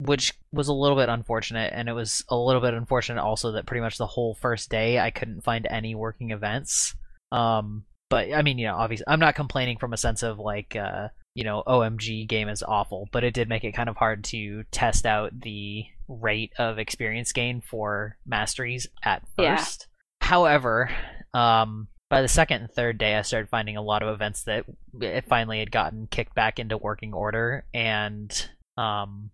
[0.01, 3.66] which was a little bit unfortunate, and it was a little bit unfortunate also that
[3.66, 6.94] pretty much the whole first day I couldn't find any working events.
[7.31, 10.74] Um, but I mean, you know, obviously, I'm not complaining from a sense of like,
[10.74, 14.24] uh, you know, OMG game is awful, but it did make it kind of hard
[14.24, 19.89] to test out the rate of experience gain for masteries at Yeah.
[20.31, 20.89] However,
[21.35, 24.65] um, by the second and third day, I started finding a lot of events that
[25.01, 28.31] it finally had gotten kicked back into working order, and
[28.77, 29.31] um,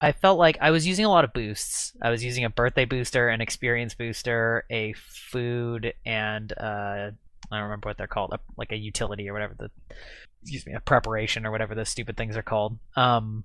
[0.00, 1.96] I felt like I was using a lot of boosts.
[2.00, 4.94] I was using a birthday booster, an experience booster, a
[5.32, 7.10] food, and uh, I
[7.50, 9.72] don't remember what they're called, a, like a utility or whatever the,
[10.42, 12.78] excuse me, a preparation or whatever those stupid things are called.
[12.94, 13.42] Um,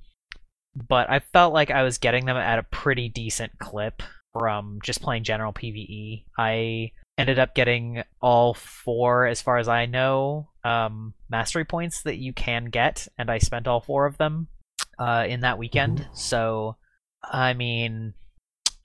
[0.76, 4.04] but I felt like I was getting them at a pretty decent clip
[4.40, 6.26] from just playing general PVE.
[6.38, 12.18] I ended up getting all four, as far as I know, um, mastery points that
[12.18, 14.48] you can get, and I spent all four of them
[15.00, 16.08] uh, in that weekend.
[16.14, 16.78] So,
[17.24, 18.14] I mean,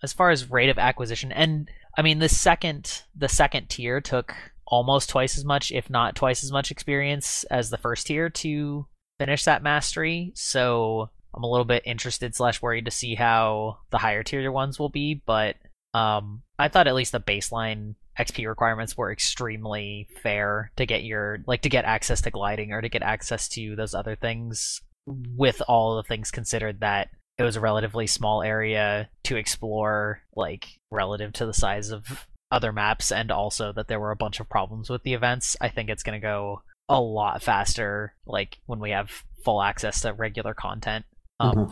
[0.02, 4.34] as far as rate of acquisition, and I mean the second the second tier took
[4.66, 8.86] almost twice as much, if not twice as much experience as the first tier to
[9.18, 10.32] finish that mastery.
[10.34, 14.78] So I'm a little bit interested slash worried to see how the higher tier ones
[14.78, 15.56] will be, but
[15.94, 21.38] um, I thought at least the baseline XP requirements were extremely fair to get your
[21.46, 25.62] like to get access to gliding or to get access to those other things with
[25.66, 31.32] all the things considered that it was a relatively small area to explore like relative
[31.32, 34.90] to the size of other maps and also that there were a bunch of problems
[34.90, 35.56] with the events.
[35.60, 40.02] I think it's going to go a lot faster like when we have full access
[40.02, 41.06] to regular content
[41.42, 41.70] um,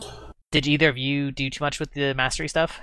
[0.51, 2.79] did either of you do too much with the mastery stuff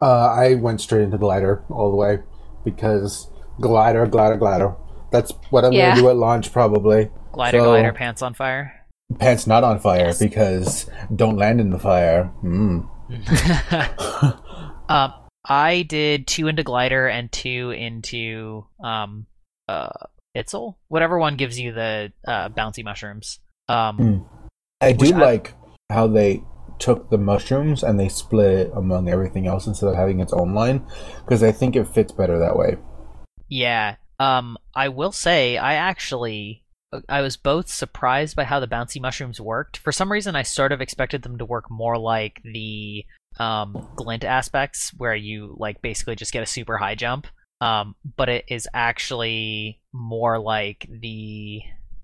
[0.00, 2.18] Uh, I went straight into glider all the way
[2.64, 4.74] because glider, glider, glider.
[5.12, 5.90] That's what I'm Yeah.
[5.90, 7.10] gonna do at launch probably.
[7.32, 8.72] glider So- glider pants on fire
[9.18, 10.18] Pants not on fire Yes.
[10.18, 12.32] because don't land in the fire.
[12.42, 12.88] Mm.
[14.88, 15.12] um,
[15.44, 19.26] I did two into glider and two into um,
[19.68, 19.90] uh,
[20.36, 23.38] Itzel, whatever one gives you the uh, bouncy mushrooms.
[23.68, 24.18] Um, Hmm.
[24.80, 25.54] I do I- like
[25.92, 26.42] how they
[26.78, 30.52] took the mushrooms and they split it among everything else instead of having its own
[30.52, 30.84] line
[31.24, 32.76] because I think it fits better that way.
[33.48, 33.96] Yeah.
[34.18, 36.62] Um, I will say I actually
[37.08, 39.78] I was both surprised by how the bouncy mushrooms worked.
[39.78, 43.06] For some reason, I sort of expected them to work more like the
[43.38, 47.26] um, glint aspects, where you like basically just get a super high jump.
[47.60, 51.62] Um, but it is actually more like the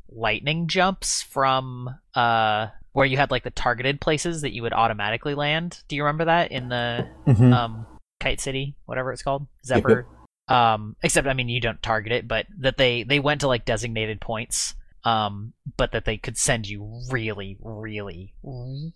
[0.08, 5.34] lightning jumps from uh, where you had like the targeted places that you would automatically
[5.34, 5.82] land.
[5.88, 7.52] Do you remember that in the Mhm.
[7.52, 7.86] um,
[8.20, 10.06] Kite City, whatever it's called, Yep, Zephyr.
[10.48, 13.64] Um, except I mean you don't target it, but that they they went to like
[13.64, 14.74] designated points.
[15.04, 18.34] Um, but that they could send you really, really,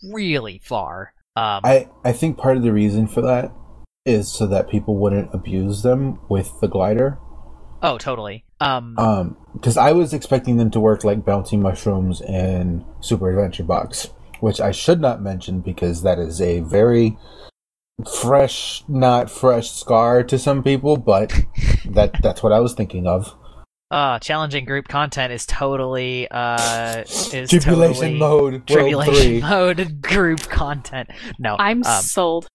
[0.03, 1.15] really far.
[1.37, 3.53] Um, I I think part of the reason for that
[4.05, 7.19] is so that people wouldn't abuse them with the glider.
[7.85, 8.45] oh, totally.
[8.63, 13.65] Um, Um, because I was expecting them to work like bouncy mushrooms in Super Adventure
[13.65, 14.09] Box,
[14.41, 17.17] which I should not mention because that is a very
[18.21, 21.33] fresh, not fresh scar to some people, but
[21.85, 23.35] that that's what I was thinking of.
[23.91, 29.41] uh, challenging group content is totally uh is Tribulation totally mode, World tribulation three.
[29.43, 31.11] mode group content.
[31.39, 32.49] No, I'm um, sold.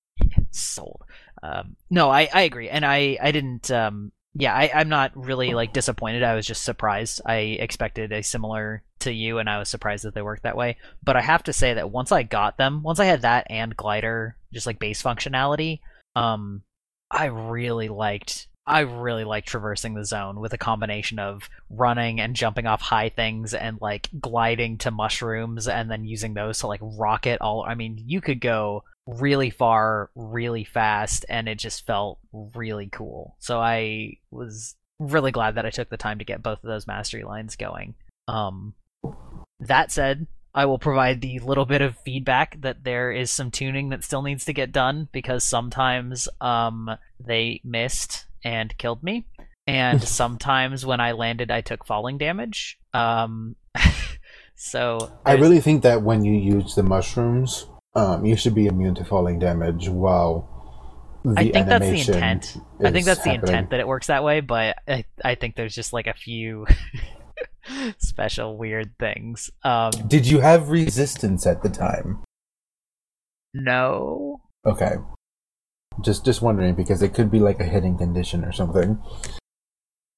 [0.52, 1.04] sold.
[1.44, 3.70] Um, no, I, I agree, and I I didn't.
[3.70, 6.22] Um, yeah, I, I'm not really like disappointed.
[6.22, 7.22] I was just surprised.
[7.26, 10.78] I expected a similar to you, and I was surprised that they worked that way.
[11.04, 13.76] But I have to say that once I got them, once I had that and
[13.76, 15.80] glider, just like base functionality,
[16.16, 16.62] um,
[17.10, 18.48] I really liked.
[18.68, 23.10] I really liked traversing the zone with a combination of running and jumping off high
[23.10, 27.66] things and like gliding to mushrooms and then using those to like rocket all.
[27.68, 33.36] I mean, you could go really far really fast and it just felt really cool.
[33.40, 36.88] So i was really glad that i took the time to get both of those
[36.88, 37.96] mastery lines going.
[38.28, 38.74] Um
[39.62, 43.90] that said i will provide the little bit of feedback that there is some tuning
[43.90, 46.90] that still needs to get done because sometimes um
[47.26, 49.26] they missed and killed me.
[49.66, 52.78] And sometimes when i landed i took falling damage.
[52.94, 53.56] Um
[54.56, 57.68] so I really think that when you use the mushrooms,
[57.98, 60.48] um, you should be immune to falling damage while
[61.26, 62.58] the I think that's the intent.
[62.84, 65.74] I think that's the intent that it works that way, but I, I think there's
[65.74, 66.68] just like a few
[67.98, 69.50] special weird things.
[69.64, 72.24] Um, Did you have resistance at the time?
[73.54, 74.96] no, Okay.
[76.02, 79.02] Just just wondering because it could be like a hitting condition or something.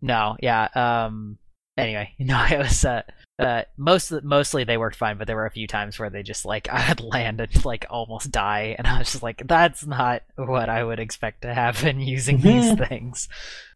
[0.02, 0.68] no, yeah.
[0.76, 1.38] Um,
[1.78, 3.04] anyway, no, it was uh,
[3.40, 6.46] uh, most mostly they worked fine, but there were a few times where they just
[6.46, 10.70] like I'd land and like almost die, and I was just like, that's not what
[10.70, 13.30] I would expect to happen using these things.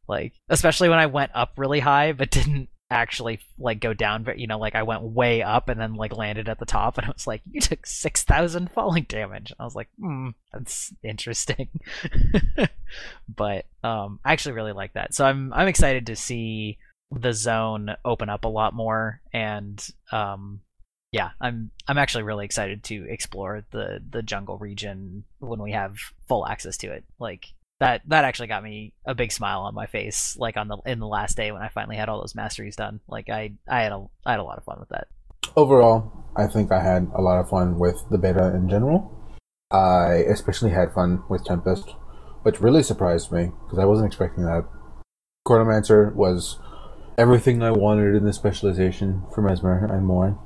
[0.07, 4.37] Like, especially when I went up really high, but didn't actually like go down but
[4.37, 7.07] you know like i went way up and then like landed at the top and
[7.07, 9.51] it was like you took 6000 falling damage.
[9.59, 11.69] I was like hmm that's interesting.
[13.35, 15.15] But um i actually really like that.
[15.15, 16.77] So i'm i'm excited to see
[17.19, 20.61] the zone open up a lot more and um
[21.11, 25.95] yeah i'm i'm actually really excited to explore the the jungle region when we have
[26.27, 27.47] full access to it like
[27.79, 30.99] that that actually got me a big smile on my face like on the in
[30.99, 33.91] the last day when i finally had all those masteries done like i i had
[33.91, 35.07] a i had a lot of fun with that
[35.55, 39.11] Overall, I think I had a lot of fun with the beta in general.
[39.69, 41.93] I especially had fun with Tempest,
[42.41, 44.67] which really surprised me because I wasn't expecting that.
[45.47, 46.57] Chronomancer was
[47.17, 50.39] everything I wanted in the specialization for Mesmer and more.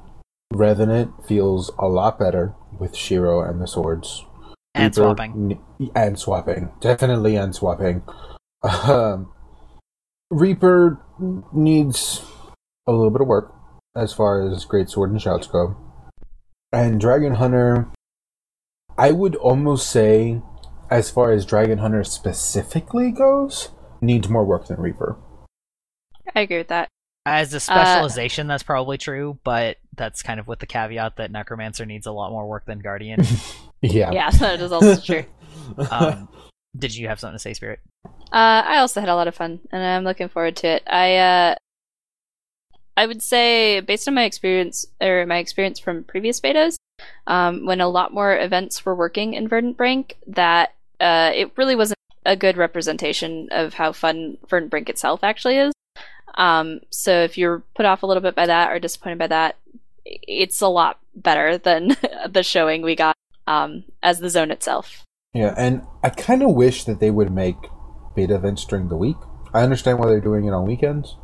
[0.53, 4.25] Revenant feels a lot better with Shiro and the swords.
[4.73, 6.71] and Reaper swapping ne- and swapping.
[6.79, 8.03] Definitely and swapping.
[8.63, 9.31] Um,
[10.29, 10.99] Reaper
[11.53, 12.23] needs
[12.85, 13.53] a little bit of work
[13.95, 15.75] as far as Great Sword and Shouts go.
[16.73, 17.87] And Dragon Hunter,
[18.97, 20.41] I would almost say,
[20.89, 23.69] as far as Dragon Hunter specifically goes,
[24.01, 25.17] needs more work than Reaper.
[26.35, 26.89] I agree with that.
[27.25, 31.85] as a specialization that's probably true but that's kind of with the caveat that necromancer
[31.85, 33.19] needs a lot more work than guardian
[33.81, 34.11] Yeah.
[34.11, 35.25] Yeah, that is also true.
[35.91, 36.27] um
[36.77, 37.79] did you have something to say spirit
[38.31, 40.83] Uh, I also had a lot of fun, and I'm looking forward to it.
[40.87, 41.55] I uh,
[42.95, 46.75] I would say, based on my experience or my experience from previous betas,
[47.27, 51.75] um, when a lot more events were working in Verdant Brink, that uh, it really
[51.75, 55.71] wasn't a good representation of how fun Verdant Brink itself actually is.
[56.35, 59.57] Um, so if you're put off a little bit by that or disappointed by that,
[60.05, 61.97] it's a lot better than
[62.29, 63.15] the showing we got
[63.47, 65.03] um, as the zone itself.
[65.33, 67.57] Yeah, and I kind of wish that they would make
[68.15, 69.17] beta events during the week.
[69.53, 71.17] I understand why they're doing it on weekends,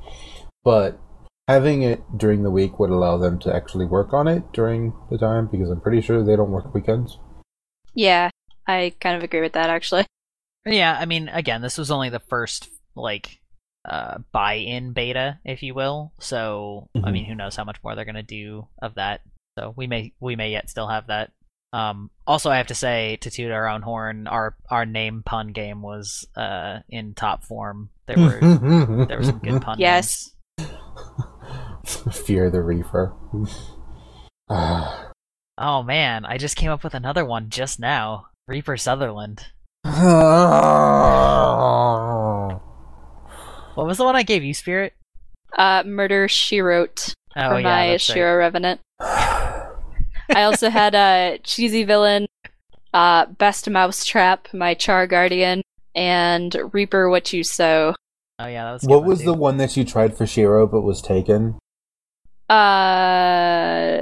[0.63, 0.99] but
[1.47, 5.17] having it during the week would allow them to actually work on it during the
[5.17, 7.19] time because I'm pretty sure they don't work weekends.
[7.93, 8.29] Yeah,
[8.67, 10.05] I kind of agree with that actually.
[10.65, 13.39] yeah i mean again this was only the first like
[13.85, 17.11] uh buy-in beta if you will so i Mhm.
[17.11, 19.21] mean who knows how much more they're going to do of that
[19.59, 21.31] so we may we may yet still have that
[21.73, 25.51] um also i have to say to toot our own horn our our name pun
[25.51, 28.39] game was uh in top form there were
[29.07, 30.31] there were some good pun Yes.
[30.57, 30.71] names.
[32.15, 33.13] Fear the Reaper.
[35.57, 39.47] Oh man i just came up with another one just now reaper sutherland
[43.75, 44.93] what was the one i gave you spirit
[45.57, 48.15] Uh, Murder She Wrote oh for yeah my that's right.
[48.15, 48.79] Shiro Revenant.
[48.99, 52.25] I also had a Cheesy Villain,
[52.93, 55.61] uh, Best Mousetrap, my Char Guardian,
[55.93, 57.93] and Reaper What You Sow
[58.39, 58.83] Oh yeah, that was.
[58.83, 59.25] What good was too.
[59.25, 61.59] the one that you tried for Shiro but was taken?
[62.49, 64.01] Uh,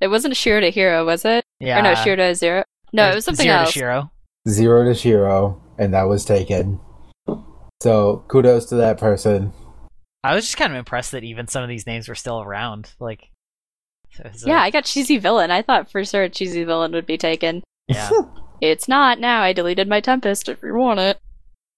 [0.00, 1.44] it wasn't Shiro to Hero, was it?
[1.60, 1.78] Yeah.
[1.78, 2.64] Or no, Shiro to Zero.
[2.92, 3.72] No, it was something Zero else.
[3.72, 4.10] To Shiro.
[4.48, 6.80] Zero to Shiro, and that was taken.
[7.82, 9.52] So kudos to that person.
[10.22, 12.90] I was just kind of impressed that even some of these names were still around.
[12.98, 13.30] Like,
[14.18, 15.50] it Yeah, I got Cheesy Villain.
[15.50, 17.62] I thought for sure Cheesy Villain would be taken.
[17.88, 18.10] yeah.
[18.60, 19.42] It's not now.
[19.42, 21.18] I deleted my Tempest if you want it.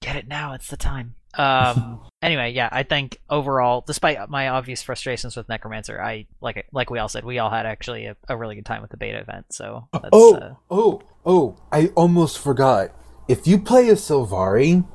[0.02, 0.52] Get it now.
[0.52, 1.16] It's the time.
[1.34, 2.00] Um.
[2.22, 6.66] anyway, yeah, I think overall, despite my obvious frustrations with Necromancer, I like it.
[6.72, 8.98] like we all said, we all had actually a, a really good time with the
[8.98, 9.46] beta event.
[9.50, 11.56] So that's, oh, uh, oh, oh!
[11.72, 12.94] I almost forgot.
[13.26, 14.86] If you play a Sylvari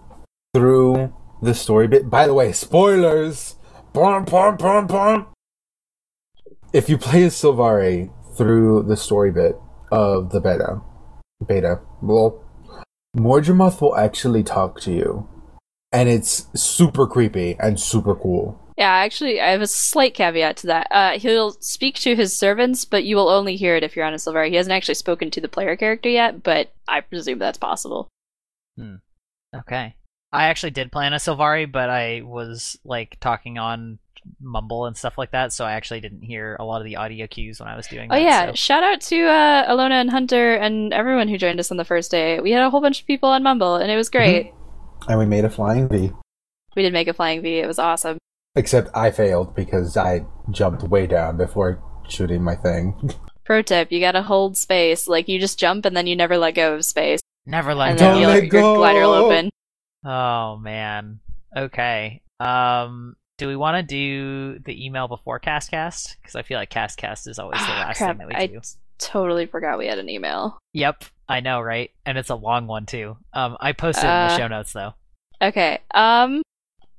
[0.53, 3.55] through the story bit, by the way, spoilers.
[3.93, 5.27] Bum, bum, bum, bum.
[6.73, 9.55] If you play a Sylvari through the story bit
[9.91, 10.81] of the beta,
[11.45, 12.43] beta, well,
[13.17, 15.27] Mordremoth will actually talk to you,
[15.91, 18.57] and it's super creepy and super cool.
[18.77, 20.87] Yeah, actually, I have a slight caveat to that.
[20.91, 24.13] Uh, he'll speak to his servants, but you will only hear it if you're on
[24.13, 24.49] a Sylvari.
[24.49, 28.07] He hasn't actually spoken to the player character yet, but I presume that's possible.
[29.55, 29.95] okay.
[30.33, 33.99] I actually did plan a Sylvari, but I was like talking on
[34.39, 37.27] Mumble and stuff like that, so I actually didn't hear a lot of the audio
[37.27, 38.21] cues when I was doing Oh that.
[38.21, 41.77] yeah, so- shout out to uh, Alona and Hunter and everyone who joined us on
[41.77, 42.39] the first day.
[42.39, 44.53] We had a whole bunch of people on Mumble, and it was great.
[45.07, 46.11] And we made a flying V.
[46.75, 47.57] We did make a flying V.
[47.59, 48.17] It was awesome.
[48.55, 53.11] Except I failed because I jumped way down before shooting my thing.
[53.43, 55.07] Pro tip: you gotta hold space.
[55.07, 57.99] Like you just jump and then you never let go of space, Never let and
[57.99, 58.05] go.
[58.05, 59.49] then you'll- let your glider will open.
[60.05, 61.19] Oh man.
[61.55, 62.21] Okay.
[62.39, 66.15] Um do we want to do the email before CastCast?
[66.21, 68.09] Because I feel like CastCast is always the Ah, last crap!
[68.11, 68.61] thing that we I do.
[68.99, 70.59] totally forgot we had an email.
[70.73, 71.89] Yep, I know, right?
[72.05, 73.17] And it's a long one too.
[73.33, 74.93] Um, I posted it in the Uh, show notes though.
[75.41, 75.79] Okay.
[75.95, 76.43] Um,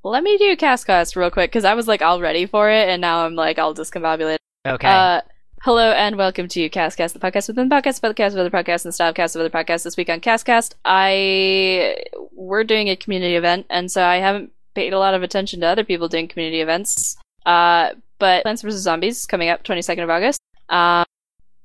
[0.02, 3.00] let me do Castcast real quick because I was like all ready for it, and
[3.00, 4.38] now I'm like all discombobulated.
[4.66, 4.88] Okay.
[4.88, 5.20] Uh,
[5.62, 8.50] hello and welcome to Castcast, the podcast within the podcast about the cast of other
[8.50, 9.84] podcasts and the style of cast of other podcasts.
[9.84, 11.98] This week on Castcast, I
[12.32, 15.66] we're doing a community event, and so I haven't paid a lot of attention to
[15.66, 17.16] other people doing community events.
[17.46, 20.40] Uh, but Plants vs Zombies is coming up 22nd of August.
[20.68, 21.04] Um,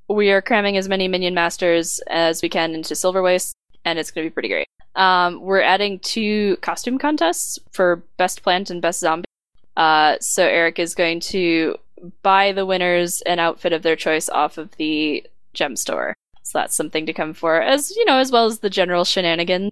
[0.08, 4.12] we are cramming as many minion masters as we can into Silver Waste, and it's
[4.12, 4.68] going to be pretty great.
[4.96, 9.26] Um, we're adding two costume contests for best plant and best zombie.
[9.76, 11.78] Uh, so Eric is going to
[12.22, 16.14] buy the winners an outfit of their choice off of the gem store.
[16.44, 19.72] So that's something to come for, as you know, as well as the general shenanigans.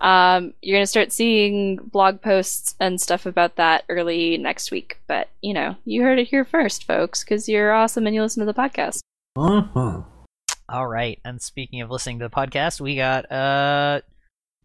[0.00, 5.00] Um, you're gonna start seeing blog posts and stuff about that early next week.
[5.06, 8.44] But you know, you heard it here first, folks, because you're awesome and you listen
[8.46, 9.00] to the podcast.
[9.36, 10.04] Mhm.
[10.68, 11.20] All right.
[11.24, 14.00] And speaking of listening to the podcast, we got uh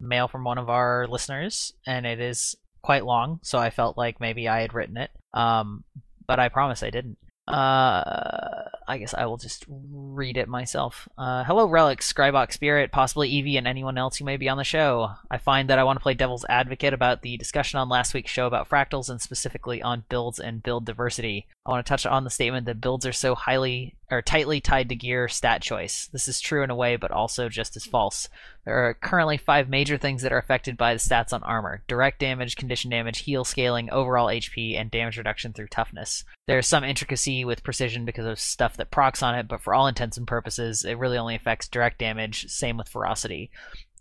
[0.00, 4.20] mail from one of our listeners, and it is quite long, so I felt like
[4.20, 5.10] maybe I had written it.
[5.32, 5.84] Um,
[6.26, 7.18] but I promise I didn't.
[7.46, 11.08] Uh, I guess I will just read it myself.
[11.18, 14.64] Uh, hello, Relics, Greibach Spirit, possibly Evie, and anyone else who may be on the
[14.64, 15.10] show.
[15.30, 18.30] I find that I want to play devil's advocate about the discussion on last week's
[18.30, 21.46] show about fractals and specifically on builds and build diversity.
[21.66, 24.90] I want to touch on the statement that builds are so highly or tightly tied
[24.90, 26.08] to gear stat choice.
[26.12, 28.28] This is true in a way, but also just as false.
[28.66, 32.20] There are currently five major things that are affected by the stats on armor direct
[32.20, 36.24] damage, condition damage, heal scaling, overall HP, and damage reduction through toughness.
[36.46, 39.86] There's some intricacy with precision because of stuff that procs on it, but for all
[39.86, 43.50] intents and purposes, it really only affects direct damage, same with ferocity.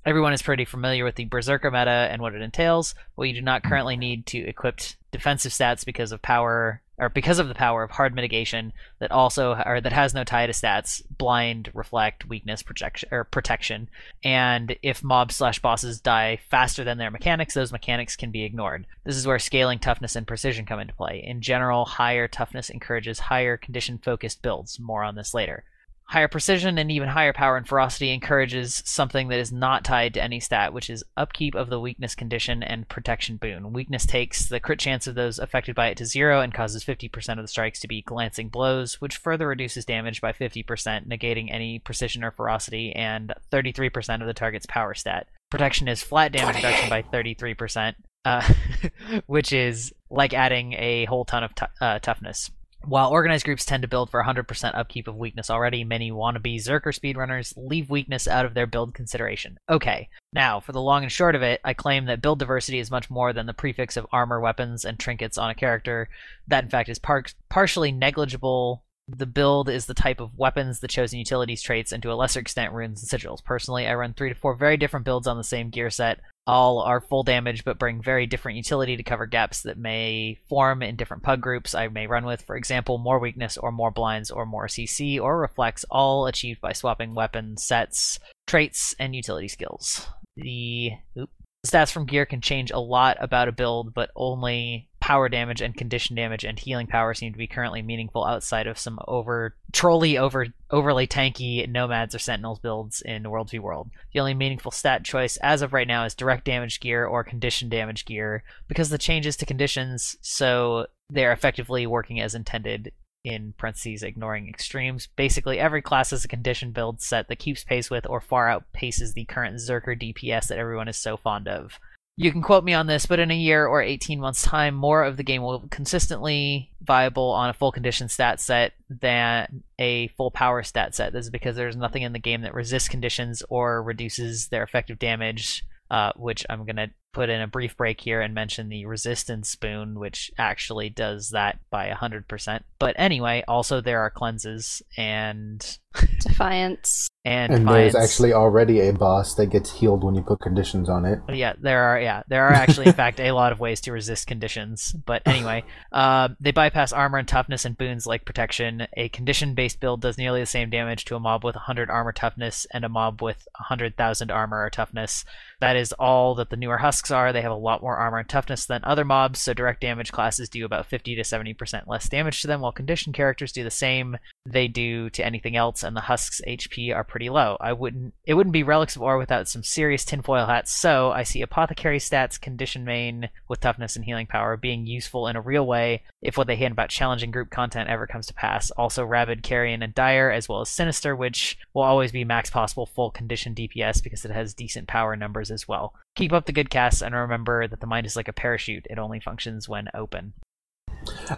[0.06, 3.42] Everyone is pretty familiar with the Berserker meta and what it entails, but you do
[3.42, 4.82] not currently need to equip
[5.14, 9.62] defensive stats because of power or because of the power of hard mitigation that also
[9.66, 13.90] or that has no tie to stats, blind, reflect, weakness, projection or protection.
[14.24, 18.86] And if mobs slash bosses die faster than their mechanics, those mechanics can be ignored.
[19.04, 21.24] This is where scaling, toughness, and precision come into play.
[21.26, 24.80] In general, higher toughness encourages higher condition focused builds.
[24.80, 25.64] More on this later.
[26.06, 30.22] Higher precision and even higher power and ferocity encourages something that is not tied to
[30.22, 33.74] any stat, which is upkeep of the weakness condition and protection boon.
[33.74, 37.38] Weakness takes the crit chance of those affected by it to zero and causes 50%
[37.38, 41.80] of the strikes to be glancing blows, which further reduces damage by 50%, negating any
[41.80, 45.28] precision or ferocity, and 33% of the target's power stat.
[45.50, 48.54] Protection is flat damage reduction by 33%, uh,
[49.26, 52.52] which is like adding a whole ton of t- uh, toughness.
[52.86, 56.94] While organized groups tend to build for 100% upkeep of weakness already, many wannabe Zerker
[56.94, 59.58] speedrunners leave weakness out of their build consideration.
[59.70, 62.92] Okay, now, for the long and short of it, I claim that build diversity is
[62.92, 66.10] much more than the prefix of armor, weapons, and trinkets on a character.
[66.48, 68.84] That, in fact, is par- partially negligible.
[69.08, 72.42] The build is the type of weapons, the chosen utilities traits, and to a lesser
[72.42, 73.44] extent, runes and sigils.
[73.44, 76.20] Personally, I run three to four very different builds on the same gear set.
[76.46, 80.84] All are full damage but bring very different utility to cover gaps that may form
[80.84, 82.42] in different pug groups I may run with.
[82.42, 86.74] For example, more weakness or more blinds or more CC or reflects, all achieved by
[86.74, 90.08] swapping weapon sets, traits, and utility skills.
[90.36, 91.30] The oop,
[91.66, 95.76] stats from gear can change a lot about a build, but only power damage and
[95.76, 100.18] condition damage and healing power seem to be currently meaningful outside of some over trolly
[100.18, 103.90] over overly tanky nomads or sentinels builds in World v World.
[104.14, 107.68] The only meaningful stat choice as of right now is direct damage gear or condition
[107.68, 112.94] damage gear because the changes to conditions so they're effectively working as intended
[113.26, 115.10] in parentheses ignoring extremes.
[115.18, 119.14] Basically, every class has a condition build set that keeps pace with or far outpaces
[119.14, 121.78] the current Zerker DPS that everyone is so fond of.
[122.16, 125.04] You can quote me on this, but in a year or 18 months' time, more
[125.04, 130.30] of the game will consistently viable on a full condition stat set than a full
[130.30, 131.12] power stat set.
[131.12, 135.00] This is because there's nothing in the game that resists conditions or reduces their effective
[135.00, 138.86] damage, uh, which I'm going to put in a brief break here and mention the
[138.86, 142.62] resistance spoon, which actually does that by 100%.
[142.80, 145.78] But anyway, also there are cleanses and.
[146.20, 147.08] Defiance.
[147.24, 147.94] And, And Defiance.
[147.94, 151.20] there's actually already a boss that gets healed when you put conditions on it.
[151.32, 152.00] Yeah, there are.
[152.02, 154.94] Yeah, there are actually, in fact, a lot of ways to resist conditions.
[155.06, 158.88] But anyway, uh, they bypass armor and toughness and boons like protection.
[158.98, 162.66] A condition-based build does nearly the same damage to a mob with 100 armor toughness
[162.72, 165.24] and a mob with 100,000 armor or toughness.
[165.62, 167.34] That is all that the newer husks are.
[167.34, 170.48] They have a lot more armor and toughness than other mobs, so direct damage classes
[170.48, 174.18] do about 50 to 70% less damage to them, while condition characters do the same
[174.46, 177.58] they do to anything else, and the husks' HP are pretty low.
[177.60, 178.14] I wouldn't.
[178.26, 180.74] It wouldn't be relics of Orr without some serious tinfoil hats.
[180.74, 185.36] So I see apothecary stats, condition main with toughness and healing power being useful in
[185.36, 188.72] a real way if what they hint about challenging group content ever comes to pass.
[188.72, 192.86] Also, rabid, carrion, and dire, as well as sinister, which will always be max possible
[192.86, 195.94] full condition DPS because it has decent power numbers as well.
[196.16, 199.00] Keep up the good cast and remember that the mind is like a parachute; it
[199.00, 200.34] only functions when open.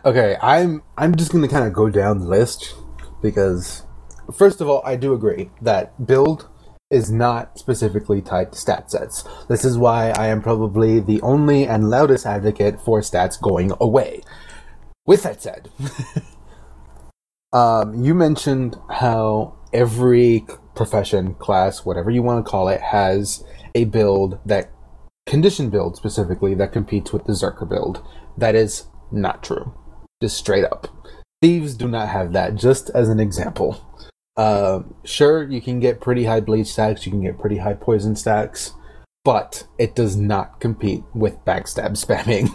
[0.04, 2.76] Okay, I'm I'm just gonna kind of go down the list
[3.22, 3.84] because
[4.34, 6.50] first of all, I do agree that build
[6.92, 9.24] is not specifically tied to stat sets.
[9.50, 14.22] This is why I am probably the only and loudest advocate for stats going away.
[15.06, 15.70] With that said,
[17.54, 20.46] um, you mentioned how every
[20.76, 23.44] profession, class, whatever you want to call it, has
[23.76, 24.72] a build that
[25.28, 28.02] condition build specifically that competes with the Zerker build.
[28.38, 29.74] That is not true.
[30.22, 30.88] Just straight up.
[31.42, 33.86] Thieves do not have that, just as an example.
[34.38, 38.16] Uh, sure, you can get pretty high bleed stacks, you can get pretty high poison
[38.16, 38.74] stacks,
[39.24, 42.50] but it does not compete with backstab spamming.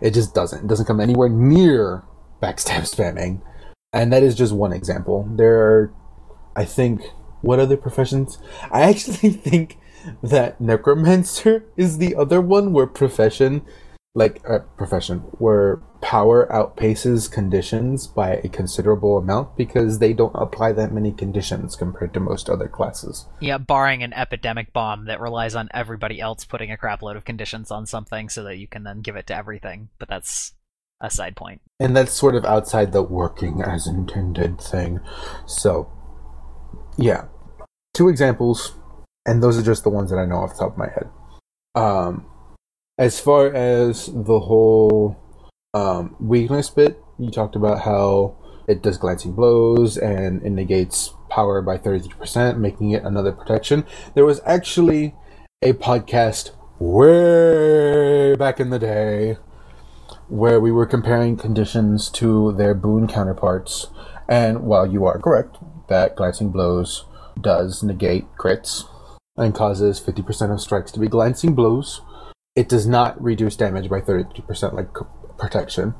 [0.00, 0.64] It just doesn't.
[0.64, 2.04] It doesn't come anywhere near
[2.42, 3.42] backstab spamming.
[3.92, 5.28] And that is just one example.
[5.36, 5.94] There are,
[6.56, 7.02] I think,
[7.42, 8.38] what other professions?
[8.70, 9.78] I actually think
[10.22, 13.62] that necromancer is the other one where profession
[14.14, 20.72] like uh, profession where power outpaces conditions by a considerable amount because they don't apply
[20.72, 23.26] that many conditions compared to most other classes.
[23.40, 27.70] Yeah, barring an epidemic bomb that relies on everybody else putting a crapload of conditions
[27.70, 29.88] on something so that you can then give it to everything.
[29.98, 30.52] But that's
[31.00, 31.62] a side point.
[31.80, 35.00] And that's sort of outside the working as intended thing.
[35.46, 35.90] So,
[36.98, 37.26] yeah.
[37.94, 38.74] Two examples,
[39.26, 41.08] and those are just the ones that I know off the top of my head.
[41.74, 42.26] Um,
[42.98, 45.16] as far as the whole
[45.74, 48.36] um, weakness bit, you talked about how
[48.68, 53.84] it does glancing blows and it negates power by 33%, making it another protection.
[54.14, 55.14] There was actually
[55.62, 59.36] a podcast way back in the day
[60.28, 63.88] where we were comparing conditions to their boon counterparts.
[64.28, 65.58] And while you are correct
[65.88, 67.04] that glancing blows
[67.40, 68.84] does negate crits
[69.36, 72.02] and causes 50% of strikes to be glancing blows,
[72.54, 74.88] it does not reduce damage by 33% like
[75.38, 75.94] protection.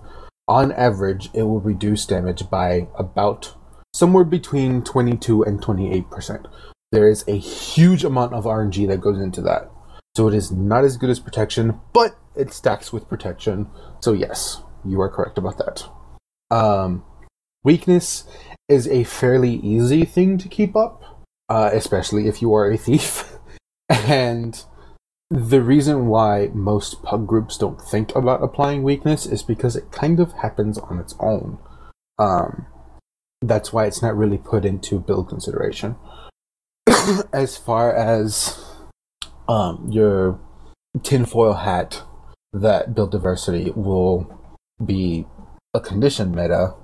[0.49, 3.55] On average, it will reduce damage by about
[3.95, 6.47] somewhere between 22 and 28%.
[6.91, 9.71] There is a huge amount of RNG that goes into that.
[10.15, 13.71] So it is not as good as protection, but it stacks with protection.
[14.01, 15.89] So yes, you are correct about that.
[16.55, 17.05] Um,
[17.65, 18.25] weakness
[18.69, 21.03] is a fairly easy thing to keep up,
[21.53, 23.37] uh, especially if you are a thief.
[23.91, 24.65] and
[25.29, 30.19] the reason why most pug groups don't think about applying weakness is because it kind
[30.19, 31.59] of happens on its own.
[32.19, 32.67] Um,
[33.43, 35.97] that's why it's not really put into build consideration.
[37.35, 38.59] as far as
[39.47, 40.41] um, your
[41.03, 42.01] tinfoil hat
[42.55, 44.41] that build diversity will
[44.83, 45.27] be
[45.75, 46.77] a condition meta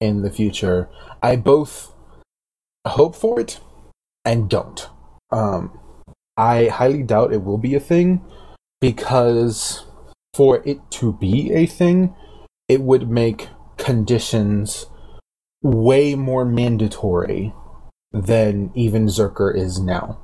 [0.00, 0.88] in the future,
[1.22, 1.92] I both
[2.86, 3.60] hope for it
[4.24, 4.88] and don't.
[5.30, 5.78] Um,
[6.36, 8.22] I highly doubt it will be a thing
[8.80, 9.84] because
[10.32, 12.14] for it to be a thing,
[12.68, 14.86] it would make conditions
[15.62, 17.52] way more mandatory
[18.12, 20.20] than even Zerker is now.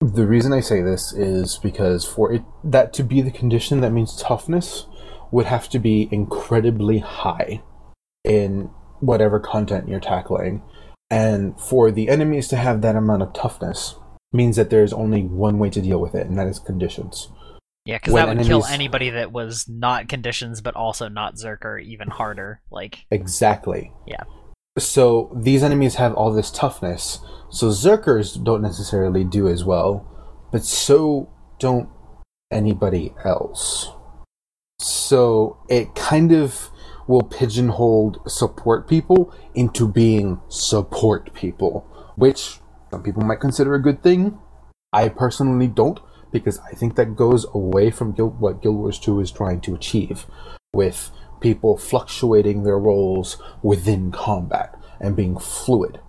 [0.00, 3.92] The reason I say this is because for it that to be the condition that
[3.92, 4.86] means toughness
[5.30, 7.62] would have to be incredibly high
[8.24, 8.70] in
[9.00, 10.62] whatever content you're tackling.
[11.10, 13.94] And for the enemies to have that amount of toughness
[14.32, 17.28] means that there's only one way to deal with it, and that is conditions.
[17.84, 22.08] Yeah, because that would kill anybody that was not conditions, but also not Zerker even
[22.08, 22.60] harder.
[22.70, 23.92] Like, Exactly.
[24.06, 24.24] Yeah.
[24.76, 27.20] So these enemies have all this toughness.
[27.48, 30.04] So Zerkers don't necessarily do as well,
[30.50, 31.30] but so
[31.60, 31.88] don't
[32.50, 33.88] anybody else.
[34.80, 36.70] So it kind of
[37.06, 42.58] will pigeonhole support people into being support people, which
[42.90, 44.38] some people might consider a good thing.
[44.92, 46.00] I personally don't,
[46.32, 49.74] because I think that goes away from Guild, what Guild Wars 2 is trying to
[49.74, 50.26] achieve,
[50.72, 51.10] with
[51.40, 56.00] people fluctuating their roles within combat and being fluid.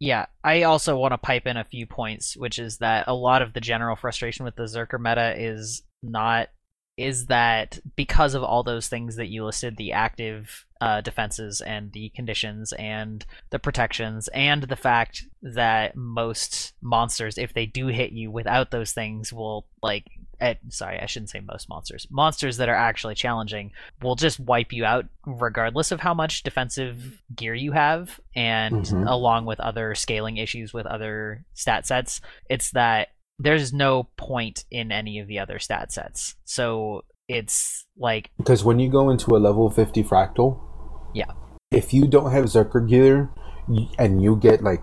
[0.00, 3.42] Yeah, I also want to pipe in a few points, which is that a lot
[3.42, 6.48] of the general frustration with the Zerker meta is not
[6.98, 11.92] is that because of all those things that you listed, the active uh, defenses and
[11.92, 18.12] the conditions and the protections, and the fact that most monsters, if they do hit
[18.12, 20.04] you without those things, will like.
[20.40, 22.06] At, sorry, I shouldn't say most monsters.
[22.10, 27.20] Monsters that are actually challenging will just wipe you out regardless of how much defensive
[27.34, 29.10] gear you have, and Mhm.
[29.10, 33.08] along with other scaling issues with other stat sets, it's that
[33.38, 36.34] there's no point in any of the other stat sets.
[36.44, 40.58] So it's like Because when you go into a level 50 fractal,
[41.14, 41.32] Yeah.
[41.70, 43.30] if you don't have Zerker gear
[43.98, 44.82] and you get like,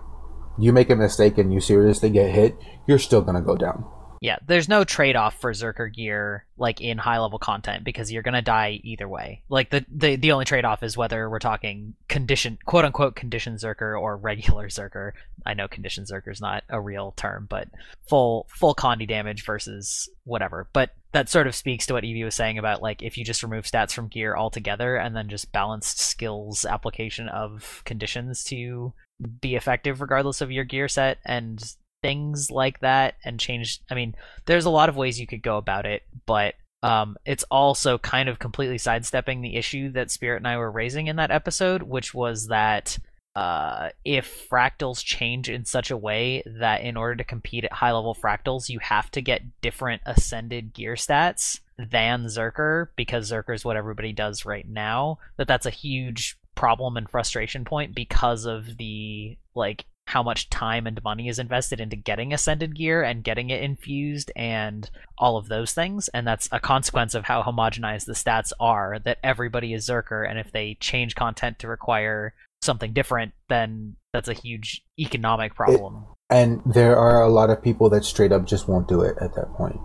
[0.58, 2.56] you make a mistake and you seriously get hit,
[2.86, 3.84] you're still gonna go down.
[4.20, 8.80] Yeah, there's no trade-off for Zerker gear like in high-level content because you're gonna die
[8.82, 9.42] either way.
[9.48, 14.00] Like the the, the only trade-off is whether we're talking condition quote unquote condition Zerker
[14.00, 15.12] or regular Zerker.
[15.44, 17.68] I know condition Zerker is not a real term, but
[18.08, 20.68] full full condi damage versus whatever.
[20.72, 23.42] But that sort of speaks to what Evie was saying about like if you just
[23.42, 28.92] remove stats from gear altogether and then just balanced skills application of conditions to
[29.40, 31.74] be effective regardless of your gear set and
[32.06, 34.14] things like that and change I mean
[34.46, 38.28] there's a lot of ways you could go about it but um, it's also kind
[38.28, 42.14] of completely sidestepping the issue that Spirit and I were raising in that episode, which
[42.14, 42.96] was that
[43.34, 47.92] uh, if fractals change in such a way that in order to compete at high
[47.92, 53.64] level fractals, you have to get different ascended gear stats than Zerker, because Zerker is
[53.64, 58.78] what everybody does right now, that that's a huge problem and frustration point because of
[58.78, 63.50] the like how much time and money is invested into getting ascended gear and getting
[63.50, 68.12] it infused and all of those things and that's a consequence of how homogenized the
[68.12, 73.32] stats are that everybody is zerker and if they change content to require something different
[73.48, 78.32] then that's a huge economic problem And there are a lot of people that straight
[78.32, 79.78] up just won't do it at that point.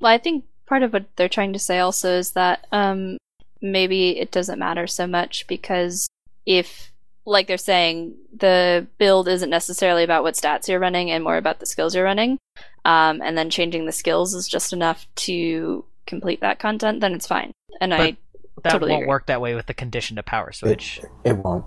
[0.00, 3.16] Well, I think part of what they're trying to say also is that um,
[3.62, 6.08] maybe it doesn't matter so much because
[6.44, 6.92] if,
[7.26, 11.60] like they're saying, the build isn't necessarily about what stats you're running and more about
[11.60, 12.38] the skills you're running,
[12.84, 17.26] um, and then changing the skills is just enough to complete that content, then it's
[17.26, 17.52] fine.
[17.80, 18.16] And I
[18.62, 19.08] that Totally won't agree.
[19.08, 21.64] work that way with the condition to power switch It, it won't.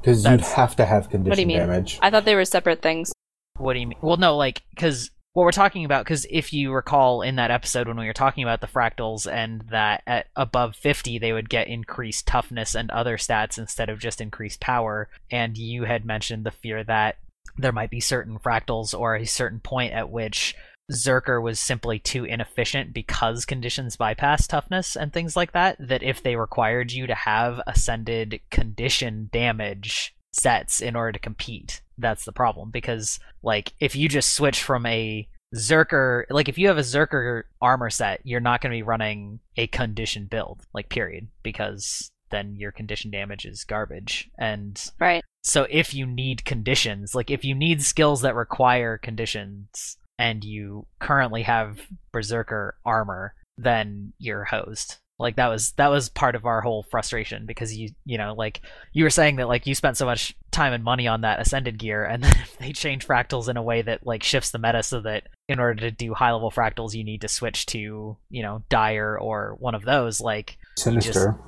[0.00, 1.58] Because you'd have to have condition mean?
[1.58, 1.98] damage.
[2.00, 3.12] I thought they were separate things.
[3.56, 3.98] What do you mean?
[4.00, 7.88] Well, no, like because what we're talking about, because if you recall in that episode
[7.88, 11.66] when we were talking about the fractals and that at above 50 they would get
[11.66, 16.52] increased toughness and other stats instead of just increased power, and you had mentioned the
[16.52, 17.16] fear that
[17.58, 20.54] there might be certain fractals or a certain point at which
[20.92, 26.22] Zerker was simply too inefficient because conditions bypass toughness and things like that, that if
[26.22, 32.32] they required you to have ascended condition damage sets in order to compete, that's the
[32.32, 32.70] problem.
[32.70, 37.44] Because, like, if you just switch from a Zerker, like, if you have a Zerker
[37.60, 41.28] armor set, you're not going to be running a condition build, like, period.
[41.42, 44.28] Because then your condition damage is garbage.
[44.38, 45.22] And Right.
[45.42, 50.86] so if you need conditions, like if you need skills that require conditions and you
[50.98, 54.96] currently have berserker armor, then you're hosed.
[55.18, 58.60] Like that was that was part of our whole frustration because you you know like
[58.92, 61.78] you were saying that like you spent so much time and money on that ascended
[61.78, 65.00] gear and then they change fractals in a way that like shifts the meta so
[65.00, 68.62] that in order to do high level fractals you need to switch to you know
[68.68, 71.38] dire or one of those like Sinister.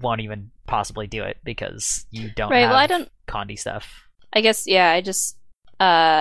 [0.00, 2.60] won't even possibly do it because you don't Right.
[2.60, 3.08] have Well, I don't.
[3.26, 4.08] Condi stuff.
[4.32, 4.90] I guess yeah.
[4.92, 5.36] I just
[5.80, 6.20] uh,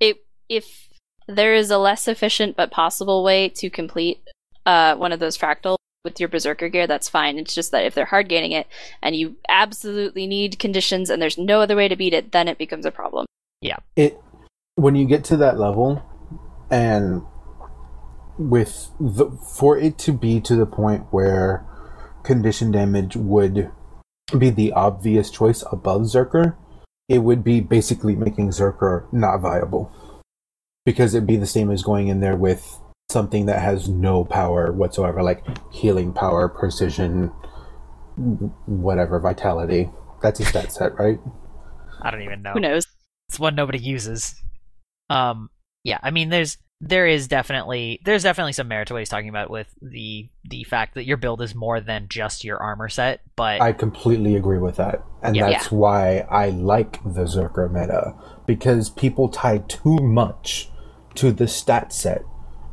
[0.00, 0.18] it
[0.50, 0.88] if
[1.28, 4.20] there is a less efficient but possible way to complete
[4.66, 6.86] uh, one of those fractals with your berserker gear.
[6.86, 7.38] That's fine.
[7.38, 8.66] It's just that if they're hard gaining it
[9.02, 12.58] and you absolutely need conditions and there's no other way to beat it, then it
[12.58, 13.26] becomes a problem.
[13.60, 13.76] Yeah.
[13.96, 14.18] It
[14.76, 16.02] when you get to that level
[16.70, 17.22] and
[18.38, 21.66] with the for it to be to the point where
[22.22, 23.70] condition damage would
[24.36, 26.56] be the obvious choice above Zerker,
[27.08, 29.92] it would be basically making Zerker not viable.
[30.86, 32.79] Because it'd be the same as going in there with
[33.10, 37.28] something that has no power whatsoever, like healing power, precision,
[38.66, 39.90] whatever, vitality.
[40.22, 41.18] That's a stat set, right?
[42.02, 42.52] I don't even know.
[42.52, 42.86] Who knows?
[43.28, 44.34] It's one nobody uses.
[45.08, 45.50] Um,
[45.84, 49.28] yeah, I mean, there's there is definitely there's definitely some merit to what he's talking
[49.28, 53.20] about with the the fact that your build is more than just your armor set,
[53.36, 55.02] but I completely agree with that.
[55.22, 55.50] And Yeah.
[55.50, 58.14] that's why I like the Zerker meta.
[58.46, 60.70] Because people tie too much
[61.16, 62.22] to the stat set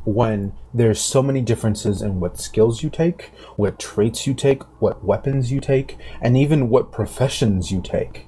[0.08, 5.04] when there's so many differences in what skills you take, what traits you take, what
[5.04, 8.26] weapons you take, and even what professions you take.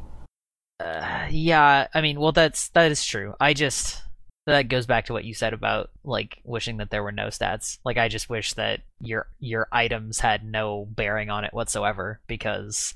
[0.79, 3.35] uh, yeah, I mean, well, that's that is true.
[3.41, 4.03] I just
[4.47, 7.79] that goes back to what you said about like wishing that there were no stats.
[7.85, 12.95] Like, I just wish that your your items had no bearing on it whatsoever because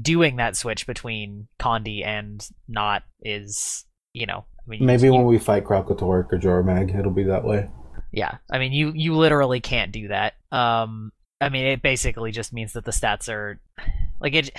[0.00, 5.24] doing that switch between Condi and not is you know I mean Maybe you- when
[5.24, 7.68] we fight Kralkatorrik or Jormag, it'll be that way.
[8.12, 10.34] Yeah, I mean, you you literally can't do that.
[10.52, 13.60] Um, I mean, it basically just means that the stats are
[14.20, 14.50] like it.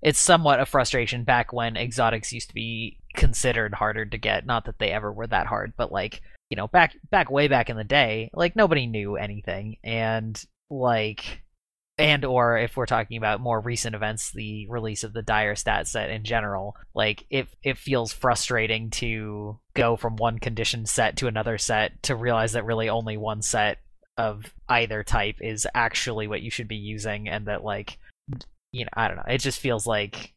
[0.00, 4.46] It's somewhat a frustration back when exotics used to be considered harder to get.
[4.46, 7.70] Not that they ever were that hard, but like you know, back back way back
[7.70, 11.42] in the day, like nobody knew anything, and like.
[11.98, 15.88] And or if we're talking about more recent events, the release of the dire stat
[15.88, 21.26] set in general, like it it feels frustrating to go from one condition set to
[21.26, 23.78] another set to realize that really only one set
[24.18, 27.98] of either type is actually what you should be using and that like
[28.72, 30.34] you know i don't know it just feels like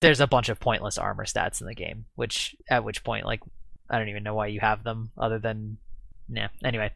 [0.00, 3.40] there's a bunch of pointless armor stats in the game which at which point like
[3.88, 5.78] i don't even know why you have them other than
[6.28, 6.90] yeah anyway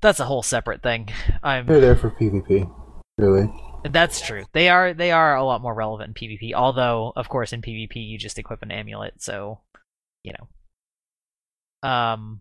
[0.00, 1.08] that's a whole separate thing
[1.42, 2.70] i'm They're there for PvP.
[3.18, 3.50] Really.
[3.90, 4.44] that's true.
[4.52, 6.52] They are they are a lot more relevant in PvP.
[6.54, 9.60] Although, of course, in PvP you just equip an amulet, so
[10.22, 10.32] you
[11.82, 11.88] know.
[11.88, 12.40] Um.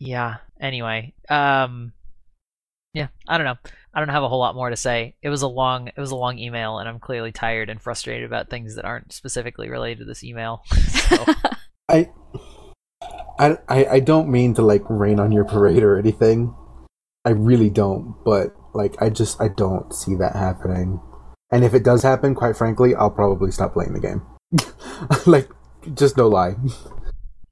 [0.00, 0.38] Yeah.
[0.60, 1.14] Anyway.
[1.28, 1.92] Um.
[2.94, 3.08] Yeah.
[3.28, 3.56] I don't know.
[3.94, 5.14] I don't have a whole lot more to say.
[5.22, 8.24] It was a long it was a long email, and I'm clearly tired and frustrated
[8.24, 10.62] about things that aren't specifically related to this email.
[11.12, 11.24] So,
[11.90, 12.08] I,
[13.38, 16.54] I, I I don't mean to like rain on your parade or anything.
[17.24, 18.14] I really don't.
[18.24, 21.00] But like, I just I don't see that happening.
[21.50, 24.22] And if it does happen, quite frankly, I'll probably stop playing the game.
[25.26, 25.50] like,
[25.94, 26.54] just no lie.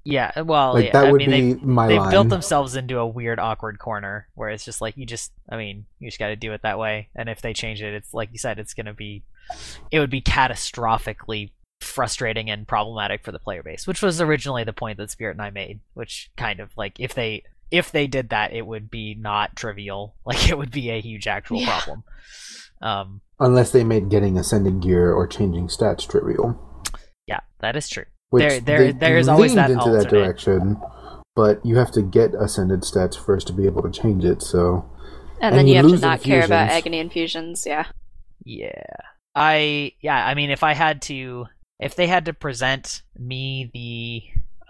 [0.05, 0.41] yeah.
[0.41, 2.11] Well, Like yeah, that I would mean, they- be my they've line.
[2.11, 5.85] built themselves into a weird awkward corner where it's just like you just i mean
[5.99, 8.31] you just got to do it that way and if they change it it's like
[8.33, 9.23] you said it's going to be
[9.91, 11.51] it would be catastrophically
[11.81, 15.43] frustrating and problematic for the player base which was originally the point that spirit and
[15.43, 19.15] i made which kind of like if they if they did that it would be
[19.15, 21.81] not trivial like it would be a huge actual Yeah.
[21.81, 22.05] problem
[22.83, 26.59] um Unless they made getting ascended gear or changing stats trivial.
[27.27, 30.03] yeah that is true Which There- there- they there is always leaned that into alternate.
[30.03, 30.77] that direction,
[31.35, 34.43] but you have to get ascended stats first to be able to change it.
[34.43, 34.85] So
[35.41, 37.65] And, And then you you have to lose not care about agony infusions.
[37.67, 37.87] Yeah.
[38.45, 38.85] Yeah.
[39.35, 41.47] I yeah, I mean if I had to
[41.81, 44.23] if they had to present me the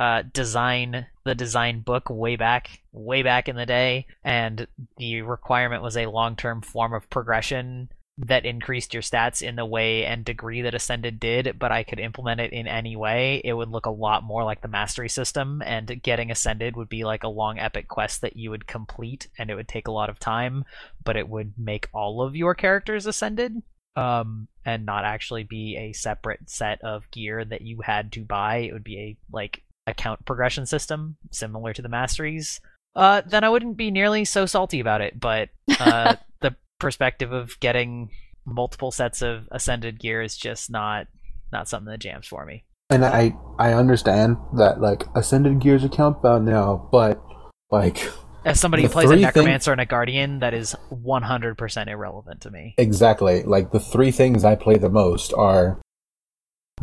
[0.03, 4.67] uh design the design book way back way back in the day and
[4.97, 10.05] the requirement was a long-term form of progression that increased your stats in the way
[10.05, 13.71] and degree that ascended did but i could implement it in any way it would
[13.71, 17.29] look a lot more like the mastery system and getting ascended would be like a
[17.29, 20.65] long epic quest that you would complete and it would take a lot of time
[21.05, 23.63] but it would make all of your characters ascended.
[23.97, 28.59] Um and not actually be a separate set of gear that you had to buy.
[28.59, 32.61] It would be a like account progression system similar to the masteries.
[32.95, 37.59] Uh then i wouldn't be nearly so salty about it but uh the perspective of
[37.61, 38.11] getting
[38.45, 41.07] multiple sets of ascended gear is just not
[41.53, 42.65] not something that jams for me.
[42.89, 47.23] And I I understand that like ascended gears account bound now, but
[47.71, 48.11] like
[48.45, 52.41] as somebody who plays a three thing- necromancer and a guardian that is 100% irrelevant
[52.43, 55.79] to me exactly like the three things I play the most are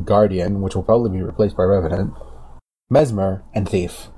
[0.04, 2.14] Guardian, which will probably be replaced by Revenant,
[2.90, 4.10] Mesmer, and Thief.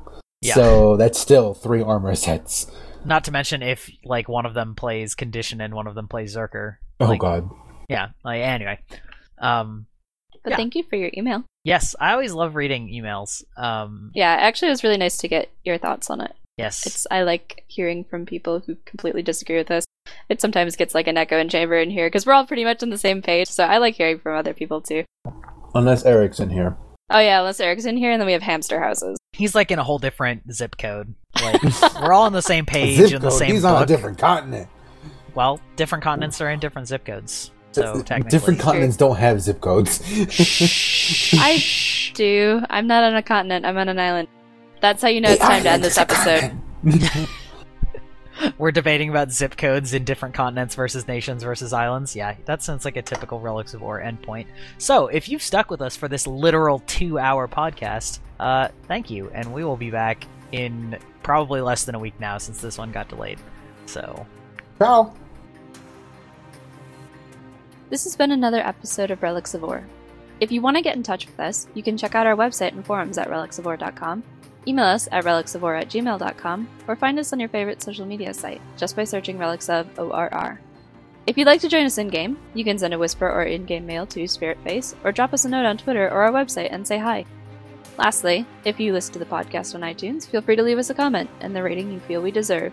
[0.41, 0.53] Yeah.
[0.55, 2.67] So that's still three armor sets.
[3.05, 6.35] not to mention if like one of them plays condition and one of them plays
[6.35, 7.49] zerker Oh Like, god.
[7.87, 8.79] yeah like anyway
[9.37, 9.85] um
[10.43, 10.55] But Yeah.
[10.57, 11.43] thank you for your email.
[11.63, 13.43] Yes, I always love reading emails.
[13.57, 16.33] Um, Yeah, actually, it was really nice to get your thoughts on it.
[16.59, 19.85] Yes, It's I like hearing from people who completely disagree with us.
[20.29, 22.81] It sometimes gets like an echo in chamber in here because we're all pretty much
[22.83, 23.47] on the same page.
[23.49, 25.03] So I like hearing from other people too.
[25.75, 26.77] Unless Eric's in here.
[27.11, 29.17] Oh yeah, unless Eric's in here, and then we have hamster houses.
[29.33, 31.13] he's like in a whole different zip code.
[31.41, 31.61] Like
[32.01, 33.39] we're all on the same page zip in the code.
[33.39, 33.77] same He's book.
[33.77, 34.67] on a different continent.
[35.35, 37.51] Well, different continents are in different zip codes.
[37.71, 40.01] So technically, different continents don't have zip codes.
[41.33, 41.63] I
[42.13, 42.61] do.
[42.69, 43.65] I'm not on a continent.
[43.65, 44.27] I'm on an island.
[44.81, 46.57] That's how you know it's time to end this episode.
[48.57, 52.15] We're debating about zip codes in different continents versus nations versus islands.
[52.15, 54.47] Yeah, that sounds like a typical Relics of Orr endpoint.
[54.77, 59.53] So, if you've stuck with us for this literal two-hour podcast, uh, thank you, and
[59.53, 63.09] we will be back in probably less than a week now since this one got
[63.09, 63.39] delayed.
[63.87, 64.25] So,
[64.77, 65.13] Ciao.
[67.89, 69.83] This has been another episode of Relics of Orr.
[70.39, 72.71] If you want to get in touch with us, you can check out our website
[72.71, 74.23] and forums at relicsoforr.com,
[74.69, 78.61] email us at relicsoforr at gmail.com, or find us on your favorite social media site
[78.77, 80.61] just by searching Relics of ORR.
[81.27, 83.65] If you'd like to join us in game, you can send a whisper or in
[83.65, 86.87] game mail to Spiritface, or drop us a note on Twitter or our website and
[86.87, 87.25] say hi.
[87.97, 90.93] Lastly, if you listen to the podcast on iTunes, feel free to leave us a
[90.93, 92.71] comment and the rating you feel we deserve.